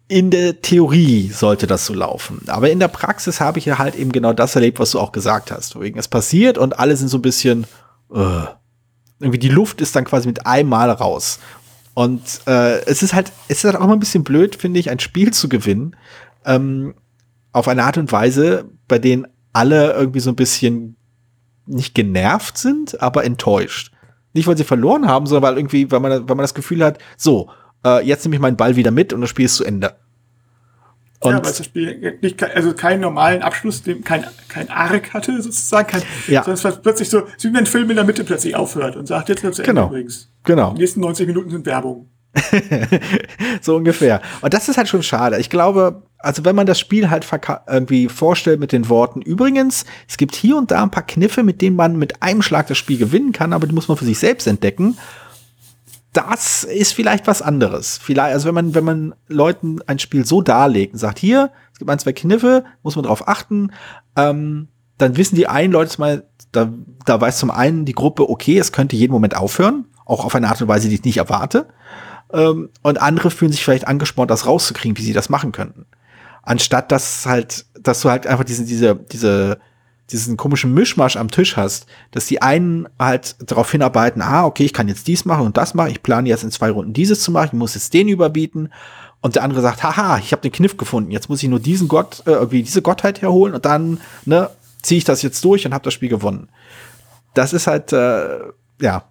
In 0.08 0.30
der 0.30 0.62
Theorie 0.62 1.28
sollte 1.28 1.66
das 1.66 1.84
so 1.84 1.92
laufen. 1.92 2.40
Aber 2.46 2.70
in 2.70 2.80
der 2.80 2.88
Praxis 2.88 3.40
habe 3.40 3.58
ich 3.58 3.66
ja 3.66 3.78
halt 3.78 3.94
eben 3.94 4.10
genau 4.10 4.32
das 4.32 4.54
erlebt, 4.54 4.78
was 4.78 4.92
du 4.92 5.00
auch 5.00 5.12
gesagt 5.12 5.50
hast. 5.50 5.78
Wegen 5.78 5.98
es 5.98 6.08
passiert 6.08 6.56
und 6.56 6.78
alle 6.78 6.96
sind 6.96 7.08
so 7.08 7.18
ein 7.18 7.22
bisschen, 7.22 7.66
uh, 8.10 8.46
irgendwie 9.20 9.38
die 9.38 9.50
Luft 9.50 9.80
ist 9.80 9.94
dann 9.94 10.04
quasi 10.04 10.26
mit 10.26 10.46
einmal 10.46 10.90
raus. 10.90 11.38
Und 11.94 12.22
äh, 12.46 12.80
es 12.84 13.02
ist 13.02 13.12
halt, 13.12 13.32
es 13.48 13.58
ist 13.58 13.64
halt 13.64 13.76
auch 13.76 13.84
immer 13.84 13.94
ein 13.94 14.00
bisschen 14.00 14.24
blöd, 14.24 14.56
finde 14.56 14.80
ich, 14.80 14.88
ein 14.88 15.00
Spiel 15.00 15.32
zu 15.32 15.48
gewinnen, 15.48 15.96
ähm, 16.44 16.94
auf 17.52 17.68
eine 17.68 17.84
Art 17.84 17.98
und 17.98 18.12
Weise, 18.12 18.66
bei 18.86 18.98
denen 18.98 19.26
alle 19.52 19.92
irgendwie 19.92 20.20
so 20.20 20.30
ein 20.30 20.36
bisschen 20.36 20.96
nicht 21.68 21.94
genervt 21.94 22.58
sind, 22.58 23.00
aber 23.00 23.24
enttäuscht. 23.24 23.92
Nicht, 24.32 24.46
weil 24.46 24.56
sie 24.56 24.64
verloren 24.64 25.06
haben, 25.06 25.26
sondern 25.26 25.50
weil 25.50 25.58
irgendwie, 25.58 25.90
weil 25.90 26.00
man, 26.00 26.12
weil 26.28 26.36
man 26.36 26.44
das 26.44 26.54
Gefühl 26.54 26.84
hat, 26.84 26.98
so, 27.16 27.50
äh, 27.84 28.04
jetzt 28.04 28.24
nehme 28.24 28.36
ich 28.36 28.42
meinen 28.42 28.56
Ball 28.56 28.76
wieder 28.76 28.90
mit 28.90 29.12
und 29.12 29.20
das 29.20 29.30
Spiel 29.30 29.46
ist 29.46 29.56
zu 29.56 29.64
Ende. 29.64 29.96
Und 31.20 31.32
ja, 31.32 31.38
weil 31.38 31.52
das 31.52 31.64
Spiel 31.64 32.18
nicht, 32.22 32.40
also 32.42 32.74
keinen 32.74 33.00
normalen 33.00 33.42
Abschluss, 33.42 33.82
kein, 34.04 34.24
kein 34.48 34.70
Arc 34.70 35.12
hatte, 35.14 35.42
sozusagen, 35.42 35.88
kein, 35.88 36.02
ja. 36.28 36.44
sondern 36.44 36.54
es 36.54 36.64
war 36.64 36.72
plötzlich 36.72 37.10
so, 37.10 37.22
wie 37.40 37.48
wenn 37.48 37.56
ein 37.56 37.66
Film 37.66 37.90
in 37.90 37.96
der 37.96 38.04
Mitte 38.04 38.22
plötzlich 38.22 38.54
aufhört 38.54 38.94
und 38.94 39.06
sagt, 39.06 39.28
jetzt 39.28 39.42
wird's 39.42 39.60
genau. 39.60 39.86
übrigens. 39.88 40.30
Genau. 40.44 40.74
Die 40.74 40.80
nächsten 40.80 41.00
90 41.00 41.26
Minuten 41.26 41.50
sind 41.50 41.66
Werbung. 41.66 42.08
so 43.60 43.76
ungefähr. 43.76 44.20
Und 44.40 44.54
das 44.54 44.68
ist 44.68 44.76
halt 44.76 44.88
schon 44.88 45.02
schade. 45.02 45.38
Ich 45.38 45.50
glaube, 45.50 46.02
also 46.18 46.44
wenn 46.44 46.56
man 46.56 46.66
das 46.66 46.78
Spiel 46.78 47.10
halt 47.10 47.26
irgendwie 47.68 48.08
vorstellt 48.08 48.60
mit 48.60 48.72
den 48.72 48.88
Worten, 48.88 49.22
übrigens, 49.22 49.84
es 50.08 50.16
gibt 50.16 50.34
hier 50.34 50.56
und 50.56 50.70
da 50.70 50.82
ein 50.82 50.90
paar 50.90 51.06
Kniffe, 51.06 51.42
mit 51.42 51.62
denen 51.62 51.76
man 51.76 51.96
mit 51.96 52.22
einem 52.22 52.42
Schlag 52.42 52.66
das 52.66 52.78
Spiel 52.78 52.98
gewinnen 52.98 53.32
kann, 53.32 53.52
aber 53.52 53.66
die 53.66 53.74
muss 53.74 53.88
man 53.88 53.96
für 53.96 54.04
sich 54.04 54.18
selbst 54.18 54.46
entdecken. 54.46 54.98
Das 56.12 56.64
ist 56.64 56.94
vielleicht 56.94 57.26
was 57.26 57.42
anderes. 57.42 57.98
Vielleicht, 58.02 58.34
also 58.34 58.48
wenn 58.48 58.54
man, 58.54 58.74
wenn 58.74 58.84
man 58.84 59.14
Leuten 59.28 59.78
ein 59.86 59.98
Spiel 59.98 60.24
so 60.24 60.42
darlegt 60.42 60.94
und 60.94 60.98
sagt, 60.98 61.18
hier, 61.18 61.50
es 61.72 61.78
gibt 61.78 61.90
ein, 61.90 61.98
zwei 61.98 62.12
Kniffe, 62.12 62.64
muss 62.82 62.96
man 62.96 63.04
darauf 63.04 63.28
achten, 63.28 63.70
ähm, 64.16 64.68
dann 64.96 65.16
wissen 65.16 65.36
die 65.36 65.46
einen 65.46 65.72
Leute 65.72 65.98
mal, 66.00 66.24
da, 66.50 66.72
da 67.04 67.20
weiß 67.20 67.38
zum 67.38 67.50
einen 67.50 67.84
die 67.84 67.92
Gruppe, 67.92 68.28
okay, 68.28 68.58
es 68.58 68.72
könnte 68.72 68.96
jeden 68.96 69.12
Moment 69.12 69.36
aufhören, 69.36 69.84
auch 70.04 70.24
auf 70.24 70.34
eine 70.34 70.48
Art 70.48 70.60
und 70.60 70.68
Weise, 70.68 70.88
die 70.88 70.96
ich 70.96 71.04
nicht 71.04 71.18
erwarte. 71.18 71.68
Ähm, 72.32 72.70
und 72.82 73.00
andere 73.00 73.30
fühlen 73.30 73.52
sich 73.52 73.64
vielleicht 73.64 73.86
angespornt, 73.86 74.30
das 74.30 74.46
rauszukriegen, 74.46 74.96
wie 74.98 75.02
sie 75.02 75.12
das 75.12 75.28
machen 75.28 75.52
könnten. 75.52 75.86
Anstatt 76.42 76.92
dass 76.92 77.26
halt, 77.26 77.66
dass 77.80 78.00
du 78.00 78.10
halt 78.10 78.26
einfach 78.26 78.44
diese, 78.44 78.64
diese, 78.64 78.96
diese, 78.96 79.58
diesen 80.10 80.36
komischen 80.36 80.72
Mischmasch 80.72 81.16
am 81.16 81.30
Tisch 81.30 81.56
hast, 81.56 81.86
dass 82.10 82.26
die 82.26 82.40
einen 82.40 82.88
halt 82.98 83.36
darauf 83.50 83.70
hinarbeiten, 83.70 84.22
ah, 84.22 84.44
okay, 84.44 84.64
ich 84.64 84.72
kann 84.72 84.88
jetzt 84.88 85.06
dies 85.06 85.24
machen 85.24 85.46
und 85.46 85.56
das 85.56 85.74
machen, 85.74 85.90
ich 85.90 86.02
plane 86.02 86.28
jetzt 86.28 86.44
in 86.44 86.50
zwei 86.50 86.70
Runden 86.70 86.92
dieses 86.92 87.20
zu 87.20 87.30
machen, 87.30 87.50
ich 87.52 87.58
muss 87.58 87.74
jetzt 87.74 87.92
den 87.94 88.08
überbieten. 88.08 88.72
Und 89.20 89.34
der 89.34 89.42
andere 89.42 89.62
sagt, 89.62 89.82
haha, 89.82 90.18
ich 90.18 90.30
habe 90.30 90.42
den 90.42 90.52
Kniff 90.52 90.76
gefunden, 90.76 91.10
jetzt 91.10 91.28
muss 91.28 91.42
ich 91.42 91.48
nur 91.48 91.58
diesen 91.58 91.88
Gott, 91.88 92.22
äh, 92.26 92.30
irgendwie 92.30 92.62
diese 92.62 92.82
Gottheit 92.82 93.20
herholen 93.20 93.54
und 93.54 93.64
dann, 93.64 94.00
ne, 94.24 94.48
ziehe 94.80 94.98
ich 94.98 95.04
das 95.04 95.22
jetzt 95.22 95.44
durch 95.44 95.66
und 95.66 95.74
habe 95.74 95.84
das 95.84 95.92
Spiel 95.94 96.08
gewonnen. 96.08 96.48
das 97.34 97.52
ist 97.52 97.66
halt, 97.66 97.92
äh, 97.92 98.38
ja. 98.80 99.04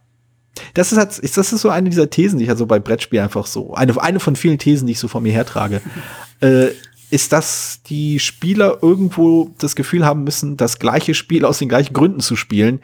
Das 0.74 0.92
ist 0.92 0.98
halt, 0.98 1.38
das 1.38 1.54
ist 1.54 1.62
so 1.62 1.70
eine 1.70 1.90
dieser 1.90 2.10
Thesen, 2.10 2.40
die 2.40 2.44
ich 2.44 2.50
halt 2.50 2.60
so 2.60 2.66
bei 2.66 2.80
Brettspielen 2.80 3.24
einfach 3.24 3.46
so, 3.46 3.74
eine, 3.74 4.02
eine 4.02 4.20
von 4.20 4.36
vielen 4.36 4.58
Thesen, 4.58 4.88
die 4.88 4.94
ich 4.94 5.00
so 5.00 5.08
vor 5.08 5.22
mir 5.22 5.34
hertrage, 5.34 5.82
äh, 6.42 6.68
ist, 7.10 7.32
dass 7.32 7.82
die 7.84 8.20
Spieler 8.20 8.80
irgendwo 8.82 9.54
das 9.60 9.76
Gefühl 9.76 10.06
haben 10.06 10.24
müssen, 10.24 10.58
das 10.58 10.80
gleiche 10.80 11.14
Spiel 11.14 11.46
aus 11.46 11.60
den 11.60 11.70
gleichen 11.70 11.94
Gründen 11.94 12.20
zu 12.20 12.36
spielen, 12.36 12.82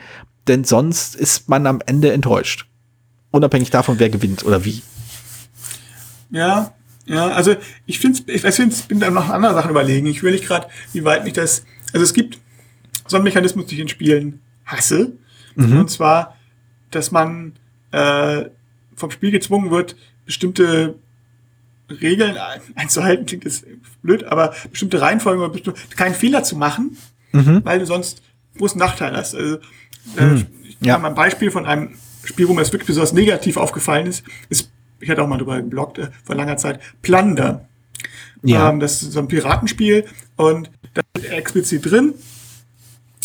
denn 0.48 0.64
sonst 0.64 1.16
ist 1.16 1.50
man 1.50 1.68
am 1.68 1.82
Ende 1.86 2.12
enttäuscht. 2.12 2.68
Unabhängig 3.32 3.70
davon, 3.70 4.00
wer 4.00 4.10
gewinnt 4.10 4.46
oder 4.46 4.64
wie. 4.64 4.82
Ja, 6.30 6.74
ja, 7.06 7.28
also 7.30 7.56
ich 7.86 8.00
finde, 8.00 8.22
ich, 8.28 8.44
ich 8.44 8.84
bin 8.86 9.00
da 9.00 9.10
noch 9.10 9.30
andere 9.30 9.54
Sachen 9.54 9.72
überlegen. 9.72 10.08
Ich 10.08 10.24
will 10.24 10.32
nicht 10.32 10.46
gerade, 10.46 10.68
wie 10.94 11.04
weit 11.04 11.26
mich 11.26 11.34
das. 11.34 11.66
Also 11.92 12.04
es 12.04 12.14
gibt 12.14 12.40
so 13.08 13.18
einen 13.18 13.26
Mechanismus, 13.26 13.66
den 13.66 13.76
ich 13.76 13.82
in 13.82 13.88
Spielen 13.90 14.42
hasse. 14.66 15.14
Mhm. 15.56 15.80
Und 15.80 15.90
zwar, 15.90 16.36
dass 16.92 17.12
man 17.12 17.54
äh, 17.94 18.50
vom 18.96 19.12
Spiel 19.12 19.32
gezwungen 19.32 19.72
wird, 19.72 19.96
bestimmte 20.26 20.96
Regeln 21.90 22.38
einzuhalten, 22.76 23.26
klingt 23.26 23.46
jetzt 23.46 23.66
blöd, 24.02 24.24
aber 24.26 24.54
bestimmte 24.72 25.00
Reihenfolgen 25.02 25.44
oder 25.44 25.74
keinen 25.96 26.16
Fehler 26.16 26.44
zu 26.44 26.56
machen, 26.56 26.98
mhm. 27.32 27.62
weil 27.64 27.80
du 27.80 27.86
sonst 27.86 28.22
großen 28.58 28.80
Nachteil 28.80 29.16
hast. 29.16 29.36
Also, 29.36 29.58
äh, 30.18 30.26
mhm. 30.26 30.48
ich 30.64 30.78
ja. 30.82 30.98
mal 30.98 31.10
ein 31.10 31.16
Beispiel 31.16 31.52
von 31.52 31.66
einem 31.66 31.96
Spiel, 32.24 32.48
wo 32.48 32.54
mir 32.54 32.62
das 32.62 32.72
wirklich 32.72 32.88
besonders 32.88 33.14
negativ 33.14 33.58
aufgefallen 33.58 34.08
ist, 34.08 34.24
ist 34.50 34.70
ich 35.04 35.10
hatte 35.10 35.22
auch 35.22 35.28
mal 35.28 35.38
drüber 35.38 35.58
geblockt, 35.58 36.00
äh, 36.00 36.10
vor 36.24 36.36
langer 36.36 36.58
Zeit, 36.58 36.80
Plunder. 37.02 37.68
Ja. 38.42 38.70
Ähm, 38.70 38.80
das 38.80 39.04
ist 39.04 39.12
so 39.12 39.20
ein 39.20 39.28
Piratenspiel 39.28 40.06
und 40.36 40.72
da 40.94 41.02
ist 41.18 41.30
explizit 41.30 41.90
drin. 41.90 42.14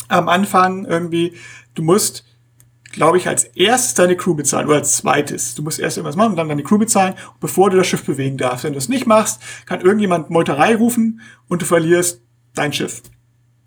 Am 0.09 0.29
Anfang 0.29 0.85
irgendwie, 0.87 1.35
du 1.75 1.83
musst, 1.83 2.25
glaube 2.91 3.19
ich, 3.19 3.29
als 3.29 3.45
erstes 3.45 3.95
deine 3.95 4.17
Crew 4.17 4.35
bezahlen 4.35 4.67
oder 4.67 4.77
als 4.77 4.97
zweites. 4.97 5.55
Du 5.55 5.63
musst 5.63 5.79
erst 5.79 5.97
irgendwas 5.97 6.17
machen 6.17 6.31
und 6.31 6.37
dann 6.37 6.49
deine 6.49 6.63
Crew 6.63 6.79
bezahlen, 6.79 7.15
bevor 7.41 7.71
du 7.71 7.77
das 7.77 7.87
Schiff 7.87 8.05
bewegen 8.05 8.37
darfst. 8.37 8.65
Wenn 8.65 8.73
du 8.73 8.79
es 8.79 8.89
nicht 8.89 9.07
machst, 9.07 9.41
kann 9.67 9.81
irgendjemand 9.81 10.31
Meuterei 10.31 10.75
rufen 10.75 11.21
und 11.49 11.63
du 11.63 11.67
verlierst 11.67 12.23
dein 12.55 12.73
Schiff. 12.73 13.03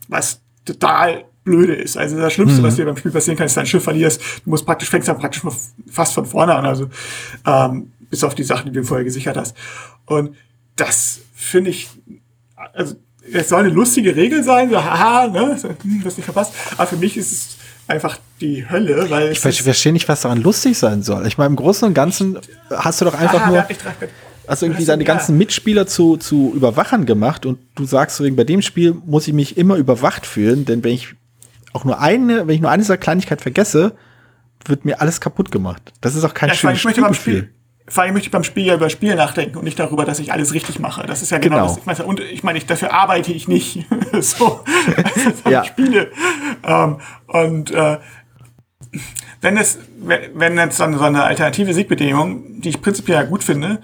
Was 0.08 0.42
total 0.66 1.26
blöde 1.44 1.74
ist. 1.74 1.98
Also 1.98 2.18
das 2.18 2.34
Schlimmste, 2.34 2.62
mhm. 2.62 2.66
was 2.66 2.76
dir 2.76 2.86
beim 2.86 2.98
Spiel 2.98 3.12
passieren 3.12 3.38
kann, 3.38 3.48
ist, 3.48 3.58
dein 3.58 3.66
Schiff 3.66 3.84
verlierst. 3.84 4.22
Du 4.44 4.50
musst 4.50 4.66
praktisch, 4.66 4.90
fängst 4.90 5.08
dann 5.08 5.18
praktisch 5.18 5.42
fast 5.90 6.14
von 6.14 6.26
vorne 6.26 6.56
an. 6.56 6.66
Also 6.66 6.90
ähm, 7.46 7.92
bis 8.10 8.24
auf 8.24 8.36
die 8.36 8.44
Sachen, 8.44 8.72
die 8.72 8.80
du 8.80 8.84
vorher 8.84 9.04
gesichert 9.04 9.38
hast. 9.38 9.56
Und 10.06 10.36
das 10.76 11.20
finde 11.34 11.70
ich, 11.72 11.90
also 12.74 12.96
es 13.32 13.50
soll 13.50 13.62
eine 13.62 13.70
lustige 13.70 14.16
Regel 14.16 14.44
sein, 14.44 14.70
so 14.70 14.84
haha, 14.84 15.28
ne, 15.28 15.58
hm, 15.62 16.02
das 16.04 16.18
nicht 16.18 16.26
verpasst. 16.26 16.54
Aber 16.78 16.88
für 16.88 16.98
mich 16.98 17.18
ist 17.18 17.32
es 17.32 17.58
einfach 17.92 18.18
die 18.40 18.70
Hölle, 18.70 19.10
weil 19.10 19.32
ich 19.32 19.40
verstehe 19.40 19.94
nicht, 19.94 20.08
was 20.08 20.22
daran 20.22 20.42
lustig 20.42 20.78
sein 20.78 21.04
soll. 21.04 21.28
Ich 21.28 21.38
meine, 21.38 21.50
im 21.50 21.56
Großen 21.56 21.88
und 21.88 21.94
Ganzen 21.94 22.40
hast 22.70 23.02
du 23.02 23.06
doch 23.06 23.14
einfach 23.14 23.46
ah, 23.46 23.50
nur 23.50 23.66
also 24.48 24.66
irgendwie 24.66 24.86
deine 24.86 25.04
ganzen 25.04 25.38
Mitspieler 25.38 25.88
zu, 25.88 26.18
zu 26.18 26.54
Überwachern 26.56 27.06
gemacht 27.06 27.46
und 27.46 27.60
du 27.76 27.86
sagst 27.86 28.18
so, 28.18 28.30
bei 28.34 28.44
dem 28.44 28.62
Spiel 28.62 28.96
muss 29.06 29.28
ich 29.28 29.34
mich 29.34 29.58
immer 29.58 29.76
überwacht 29.76 30.26
fühlen, 30.26 30.66
denn 30.66 30.84
wenn 30.84 30.94
ich 30.94 31.14
auch 31.74 31.86
nur 31.86 32.00
eine, 32.02 32.48
wenn 32.48 32.56
ich 32.56 32.62
nur 32.62 32.72
eine 32.72 32.82
dieser 32.82 32.98
Kleinigkeit 32.98 33.42
vergesse, 33.42 33.94
wird 34.66 34.84
mir 34.84 35.00
alles 35.00 35.22
kaputt 35.22 35.52
gemacht. 35.52 35.94
Das 36.02 36.16
ist 36.16 36.24
auch 36.24 36.34
kein 36.34 36.50
ja, 36.50 36.56
schönes 36.56 36.80
Spielgefühl 36.80 37.50
vor 37.92 38.04
allem 38.04 38.14
möchte 38.14 38.28
ich 38.28 38.32
beim 38.32 38.46
Spiel 38.46 38.66
ja 38.66 38.76
über 38.76 38.90
Spiel 38.90 39.16
nachdenken 39.16 39.58
und 39.58 39.66
nicht 39.66 39.78
darüber, 39.78 40.06
dass 40.06 40.20
ich 40.20 40.32
alles 40.32 40.54
richtig 40.54 40.80
mache. 40.80 41.06
Das 41.06 41.22
ist 41.22 41.30
ja 41.30 41.40
genau, 41.40 41.58
genau. 41.58 41.68
das. 41.68 41.78
Ich 41.78 41.86
meine, 41.86 42.06
und 42.06 42.20
ich 42.22 42.42
meine, 42.42 42.58
ich, 42.58 42.66
dafür 42.66 42.94
arbeite 42.94 43.34
ich 43.34 43.50
nicht. 43.50 43.86
so, 44.22 44.64
also 44.96 45.50
ja. 45.50 45.66
Spiele. 45.66 46.10
Ähm, 46.64 47.02
und 47.28 47.72
äh, 47.72 47.98
wenn 49.42 49.58
es, 49.58 49.78
wenn 50.00 50.58
jetzt 50.58 50.80
dann 50.80 50.98
so 50.98 51.04
eine 51.04 51.24
alternative 51.24 51.74
Siegbedingung, 51.74 52.62
die 52.62 52.70
ich 52.70 52.82
prinzipiell 52.82 53.28
gut 53.28 53.44
finde, 53.44 53.82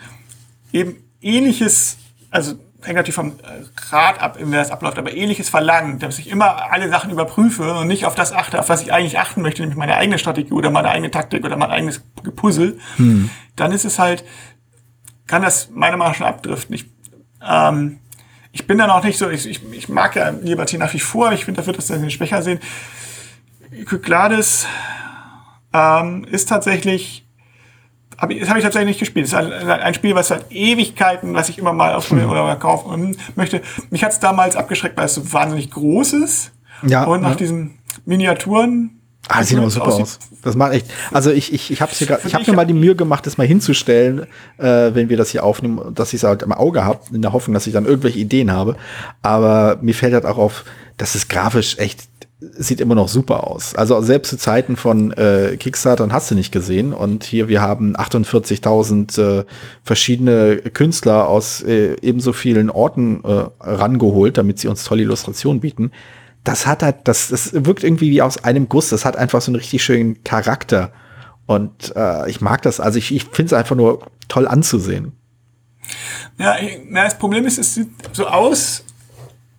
eben 0.71 0.95
ähnliches, 1.21 1.97
also 2.31 2.53
hängt 2.83 2.95
natürlich 2.95 3.15
vom 3.15 3.31
äh, 3.39 3.63
Grad 3.75 4.21
ab, 4.21 4.37
wie 4.39 4.51
das 4.51 4.71
abläuft, 4.71 4.97
aber 4.97 5.13
ähnliches 5.13 5.49
verlangt, 5.49 6.03
dass 6.03 6.19
ich 6.19 6.29
immer 6.29 6.71
alle 6.71 6.89
Sachen 6.89 7.11
überprüfe 7.11 7.73
und 7.73 7.87
nicht 7.87 8.05
auf 8.05 8.15
das 8.15 8.31
achte, 8.31 8.59
auf 8.59 8.69
was 8.69 8.81
ich 8.81 8.93
eigentlich 8.93 9.19
achten 9.19 9.41
möchte, 9.41 9.61
nämlich 9.61 9.77
meine 9.77 9.95
eigene 9.95 10.17
Strategie 10.19 10.53
oder 10.53 10.69
meine 10.69 10.89
eigene 10.89 11.11
Taktik 11.11 11.43
oder 11.43 11.57
mein 11.57 11.71
eigenes 11.71 12.01
Puzzle, 12.35 12.79
hm. 12.97 13.29
dann 13.55 13.71
ist 13.71 13.85
es 13.85 13.99
halt, 13.99 14.23
kann 15.25 15.41
das 15.41 15.69
meiner 15.71 15.97
Meinung 15.97 16.11
nach 16.11 16.17
schon 16.17 16.27
abdriften. 16.27 16.75
Ich, 16.75 16.85
ähm, 17.45 17.99
ich 18.51 18.67
bin 18.67 18.77
dann 18.77 18.89
auch 18.89 19.03
nicht 19.03 19.17
so, 19.17 19.29
ich, 19.29 19.47
ich, 19.47 19.61
ich 19.71 19.89
mag 19.89 20.15
ja 20.15 20.29
Liberty 20.29 20.77
nach 20.77 20.93
wie 20.93 20.99
vor, 20.99 21.31
ich 21.31 21.45
finde, 21.45 21.59
dafür, 21.59 21.73
dass 21.73 21.89
wir 21.89 21.97
das 21.97 22.13
schwächer 22.13 22.41
sehen. 22.41 22.59
Kyklades 23.85 24.65
ähm, 25.73 26.25
ist 26.25 26.49
tatsächlich 26.49 27.26
hab 28.17 28.31
ich, 28.31 28.39
das 28.39 28.49
habe 28.49 28.59
ich 28.59 28.63
tatsächlich 28.63 28.87
nicht 28.87 28.99
gespielt. 28.99 29.31
Das 29.31 29.33
ist 29.33 29.53
ein, 29.53 29.69
ein, 29.69 29.93
Spiel, 29.93 30.15
was 30.15 30.29
seit 30.29 30.51
Ewigkeiten, 30.51 31.33
was 31.33 31.49
ich 31.49 31.57
immer 31.57 31.73
mal 31.73 31.93
ausprobieren 31.93 32.29
oder 32.29 32.55
kaufen 32.55 33.15
möchte. 33.35 33.61
Mich 33.89 34.03
hat 34.03 34.11
es 34.11 34.19
damals 34.19 34.55
abgeschreckt, 34.55 34.97
weil 34.97 35.05
es 35.05 35.15
so 35.15 35.33
wahnsinnig 35.33 35.69
groß 35.71 36.13
ist. 36.13 36.51
Ja. 36.85 37.03
Und 37.03 37.21
nach 37.21 37.31
ja. 37.31 37.35
diesen 37.35 37.77
Miniaturen. 38.05 39.01
Ah, 39.29 39.43
sieht 39.43 39.57
aber 39.57 39.69
super 39.69 39.87
aussieht. 39.87 40.03
aus. 40.03 40.19
Das 40.41 40.55
macht 40.55 40.73
echt. 40.73 40.87
Also 41.11 41.31
ich, 41.31 41.53
ich, 41.53 41.71
ich 41.71 41.81
habe 41.81 41.91
ich 41.91 42.09
habe 42.09 42.43
mir 42.47 42.55
mal 42.55 42.65
die 42.65 42.73
Mühe 42.73 42.95
gemacht, 42.95 43.25
das 43.25 43.37
mal 43.37 43.45
hinzustellen, 43.45 44.25
äh, 44.57 44.93
wenn 44.93 45.09
wir 45.09 45.17
das 45.17 45.31
hier 45.31 45.43
aufnehmen, 45.43 45.93
dass 45.93 46.13
ich 46.13 46.21
es 46.21 46.23
halt 46.23 46.43
im 46.43 46.53
Auge 46.53 46.85
habe, 46.85 47.01
in 47.11 47.21
der 47.21 47.33
Hoffnung, 47.33 47.53
dass 47.53 47.67
ich 47.67 47.73
dann 47.73 47.85
irgendwelche 47.85 48.19
Ideen 48.19 48.51
habe. 48.51 48.77
Aber 49.21 49.77
mir 49.81 49.93
fällt 49.93 50.13
halt 50.13 50.25
auch 50.25 50.37
auf, 50.37 50.63
dass 50.95 51.15
es 51.15 51.27
grafisch 51.27 51.77
echt 51.77 52.07
sieht 52.39 52.81
immer 52.81 52.93
noch 52.93 53.07
super 53.07 53.47
aus. 53.47 53.73
Also 53.73 53.99
selbst 54.01 54.29
zu 54.29 54.37
Zeiten 54.37 54.75
von 54.75 55.11
äh, 55.13 55.57
Kickstarter 55.57 56.07
hast 56.11 56.29
du 56.29 56.35
nicht 56.35 56.51
gesehen. 56.51 56.93
Und 56.93 57.23
hier, 57.23 57.47
wir 57.47 57.61
haben 57.61 57.95
48.000 57.95 59.39
äh, 59.39 59.45
verschiedene 59.83 60.57
Künstler 60.57 61.27
aus 61.27 61.63
äh, 61.63 61.95
ebenso 62.01 62.33
vielen 62.33 62.69
Orten 62.69 63.23
äh, 63.23 63.45
rangeholt, 63.59 64.37
damit 64.37 64.59
sie 64.59 64.67
uns 64.67 64.83
tolle 64.83 65.01
Illustrationen 65.01 65.61
bieten. 65.61 65.91
Das 66.43 66.67
hat 66.67 66.83
halt, 66.83 66.97
das, 67.05 67.29
das 67.29 67.53
wirkt 67.53 67.83
irgendwie 67.83 68.11
wie 68.11 68.21
aus 68.21 68.43
einem 68.43 68.69
Guss. 68.69 68.89
Das 68.89 69.03
hat 69.03 69.17
einfach 69.17 69.41
so 69.41 69.51
einen 69.51 69.57
richtig 69.57 69.83
schönen 69.83 70.23
Charakter. 70.23 70.91
Und 71.47 71.93
äh, 71.95 72.29
ich 72.29 72.39
mag 72.39 72.61
das. 72.61 72.79
Also 72.79 72.99
ich, 72.99 73.13
ich 73.13 73.23
finde 73.23 73.47
es 73.47 73.53
einfach 73.53 73.75
nur 73.75 74.05
toll 74.27 74.47
anzusehen. 74.47 75.13
Ja, 76.37 76.55
das 76.93 77.17
Problem 77.17 77.47
ist, 77.47 77.57
es 77.57 77.73
sieht 77.73 77.89
so 78.11 78.27
aus 78.27 78.83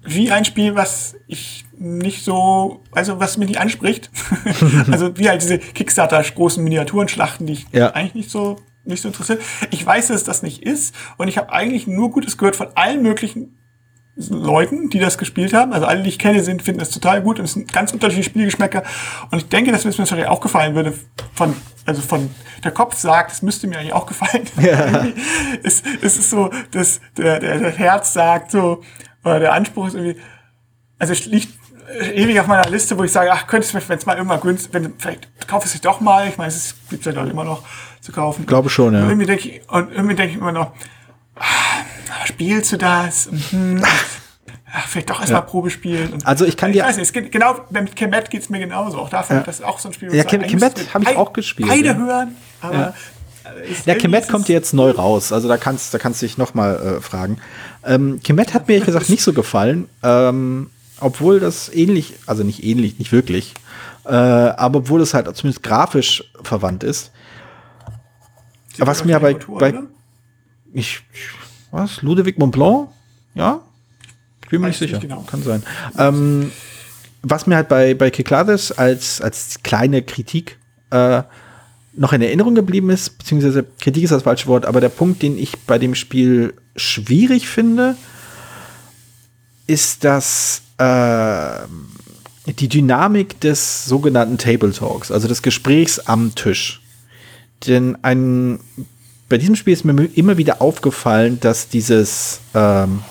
wie 0.04 0.30
ein 0.30 0.44
Spiel, 0.44 0.74
was 0.74 1.16
ich 1.26 1.64
nicht 1.80 2.24
so, 2.24 2.82
also 2.92 3.20
was 3.20 3.36
mich 3.36 3.48
nicht 3.48 3.60
anspricht. 3.60 4.10
also 4.90 5.16
wie 5.16 5.28
halt 5.28 5.42
diese 5.42 5.58
Kickstarter 5.58 6.22
großen 6.22 6.62
Miniaturenschlachten, 6.62 7.46
die 7.46 7.54
ich 7.54 7.66
ja. 7.72 7.92
eigentlich 7.92 8.14
nicht 8.14 8.30
so 8.30 8.56
nicht 8.84 9.02
so 9.02 9.08
interessiert. 9.08 9.42
Ich 9.70 9.84
weiß, 9.84 10.08
dass 10.08 10.24
das 10.24 10.42
nicht 10.42 10.62
ist 10.62 10.94
und 11.18 11.28
ich 11.28 11.36
habe 11.36 11.52
eigentlich 11.52 11.86
nur 11.86 12.10
Gutes 12.10 12.38
gehört 12.38 12.56
von 12.56 12.68
allen 12.74 13.02
möglichen 13.02 13.58
Leuten, 14.18 14.90
die 14.90 14.98
das 14.98 15.16
gespielt 15.16 15.52
haben. 15.52 15.72
Also 15.72 15.86
alle, 15.86 16.02
die 16.02 16.08
ich 16.08 16.18
kenne, 16.18 16.42
sind, 16.42 16.62
finden 16.62 16.80
das 16.80 16.90
total 16.90 17.22
gut 17.22 17.38
und 17.38 17.44
es 17.44 17.52
sind 17.52 17.72
ganz 17.72 17.92
unterschiedliche 17.92 18.30
Spielgeschmäcker. 18.30 18.82
Und 19.30 19.38
ich 19.38 19.48
denke, 19.48 19.70
dass 19.70 19.84
mir 19.84 19.90
das 19.90 19.98
wahrscheinlich 19.98 20.26
auch 20.26 20.40
gefallen 20.40 20.74
würde. 20.74 20.92
Von, 21.34 21.54
also 21.86 22.02
von 22.02 22.28
der 22.64 22.72
Kopf 22.72 22.96
sagt, 22.96 23.30
es 23.30 23.42
müsste 23.42 23.68
mir 23.68 23.78
eigentlich 23.78 23.92
auch 23.92 24.06
gefallen. 24.06 24.44
Ja. 24.60 25.06
es, 25.62 25.82
es 26.02 26.18
ist 26.18 26.30
so, 26.30 26.50
dass 26.72 27.00
der, 27.16 27.38
der, 27.38 27.58
der 27.58 27.70
Herz 27.70 28.12
sagt 28.12 28.50
so, 28.50 28.82
oder 29.22 29.38
der 29.38 29.52
Anspruch 29.52 29.88
ist 29.88 29.94
irgendwie, 29.94 30.20
also 30.98 31.12
es 31.12 31.26
liegt 31.26 31.57
ewig 32.14 32.38
auf 32.40 32.46
meiner 32.46 32.68
Liste, 32.68 32.98
wo 32.98 33.04
ich 33.04 33.12
sage, 33.12 33.32
ach, 33.32 33.46
könntest 33.46 33.74
du, 33.74 33.88
wenn 33.88 33.98
es 33.98 34.06
mal 34.06 34.16
irgendwann 34.16 34.40
günstig, 34.40 34.72
wenn 34.72 34.94
vielleicht 34.98 35.28
kauf 35.46 35.64
es 35.64 35.72
dich 35.72 35.80
doch 35.80 36.00
mal. 36.00 36.28
Ich 36.28 36.36
meine, 36.36 36.48
es 36.48 36.74
gibt 36.90 37.04
ja 37.04 37.12
doch 37.12 37.26
immer 37.26 37.44
noch 37.44 37.62
zu 38.00 38.12
kaufen. 38.12 38.42
Ich 38.42 38.46
glaube 38.46 38.70
schon, 38.70 38.94
ja. 38.94 39.02
Und 39.02 39.08
irgendwie 39.08 39.26
denke 39.26 39.48
ich, 39.48 39.68
und 39.68 39.92
irgendwie 39.92 40.14
denke 40.14 40.32
ich 40.32 40.38
immer 40.38 40.52
noch, 40.52 40.72
ah, 41.36 42.26
spielst 42.26 42.72
du 42.72 42.76
das? 42.76 43.30
Mhm. 43.50 43.82
Ach, 44.70 44.86
vielleicht 44.86 45.08
doch 45.08 45.20
erstmal 45.20 45.40
ja. 45.40 45.46
Probe 45.46 45.70
spielen. 45.70 46.12
Und 46.12 46.26
also 46.26 46.44
ich 46.44 46.56
kann 46.56 46.72
dir. 46.72 46.82
Ich 46.82 46.88
weiß 46.88 46.96
nicht, 46.96 47.06
es 47.06 47.12
geht, 47.12 47.32
genau, 47.32 47.56
mit 47.70 47.96
Kemet 47.96 48.28
geht 48.30 48.42
es 48.42 48.50
mir 48.50 48.58
genauso. 48.58 48.98
Auch 48.98 49.08
dafür, 49.08 49.36
ja. 49.36 49.42
das 49.42 49.60
ist 49.60 49.64
auch 49.64 49.78
so 49.78 49.88
ein 49.88 49.94
Spiel. 49.94 50.14
Ja, 50.14 50.24
Kemet 50.24 50.92
habe 50.92 51.04
ich 51.04 51.16
auch 51.16 51.32
gespielt. 51.32 51.68
Beide 51.68 51.86
ja. 51.86 51.94
hören, 51.94 52.36
aber. 52.60 52.74
Ja. 52.74 52.94
Ja, 53.86 53.94
Kemet 53.94 54.28
kommt 54.28 54.48
jetzt 54.50 54.74
neu 54.74 54.90
raus, 54.90 55.32
also 55.32 55.48
da 55.48 55.56
kannst, 55.56 55.94
da 55.94 55.98
kannst 55.98 56.20
du 56.20 56.26
dich 56.26 56.36
noch 56.36 56.52
mal 56.52 56.98
äh, 56.98 57.00
fragen. 57.00 57.38
Ähm, 57.82 58.20
Kemet 58.22 58.52
hat 58.52 58.68
mir 58.68 58.74
ehrlich 58.74 58.86
gesagt 58.86 59.08
nicht 59.08 59.22
so 59.22 59.32
gefallen. 59.32 59.88
Ähm, 60.02 60.68
obwohl 61.00 61.40
das 61.40 61.68
ähnlich, 61.72 62.14
also 62.26 62.44
nicht 62.44 62.64
ähnlich, 62.64 62.98
nicht 62.98 63.12
wirklich, 63.12 63.54
äh, 64.04 64.10
aber 64.10 64.80
obwohl 64.80 65.00
es 65.00 65.14
halt 65.14 65.34
zumindest 65.36 65.62
grafisch 65.62 66.24
verwandt 66.42 66.84
ist. 66.84 67.10
Sie 68.74 68.86
was 68.86 69.04
mir 69.04 69.18
bei, 69.20 69.34
Kultur, 69.34 69.58
bei 69.58 69.74
ich, 70.72 71.00
was, 71.70 72.02
Ludwig 72.02 72.38
Montblanc? 72.38 72.88
Ja? 73.34 73.60
Ich 74.42 74.48
bin 74.50 74.60
mir 74.60 74.68
nicht 74.68 74.78
sicher. 74.78 74.98
Nicht 74.98 75.08
genau. 75.08 75.22
Kann 75.22 75.42
sein. 75.42 75.62
Ähm, 75.98 76.50
was 77.22 77.46
mir 77.46 77.56
halt 77.56 77.68
bei, 77.68 77.94
bei 77.94 78.10
Kiklades 78.10 78.72
als, 78.72 79.20
als 79.20 79.62
kleine 79.62 80.02
Kritik 80.02 80.58
äh, 80.90 81.22
noch 81.94 82.12
in 82.12 82.22
Erinnerung 82.22 82.54
geblieben 82.54 82.90
ist, 82.90 83.18
beziehungsweise 83.18 83.64
Kritik 83.80 84.04
ist 84.04 84.10
das 84.10 84.22
falsche 84.22 84.46
Wort, 84.46 84.66
aber 84.66 84.80
der 84.80 84.88
Punkt, 84.88 85.22
den 85.22 85.36
ich 85.36 85.58
bei 85.66 85.78
dem 85.78 85.94
Spiel 85.94 86.54
schwierig 86.76 87.48
finde, 87.48 87.96
ist, 89.68 90.02
dass 90.02 90.62
äh, 90.78 91.66
die 92.52 92.68
Dynamik 92.68 93.40
des 93.40 93.84
sogenannten 93.84 94.38
Table 94.38 94.72
Talks, 94.72 95.12
also 95.12 95.28
des 95.28 95.42
Gesprächs 95.42 96.00
am 96.00 96.34
Tisch. 96.34 96.80
Denn 97.66 97.96
ein, 98.02 98.60
bei 99.28 99.38
diesem 99.38 99.54
Spiel 99.54 99.72
ist 99.72 99.84
mir 99.84 99.92
immer 100.14 100.38
wieder 100.38 100.62
aufgefallen, 100.62 101.38
dass 101.40 101.68
dieses, 101.68 102.40
ähm, 102.54 103.02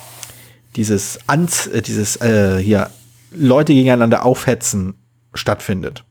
dieses, 0.76 1.20
Anz, 1.28 1.68
äh, 1.68 1.82
dieses 1.82 2.20
äh, 2.22 2.58
hier 2.58 2.90
Leute 3.32 3.74
gegeneinander 3.74 4.26
aufhetzen 4.26 4.96
stattfindet. 5.34 6.04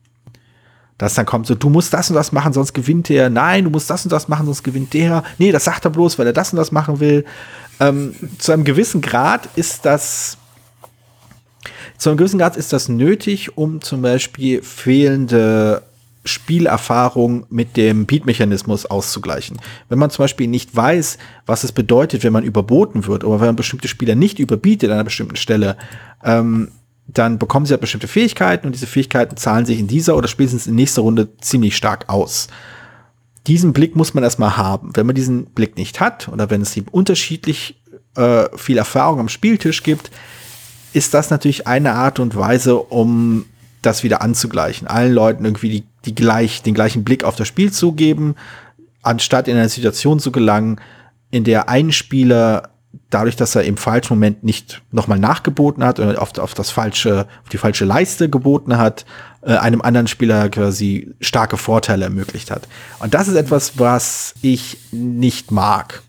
Dass 0.97 1.13
dann 1.13 1.25
kommt 1.25 1.45
so, 1.45 1.53
du 1.53 1.69
musst 1.69 1.93
das 1.93 2.09
und 2.09 2.15
das 2.15 2.31
machen, 2.31 2.53
sonst 2.53 2.73
gewinnt 2.73 3.09
der. 3.09 3.29
Nein, 3.29 3.65
du 3.65 3.69
musst 3.69 3.89
das 3.89 4.03
und 4.03 4.11
das 4.11 4.27
machen, 4.27 4.45
sonst 4.45 4.63
gewinnt 4.63 4.93
der. 4.93 5.23
Nee, 5.37 5.51
das 5.51 5.65
sagt 5.65 5.85
er 5.85 5.91
bloß, 5.91 6.17
weil 6.17 6.25
er 6.25 6.33
das 6.33 6.53
und 6.53 6.57
das 6.57 6.71
machen 6.71 6.99
will. 6.99 7.25
Ähm, 7.79 8.15
zu 8.39 8.51
einem 8.51 8.63
gewissen 8.63 9.01
Grad 9.01 9.47
ist 9.55 9.85
das 9.85 10.36
zu 11.97 12.09
einem 12.09 12.17
gewissen 12.17 12.39
Grad 12.39 12.57
ist 12.57 12.73
das 12.73 12.89
nötig, 12.89 13.57
um 13.57 13.81
zum 13.81 14.01
Beispiel 14.01 14.61
fehlende 14.61 15.81
Spielerfahrung 16.27 17.45
mit 17.49 17.77
dem 17.77 18.05
Beat-Mechanismus 18.05 18.85
auszugleichen. 18.85 19.57
Wenn 19.89 19.99
man 19.99 20.09
zum 20.09 20.23
Beispiel 20.23 20.47
nicht 20.47 20.75
weiß, 20.75 21.17
was 21.45 21.63
es 21.63 21.71
bedeutet, 21.71 22.23
wenn 22.23 22.33
man 22.33 22.43
überboten 22.43 23.07
wird, 23.07 23.23
oder 23.23 23.39
wenn 23.39 23.47
man 23.47 23.55
bestimmte 23.55 23.87
Spieler 23.87 24.15
nicht 24.15 24.39
überbietet 24.39 24.89
an 24.89 24.95
einer 24.95 25.03
bestimmten 25.03 25.37
Stelle, 25.37 25.77
ähm, 26.23 26.69
dann 27.07 27.39
bekommen 27.39 27.65
sie 27.65 27.71
halt 27.71 27.81
bestimmte 27.81 28.07
Fähigkeiten 28.07 28.67
und 28.67 28.73
diese 28.73 28.87
Fähigkeiten 28.87 29.37
zahlen 29.37 29.65
sich 29.65 29.79
in 29.79 29.87
dieser 29.87 30.17
oder 30.17 30.27
spätestens 30.27 30.67
in 30.67 30.75
nächster 30.75 31.01
Runde 31.01 31.29
ziemlich 31.39 31.75
stark 31.75 32.09
aus. 32.09 32.49
Diesen 33.47 33.71
Blick 33.71 33.95
muss 33.95 34.13
man 34.13 34.25
erstmal 34.25 34.57
haben. 34.57 34.91
Wenn 34.93 35.05
man 35.05 35.15
diesen 35.15 35.45
Blick 35.45 35.77
nicht 35.77 36.01
hat 36.01 36.27
oder 36.27 36.49
wenn 36.49 36.61
es 36.61 36.75
ihm 36.75 36.85
unterschiedlich 36.91 37.81
äh, 38.15 38.45
viel 38.57 38.77
Erfahrung 38.77 39.21
am 39.21 39.29
Spieltisch 39.29 39.83
gibt, 39.83 40.11
ist 40.93 41.13
das 41.13 41.29
natürlich 41.29 41.67
eine 41.67 41.93
Art 41.93 42.19
und 42.19 42.35
Weise, 42.35 42.77
um 42.77 43.45
das 43.81 44.03
wieder 44.03 44.21
anzugleichen. 44.21 44.87
Allen 44.87 45.13
Leuten 45.13 45.45
irgendwie 45.45 45.69
die, 45.69 45.83
die 46.05 46.15
gleich, 46.15 46.63
den 46.63 46.73
gleichen 46.73 47.03
Blick 47.03 47.23
auf 47.23 47.35
das 47.35 47.47
Spiel 47.47 47.71
zu 47.71 47.93
geben, 47.93 48.35
anstatt 49.01 49.47
in 49.47 49.57
eine 49.57 49.69
Situation 49.69 50.19
zu 50.19 50.31
gelangen, 50.31 50.81
in 51.29 51.43
der 51.43 51.69
ein 51.69 51.91
Spieler 51.91 52.69
dadurch, 53.09 53.35
dass 53.35 53.55
er 53.55 53.63
im 53.63 53.77
falschen 53.77 54.13
Moment 54.13 54.43
nicht 54.43 54.81
nochmal 54.91 55.19
nachgeboten 55.19 55.83
hat 55.83 55.99
oder 55.99 56.21
auf, 56.21 56.37
auf 56.37 56.53
das 56.53 56.71
falsche, 56.71 57.27
auf 57.43 57.49
die 57.49 57.57
falsche 57.57 57.85
Leiste 57.85 58.29
geboten 58.29 58.77
hat, 58.77 59.05
äh, 59.41 59.55
einem 59.55 59.81
anderen 59.81 60.07
Spieler 60.07 60.49
quasi 60.49 61.13
starke 61.21 61.57
Vorteile 61.57 62.05
ermöglicht 62.05 62.51
hat. 62.51 62.67
Und 62.99 63.13
das 63.13 63.27
ist 63.27 63.35
etwas, 63.35 63.79
was 63.79 64.33
ich 64.41 64.77
nicht 64.91 65.51
mag. 65.51 66.03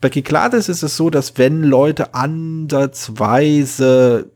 Bei 0.00 0.08
Kiklades 0.08 0.68
ist 0.68 0.82
es 0.82 0.96
so, 0.96 1.10
dass 1.10 1.36
wenn 1.36 1.62
Leute 1.62 2.14
ansatzweise 2.14 4.30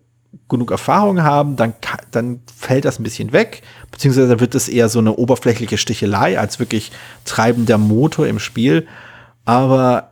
genug 0.48 0.70
Erfahrung 0.70 1.22
haben, 1.22 1.56
dann, 1.56 1.74
dann 2.10 2.40
fällt 2.54 2.84
das 2.84 2.98
ein 2.98 3.02
bisschen 3.02 3.32
weg, 3.32 3.62
beziehungsweise 3.90 4.40
wird 4.40 4.54
es 4.54 4.68
eher 4.68 4.88
so 4.88 4.98
eine 4.98 5.14
oberflächliche 5.14 5.78
Stichelei 5.78 6.38
als 6.38 6.58
wirklich 6.58 6.92
treibender 7.24 7.78
Motor 7.78 8.26
im 8.26 8.38
Spiel. 8.38 8.86
Aber 9.44 10.10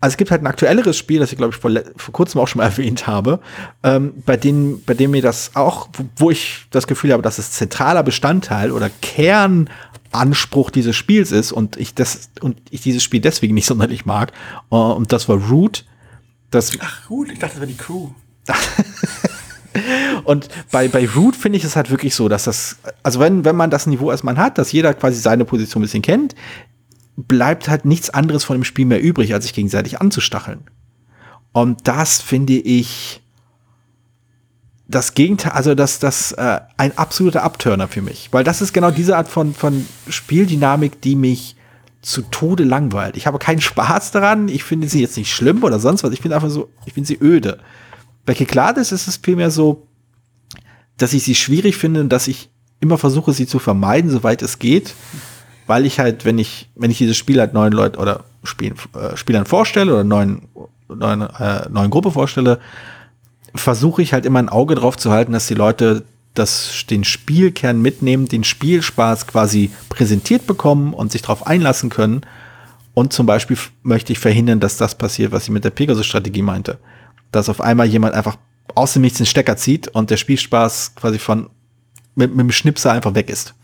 also 0.00 0.14
es 0.14 0.16
gibt 0.16 0.30
halt 0.30 0.42
ein 0.42 0.46
aktuelleres 0.46 0.96
Spiel, 0.96 1.20
das 1.20 1.30
ich 1.30 1.36
glaube 1.36 1.54
ich 1.54 1.60
vor, 1.60 1.70
vor 1.96 2.12
kurzem 2.12 2.40
auch 2.40 2.48
schon 2.48 2.60
mal 2.60 2.64
erwähnt 2.66 3.06
habe, 3.06 3.40
ähm, 3.82 4.14
bei 4.24 4.36
dem, 4.36 4.82
bei 4.84 4.94
dem 4.94 5.10
mir 5.10 5.22
das 5.22 5.52
auch, 5.54 5.88
wo 6.16 6.30
ich 6.30 6.66
das 6.70 6.86
Gefühl 6.86 7.12
habe, 7.12 7.22
dass 7.22 7.38
es 7.38 7.52
zentraler 7.52 8.02
Bestandteil 8.02 8.72
oder 8.72 8.90
Kernanspruch 10.10 10.70
dieses 10.70 10.96
Spiels 10.96 11.32
ist 11.32 11.52
und 11.52 11.76
ich 11.76 11.94
das 11.94 12.30
und 12.40 12.60
ich 12.70 12.80
dieses 12.82 13.02
Spiel 13.02 13.20
deswegen 13.20 13.54
nicht 13.54 13.66
sonderlich 13.66 14.06
mag. 14.06 14.32
Uh, 14.70 14.92
und 14.92 15.12
das 15.12 15.28
war 15.28 15.36
Root. 15.36 15.84
Das 16.50 16.72
Ach 16.80 17.08
Root, 17.10 17.30
ich 17.30 17.38
dachte, 17.38 17.54
das 17.54 17.60
war 17.60 17.66
die 17.66 17.76
Crew. 17.76 18.08
Und 20.24 20.48
bei, 20.70 20.88
bei 20.88 21.08
Root 21.08 21.36
finde 21.36 21.58
ich 21.58 21.64
es 21.64 21.76
halt 21.76 21.90
wirklich 21.90 22.14
so, 22.14 22.28
dass 22.28 22.44
das, 22.44 22.76
also 23.02 23.20
wenn, 23.20 23.44
wenn 23.44 23.56
man 23.56 23.70
das 23.70 23.86
Niveau 23.86 24.10
erstmal 24.10 24.36
hat, 24.36 24.58
dass 24.58 24.72
jeder 24.72 24.94
quasi 24.94 25.20
seine 25.20 25.44
Position 25.44 25.80
ein 25.80 25.84
bisschen 25.84 26.02
kennt, 26.02 26.34
bleibt 27.16 27.68
halt 27.68 27.84
nichts 27.84 28.10
anderes 28.10 28.44
von 28.44 28.56
dem 28.56 28.64
Spiel 28.64 28.86
mehr 28.86 29.00
übrig, 29.00 29.32
als 29.32 29.44
sich 29.44 29.54
gegenseitig 29.54 30.00
anzustacheln. 30.00 30.64
Und 31.52 31.86
das 31.88 32.20
finde 32.20 32.54
ich 32.54 33.22
das 34.90 35.14
Gegenteil, 35.14 35.52
also 35.52 35.74
das, 35.74 35.98
das 35.98 36.32
äh, 36.32 36.60
ein 36.76 36.96
absoluter 36.98 37.42
Abturner 37.42 37.88
für 37.88 38.02
mich. 38.02 38.28
Weil 38.32 38.44
das 38.44 38.60
ist 38.60 38.72
genau 38.72 38.90
diese 38.90 39.16
Art 39.16 39.28
von, 39.28 39.54
von 39.54 39.86
Spieldynamik, 40.08 41.00
die 41.00 41.16
mich 41.16 41.56
zu 42.02 42.22
Tode 42.22 42.64
langweilt. 42.64 43.16
Ich 43.16 43.26
habe 43.26 43.38
keinen 43.38 43.60
Spaß 43.60 44.10
daran, 44.10 44.48
ich 44.48 44.64
finde 44.64 44.88
sie 44.88 45.00
jetzt 45.00 45.16
nicht 45.16 45.32
schlimm 45.32 45.62
oder 45.62 45.78
sonst 45.78 46.02
was, 46.02 46.12
ich 46.12 46.20
finde 46.20 46.36
einfach 46.36 46.50
so, 46.50 46.70
ich 46.86 46.94
finde 46.94 47.06
sie 47.06 47.18
öde. 47.20 47.58
Bei 48.24 48.34
Keklades 48.34 48.92
ist 48.92 49.06
es 49.06 49.18
vielmehr 49.18 49.50
so, 49.50 49.86
dass 50.96 51.12
ich 51.12 51.22
sie 51.22 51.34
schwierig 51.34 51.76
finde 51.76 52.00
und 52.00 52.08
dass 52.08 52.26
ich 52.26 52.50
immer 52.80 52.98
versuche, 52.98 53.32
sie 53.32 53.46
zu 53.46 53.58
vermeiden, 53.58 54.10
soweit 54.10 54.42
es 54.42 54.58
geht 54.58 54.94
weil 55.70 55.86
ich 55.86 56.00
halt, 56.00 56.24
wenn 56.24 56.36
ich, 56.36 56.68
wenn 56.74 56.90
ich 56.90 56.98
dieses 56.98 57.16
Spiel 57.16 57.38
halt 57.38 57.54
neuen 57.54 57.72
Leuten 57.72 57.96
oder 57.96 58.24
Spiel, 58.42 58.74
äh, 58.92 59.16
Spielern 59.16 59.46
vorstelle 59.46 59.92
oder 59.92 60.02
neuen, 60.02 60.48
neuen, 60.88 61.22
äh, 61.22 61.68
neuen 61.70 61.90
Gruppe 61.90 62.10
vorstelle, 62.10 62.58
versuche 63.54 64.02
ich 64.02 64.12
halt 64.12 64.26
immer 64.26 64.38
ein 64.38 64.48
Auge 64.48 64.74
drauf 64.74 64.96
zu 64.96 65.10
halten, 65.10 65.32
dass 65.32 65.46
die 65.46 65.54
Leute 65.54 66.04
das, 66.34 66.84
den 66.88 67.04
Spielkern 67.04 67.82
mitnehmen, 67.82 68.26
den 68.26 68.44
Spielspaß 68.44 69.26
quasi 69.26 69.70
präsentiert 69.88 70.46
bekommen 70.46 70.94
und 70.94 71.12
sich 71.12 71.22
darauf 71.22 71.46
einlassen 71.46 71.90
können. 71.90 72.22
Und 72.94 73.12
zum 73.12 73.26
Beispiel 73.26 73.56
möchte 73.82 74.12
ich 74.12 74.18
verhindern, 74.18 74.60
dass 74.60 74.76
das 74.76 74.96
passiert, 74.96 75.32
was 75.32 75.44
ich 75.44 75.50
mit 75.50 75.64
der 75.64 75.70
Pegasus-Strategie 75.70 76.42
meinte. 76.42 76.78
Dass 77.32 77.48
auf 77.48 77.60
einmal 77.60 77.86
jemand 77.86 78.14
einfach 78.14 78.36
aus 78.74 78.92
dem 78.92 79.02
Nichts 79.02 79.18
den 79.18 79.26
Stecker 79.26 79.56
zieht 79.56 79.88
und 79.88 80.10
der 80.10 80.16
Spielspaß 80.16 80.94
quasi 80.94 81.18
von 81.18 81.50
mit, 82.14 82.30
mit 82.30 82.40
dem 82.40 82.52
Schnipsel 82.52 82.90
einfach 82.90 83.14
weg 83.14 83.30
ist. 83.30 83.54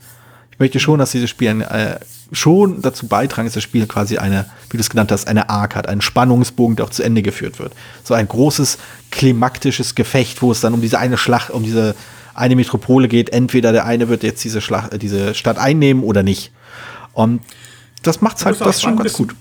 Ich 0.57 0.61
möchte 0.61 0.81
schon, 0.81 0.99
dass 0.99 1.11
dieses 1.11 1.29
Spiel 1.29 1.61
äh, 1.61 1.97
schon 2.33 2.81
dazu 2.81 3.07
beitragen, 3.09 3.47
dass 3.47 3.53
das 3.53 3.63
Spiel 3.63 3.87
quasi 3.87 4.17
eine, 4.17 4.47
wie 4.71 4.79
du 4.79 4.81
es 4.81 4.89
genannt 4.89 5.13
hast, 5.13 5.29
eine 5.29 5.51
Arc 5.51 5.77
hat, 5.77 5.87
einen 5.87 6.01
Spannungsbogen, 6.01 6.77
der 6.77 6.87
auch 6.87 6.91
zu 6.91 7.03
Ende 7.03 7.21
geführt 7.21 7.59
wird. 7.59 7.75
So 8.05 8.15
ein 8.15 8.27
großes 8.27 8.79
klimaktisches 9.11 9.95
Gefecht, 9.95 10.41
wo 10.41 10.51
es 10.51 10.63
dann 10.63 10.73
um 10.73 10.81
diese 10.81 10.99
eine 10.99 11.19
Schlacht, 11.19 11.51
um 11.51 11.63
diese 11.63 11.95
eine 12.33 12.57
Metropole 12.57 13.09
geht. 13.09 13.35
Entweder 13.35 13.71
der 13.73 13.85
eine 13.85 14.09
wird 14.09 14.23
jetzt 14.23 14.43
diese 14.45 14.63
Schlacht, 14.63 14.95
äh, 14.95 14.99
diese 14.99 15.35
Stadt 15.35 15.59
einnehmen 15.59 16.03
oder 16.03 16.23
nicht. 16.23 16.53
Und 17.13 17.43
das 18.03 18.23
macht 18.23 18.43
halt 18.43 18.59
das 18.59 18.81
schon 18.81 18.97
ganz 18.97 19.13
gut. 19.13 19.35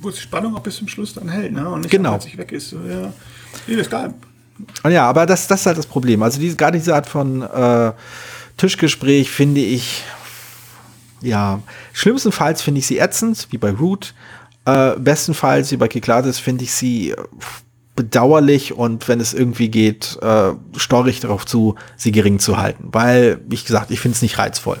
Wo 0.00 0.10
die 0.10 0.16
Spannung 0.16 0.56
auch 0.56 0.62
bis 0.62 0.78
zum 0.78 0.88
Schluss 0.88 1.14
dann 1.14 1.28
hält, 1.28 1.52
ne? 1.52 1.68
Und 1.68 1.82
nicht 1.82 1.92
genau. 1.92 2.18
sich 2.18 2.36
weg 2.36 2.50
ist. 2.50 2.70
So, 2.70 2.78
ja. 2.78 3.12
Nee, 3.68 3.76
das 3.76 3.82
ist 3.82 3.90
geil. 3.90 4.14
Ja, 4.88 5.08
aber 5.08 5.26
das, 5.26 5.46
das 5.46 5.60
ist 5.60 5.66
halt 5.66 5.78
das 5.78 5.86
Problem. 5.86 6.24
Also 6.24 6.40
diese, 6.40 6.56
gerade 6.56 6.76
diese 6.76 6.92
Art 6.92 7.06
von 7.06 7.42
äh, 7.42 7.92
Tischgespräch 8.56 9.30
finde 9.30 9.60
ich 9.60 10.02
ja, 11.22 11.62
schlimmstenfalls 11.92 12.62
finde 12.62 12.80
ich 12.80 12.86
sie 12.86 12.98
ätzend, 12.98 13.48
wie 13.50 13.58
bei 13.58 13.70
Root. 13.70 14.14
Äh, 14.64 14.98
bestenfalls, 14.98 15.72
wie 15.72 15.76
bei 15.76 15.88
Kiklades, 15.88 16.38
finde 16.38 16.64
ich 16.64 16.72
sie 16.72 17.10
äh, 17.10 17.16
bedauerlich 17.96 18.72
und 18.74 19.08
wenn 19.08 19.20
es 19.20 19.34
irgendwie 19.34 19.68
geht, 19.68 20.18
äh, 20.22 20.52
storrig 20.76 21.20
darauf 21.20 21.46
zu, 21.46 21.76
sie 21.96 22.12
gering 22.12 22.38
zu 22.38 22.56
halten. 22.56 22.88
Weil, 22.92 23.40
wie 23.46 23.56
gesagt, 23.56 23.90
ich 23.90 24.00
finde 24.00 24.16
es 24.16 24.22
nicht 24.22 24.38
reizvoll. 24.38 24.78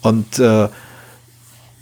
Und 0.00 0.38
äh, 0.38 0.68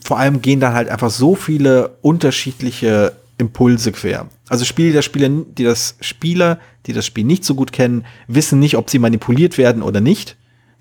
vor 0.04 0.18
allem 0.18 0.42
gehen 0.42 0.60
dann 0.60 0.74
halt 0.74 0.88
einfach 0.88 1.10
so 1.10 1.34
viele 1.34 1.96
unterschiedliche 2.02 3.12
Impulse 3.38 3.92
quer. 3.92 4.26
Also 4.48 4.64
Spiele 4.64 4.92
der 4.92 5.02
Spieler, 5.02 5.28
die 5.28 5.64
das 5.64 5.96
Spieler, 6.00 6.58
die 6.86 6.92
das 6.92 7.06
Spiel 7.06 7.24
nicht 7.24 7.44
so 7.44 7.54
gut 7.54 7.72
kennen, 7.72 8.04
wissen 8.28 8.58
nicht, 8.58 8.76
ob 8.76 8.90
sie 8.90 8.98
manipuliert 8.98 9.58
werden 9.58 9.82
oder 9.82 10.00
nicht 10.00 10.36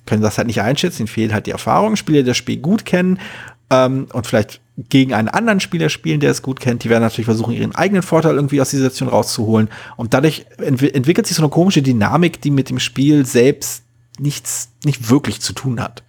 können 0.05 0.21
das 0.21 0.37
halt 0.37 0.47
nicht 0.47 0.61
einschätzen, 0.61 1.03
ihnen 1.03 1.07
fehlt 1.07 1.33
halt 1.33 1.47
die 1.47 1.51
Erfahrung. 1.51 1.95
Spieler, 1.95 2.19
die 2.19 2.27
das 2.27 2.37
Spiel 2.37 2.57
gut 2.57 2.85
kennen 2.85 3.19
ähm, 3.69 4.07
und 4.11 4.27
vielleicht 4.27 4.61
gegen 4.89 5.13
einen 5.13 5.29
anderen 5.29 5.59
Spieler 5.59 5.89
spielen, 5.89 6.19
der 6.19 6.31
es 6.31 6.41
gut 6.41 6.59
kennt, 6.59 6.83
die 6.83 6.89
werden 6.89 7.03
natürlich 7.03 7.25
versuchen, 7.25 7.53
ihren 7.53 7.75
eigenen 7.75 8.01
Vorteil 8.01 8.35
irgendwie 8.35 8.59
aus 8.59 8.71
dieser 8.71 8.83
Situation 8.83 9.09
rauszuholen. 9.09 9.69
Und 9.97 10.13
dadurch 10.13 10.45
ent 10.57 10.81
entwickelt 10.81 11.27
sich 11.27 11.37
so 11.37 11.43
eine 11.43 11.49
komische 11.49 11.81
Dynamik, 11.81 12.41
die 12.41 12.51
mit 12.51 12.69
dem 12.69 12.79
Spiel 12.79 13.25
selbst 13.25 13.83
nichts, 14.17 14.69
nicht 14.83 15.09
wirklich 15.09 15.41
zu 15.41 15.53
tun 15.53 15.79
hat. 15.79 16.03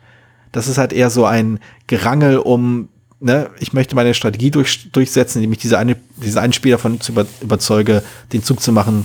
Das 0.53 0.69
ist 0.69 0.79
halt 0.79 0.93
eher 0.93 1.11
so 1.11 1.27
ein 1.27 1.59
Gerangel 1.89 2.39
um, 2.39 2.89
ne, 3.21 3.51
ich 3.61 3.73
möchte 3.73 3.95
meine 3.97 4.15
Strategie 4.15 4.51
durch, 4.51 4.91
durchsetzen, 4.93 5.39
indem 5.39 5.53
ich 5.53 5.59
diese 5.59 5.79
eine, 5.79 5.97
diese 6.17 6.41
einen 6.41 6.53
Spieler 6.53 6.77
davon 6.77 7.01
zu 7.01 7.13
über, 7.13 7.27
überzeuge, 7.43 8.03
den 8.33 8.43
Zug 8.43 8.61
zu 8.61 8.73
machen, 8.73 9.05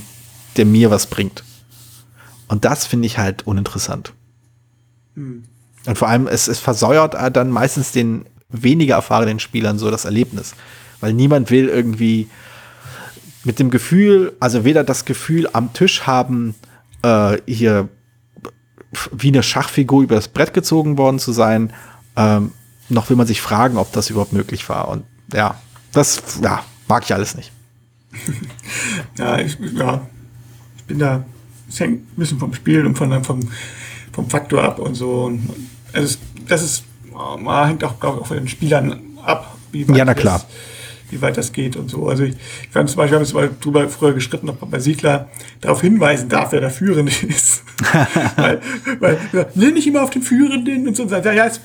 der 0.56 0.64
mir 0.64 0.90
was 0.90 1.06
bringt. 1.06 1.44
Und 2.48 2.64
das 2.64 2.86
finde 2.86 3.06
ich 3.06 3.18
halt 3.18 3.46
uninteressant. 3.46 4.14
Mhm. 5.14 5.44
Und 5.86 5.98
vor 5.98 6.08
allem, 6.08 6.26
es, 6.26 6.48
es 6.48 6.58
versäuert 6.58 7.14
dann 7.36 7.50
meistens 7.50 7.92
den 7.92 8.26
weniger 8.50 8.96
erfahrenen 8.96 9.40
Spielern 9.40 9.78
so 9.78 9.90
das 9.90 10.04
Erlebnis. 10.04 10.54
Weil 11.00 11.14
niemand 11.14 11.50
will 11.50 11.68
irgendwie 11.68 12.28
mit 13.44 13.58
dem 13.58 13.70
Gefühl, 13.70 14.34
also 14.40 14.64
weder 14.64 14.84
das 14.84 15.06
Gefühl 15.06 15.48
am 15.52 15.72
Tisch 15.72 16.06
haben, 16.06 16.54
äh, 17.02 17.38
hier 17.46 17.88
wie 19.12 19.28
eine 19.28 19.42
Schachfigur 19.42 20.02
über 20.02 20.16
das 20.16 20.28
Brett 20.28 20.52
gezogen 20.52 20.98
worden 20.98 21.18
zu 21.18 21.32
sein, 21.32 21.72
ähm, 22.16 22.52
noch 22.88 23.08
will 23.08 23.16
man 23.16 23.26
sich 23.26 23.40
fragen, 23.40 23.78
ob 23.78 23.92
das 23.92 24.10
überhaupt 24.10 24.32
möglich 24.32 24.68
war. 24.68 24.88
Und 24.88 25.04
ja, 25.32 25.58
das 25.92 26.22
ja, 26.42 26.64
mag 26.88 27.04
ich 27.04 27.14
alles 27.14 27.36
nicht. 27.36 27.52
ja, 29.16 29.38
ich, 29.38 29.56
ja, 29.74 30.06
ich 30.76 30.84
bin 30.84 30.98
da 30.98 31.24
es 31.70 31.80
hängt 31.80 32.00
ein 32.00 32.16
bisschen 32.16 32.38
vom 32.38 32.52
Spiel 32.52 32.84
und 32.84 32.96
von, 32.96 33.24
vom, 33.24 33.40
vom 34.20 34.28
Faktor 34.28 34.62
ab 34.62 34.78
und 34.78 34.94
so. 34.94 35.24
Und 35.24 35.48
also 35.92 36.18
das 36.46 36.62
ist, 36.62 36.84
man 37.38 37.68
hängt 37.68 37.84
auch, 37.84 37.98
glaube 37.98 38.18
ich, 38.18 38.22
auch 38.22 38.26
von 38.26 38.36
den 38.36 38.48
Spielern 38.48 39.00
ab, 39.24 39.56
wie 39.72 39.88
weit, 39.88 39.96
ja, 39.96 40.04
na 40.04 40.14
klar. 40.14 40.38
Das, 40.38 40.46
wie 41.10 41.22
weit 41.22 41.36
das 41.36 41.52
geht 41.52 41.74
und 41.74 41.88
so. 41.88 42.08
Also 42.08 42.24
ich, 42.24 42.34
ich 42.62 42.68
fand 42.70 42.88
zum 42.88 42.98
Beispiel, 42.98 43.18
wir 43.18 43.26
haben 43.26 43.34
mal 43.34 43.50
drüber 43.60 43.88
früher 43.88 44.12
gestritten, 44.12 44.48
ob 44.48 44.60
man 44.60 44.70
bei 44.70 44.78
Siedler 44.78 45.28
darauf 45.60 45.80
hinweisen 45.80 46.28
darf, 46.28 46.52
wer 46.52 46.60
der 46.60 46.70
Führende 46.70 47.10
ist. 47.28 47.64
weil, 48.36 48.60
weil, 49.00 49.18
nee, 49.54 49.70
nicht 49.70 49.86
immer 49.86 50.02
auf 50.02 50.10
den 50.10 50.22
Führenden 50.22 50.86
und 50.86 50.96
so. 50.96 51.04
Ja, 51.06 51.32
ja, 51.32 51.46
es, 51.46 51.60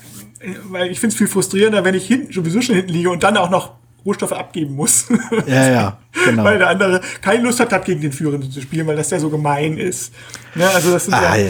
weil 0.70 0.90
ich 0.90 0.98
finde 0.98 1.12
es 1.12 1.18
viel 1.18 1.28
frustrierender, 1.28 1.84
wenn 1.84 1.94
ich 1.94 2.06
hinten 2.06 2.32
sowieso 2.32 2.60
schon 2.62 2.74
hinten 2.74 2.92
liege 2.92 3.10
und 3.10 3.22
dann 3.22 3.36
auch 3.36 3.50
noch 3.50 3.72
Rohstoffe 4.04 4.32
abgeben 4.32 4.74
muss. 4.74 5.06
Ja, 5.46 5.68
ja, 5.68 5.98
genau. 6.30 6.44
weil 6.44 6.58
der 6.58 6.68
andere 6.68 7.00
keine 7.20 7.42
Lust 7.42 7.60
hat, 7.60 7.72
hat 7.72 7.84
gegen 7.84 8.00
den 8.00 8.12
Führenden 8.12 8.50
zu 8.50 8.60
spielen, 8.60 8.86
weil 8.86 8.96
das 8.96 9.08
der 9.08 9.20
so 9.20 9.30
gemein 9.30 9.78
ist. 9.78 10.12
Ja, 10.54 10.70
also 10.70 10.92
das 10.92 11.04
sind 11.04 11.14
ah, 11.14 11.36
ja, 11.36 11.46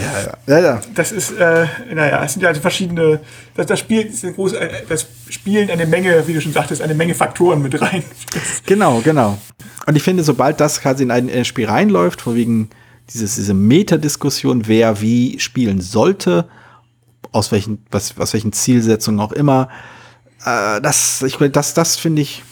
ja, 0.47 0.59
ja. 0.59 0.59
ja, 0.59 0.81
Das 0.95 1.11
ist, 1.11 1.31
äh, 1.31 1.65
naja, 1.93 2.23
es 2.23 2.33
sind 2.33 2.41
ja 2.41 2.49
also 2.49 2.61
verschiedene, 2.61 3.19
das, 3.55 3.67
das 3.67 3.79
Spiel 3.79 4.01
ist 4.01 4.23
eine 4.23 4.33
große, 4.33 4.59
äh, 4.59 4.69
das 4.87 5.07
spielen 5.29 5.69
eine 5.69 5.85
Menge, 5.85 6.27
wie 6.27 6.33
du 6.33 6.41
schon 6.41 6.53
sagtest, 6.53 6.81
eine 6.81 6.93
Menge 6.93 7.13
Faktoren 7.13 7.61
mit 7.61 7.79
rein. 7.81 8.03
genau, 8.65 9.01
genau. 9.01 9.37
Und 9.85 9.95
ich 9.95 10.03
finde, 10.03 10.23
sobald 10.23 10.59
das 10.59 10.81
quasi 10.81 11.03
in 11.03 11.11
ein 11.11 11.45
Spiel 11.45 11.67
reinläuft, 11.67 12.21
vor 12.21 12.35
wegen 12.35 12.69
dieses, 13.13 13.35
diese 13.35 13.53
Metadiskussion, 13.53 14.67
wer 14.67 15.01
wie 15.01 15.39
spielen 15.39 15.81
sollte, 15.81 16.47
aus 17.31 17.51
welchen, 17.51 17.85
was, 17.91 18.17
aus 18.17 18.33
welchen 18.33 18.51
Zielsetzungen 18.51 19.19
auch 19.19 19.31
immer, 19.31 19.69
äh, 20.45 20.81
das, 20.81 21.21
ich, 21.21 21.37
das, 21.37 21.73
das 21.73 21.95
finde 21.95 22.21
ich, 22.21 22.43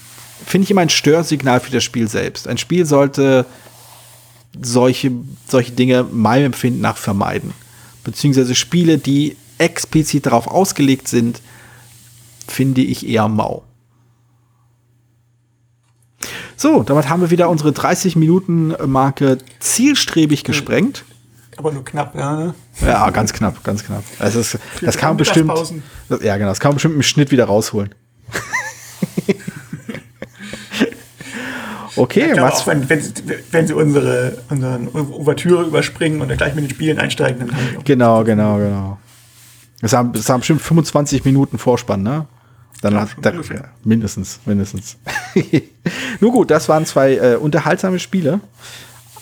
finde 0.46 0.66
ich 0.66 0.72
immer 0.72 0.82
ein 0.82 0.90
Störsignal 0.90 1.60
für 1.60 1.72
das 1.72 1.84
Spiel 1.84 2.08
selbst. 2.08 2.48
Ein 2.48 2.58
Spiel 2.58 2.86
sollte 2.86 3.46
solche, 4.62 5.12
solche 5.48 5.72
Dinge 5.72 6.04
meinem 6.04 6.48
Empfinden 6.48 6.82
nach 6.82 6.98
vermeiden. 6.98 7.54
Beziehungsweise 8.04 8.56
Spiele, 8.56 8.98
die 8.98 9.38
explizit 9.58 10.26
darauf 10.26 10.48
ausgelegt 10.48 11.08
sind, 11.08 11.42
finde 12.48 12.82
ich 12.82 13.08
eher 13.08 13.28
mau. 13.28 13.64
So, 16.58 16.84
damit 16.84 17.10
haben 17.10 17.22
wir 17.22 17.32
wieder 17.32 17.50
unsere 17.50 17.74
30 17.74 18.16
Minuten 18.16 18.74
Marke 18.86 19.40
zielstrebig 19.60 20.44
gesprengt. 20.44 21.04
Aber 21.58 21.72
nur 21.72 21.86
knapp, 21.86 22.16
ja. 22.16 22.36
Ne? 22.36 22.56
Ja, 22.82 23.10
ganz 23.12 23.34
knapp, 23.34 23.64
ganz 23.64 23.84
knapp. 23.84 24.04
Also 24.20 24.40
es, 24.40 24.58
das 24.82 24.98
kann 24.98 25.12
man 25.12 25.18
bestimmt. 25.18 25.52
Ja, 26.22 26.38
genau, 26.38 26.50
das 26.50 26.60
kann 26.60 26.70
man 26.70 26.76
bestimmt 26.76 26.96
im 26.96 27.04
Schnitt 27.04 27.32
wieder 27.32 27.46
rausholen. 27.46 27.96
okay, 31.96 32.34
ja, 32.36 32.42
was? 32.42 32.62
Auch, 32.62 32.68
wenn, 32.68 32.90
wenn, 32.90 33.02
wenn, 33.52 33.68
sie 33.68 33.74
unsere 33.74 34.38
unseren 34.50 34.88
Ouvertüre 34.90 35.64
überspringen 35.64 36.22
und 36.22 36.30
dann 36.30 36.38
gleich 36.38 36.56
mit 36.56 36.66
den 36.66 36.70
Spielen 36.70 37.00
einsteigen, 37.00 37.40
dann 37.48 37.56
haben 37.56 37.72
wir 37.72 37.84
Genau, 37.84 38.24
genau, 38.24 38.58
genau. 38.58 38.98
Das 39.82 39.94
haben, 39.94 40.14
das 40.14 40.30
haben 40.30 40.40
bestimmt 40.40 40.62
25 40.62 41.26
Minuten 41.26 41.58
Vorspann, 41.58 42.04
ne? 42.04 42.26
Dann 42.82 42.94
ja, 42.94 43.02
hat, 43.02 43.10
da, 43.22 43.34
mindestens, 43.84 44.40
mindestens. 44.46 44.98
Nur 46.20 46.32
gut, 46.32 46.52
das 46.52 46.70
waren 46.70 46.86
zwei 46.86 47.16
äh, 47.16 47.36
unterhaltsame 47.36 48.00
Spiele. 48.00 48.42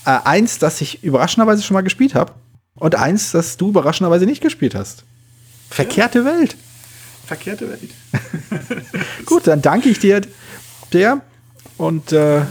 Äh, 0.06 0.20
eins, 0.26 0.60
das 0.60 0.82
ich 0.82 1.04
überraschenderweise 1.04 1.64
schon 1.64 1.76
mal 1.76 1.82
gespielt 1.82 2.16
habe. 2.16 2.34
Und 2.76 2.96
eins, 2.96 3.32
das 3.32 3.58
du 3.58 3.70
überraschenderweise 3.70 4.26
nicht 4.26 4.42
gespielt 4.42 4.76
hast. 4.76 5.04
Verkehrte 5.70 6.20
ja. 6.20 6.26
Welt. 6.26 6.56
Verkehrte 7.26 7.70
Welt. 7.70 7.90
Gut, 9.26 9.48
dann 9.48 9.62
danke 9.62 9.90
ich 9.90 10.00
dir, 10.00 10.22
der. 10.92 11.22
Und 11.78 12.12
äh, 12.12 12.42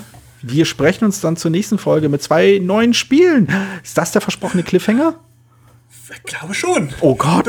wir 0.42 0.64
sprechen 0.64 1.04
uns 1.04 1.20
dann 1.20 1.36
zur 1.36 1.50
nächsten 1.50 1.78
Folge 1.78 2.08
mit 2.08 2.22
zwei 2.22 2.58
neuen 2.62 2.94
Spielen. 2.94 3.48
Ist 3.82 3.96
das 3.96 4.12
der 4.12 4.20
versprochene 4.20 4.62
Cliffhanger? 4.62 5.14
Ich 6.14 6.22
glaube 6.24 6.54
schon. 6.54 6.90
Oh 7.00 7.14
Gott. 7.14 7.48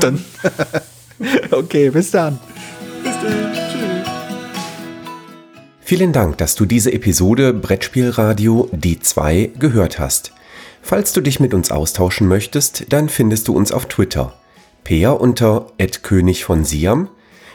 dann. 0.00 0.24
okay, 1.50 1.90
bis 1.90 2.10
dann. 2.10 2.38
Bis 3.02 3.12
dann. 3.22 3.52
Vielen 5.80 6.12
Dank, 6.12 6.38
dass 6.38 6.54
du 6.54 6.64
diese 6.64 6.92
Episode 6.92 7.52
Brettspielradio 7.52 8.70
D2 8.72 9.58
gehört 9.58 9.98
hast. 9.98 10.32
Falls 10.80 11.12
du 11.12 11.20
dich 11.20 11.40
mit 11.40 11.52
uns 11.52 11.70
austauschen 11.70 12.26
möchtest, 12.26 12.86
dann 12.90 13.10
findest 13.10 13.48
du 13.48 13.54
uns 13.54 13.70
auf 13.70 13.86
Twitter. 13.86 14.34
Peer 14.82 15.20
unter 15.20 15.72
König 16.02 16.44
von 16.44 16.64
Siam, 16.64 17.08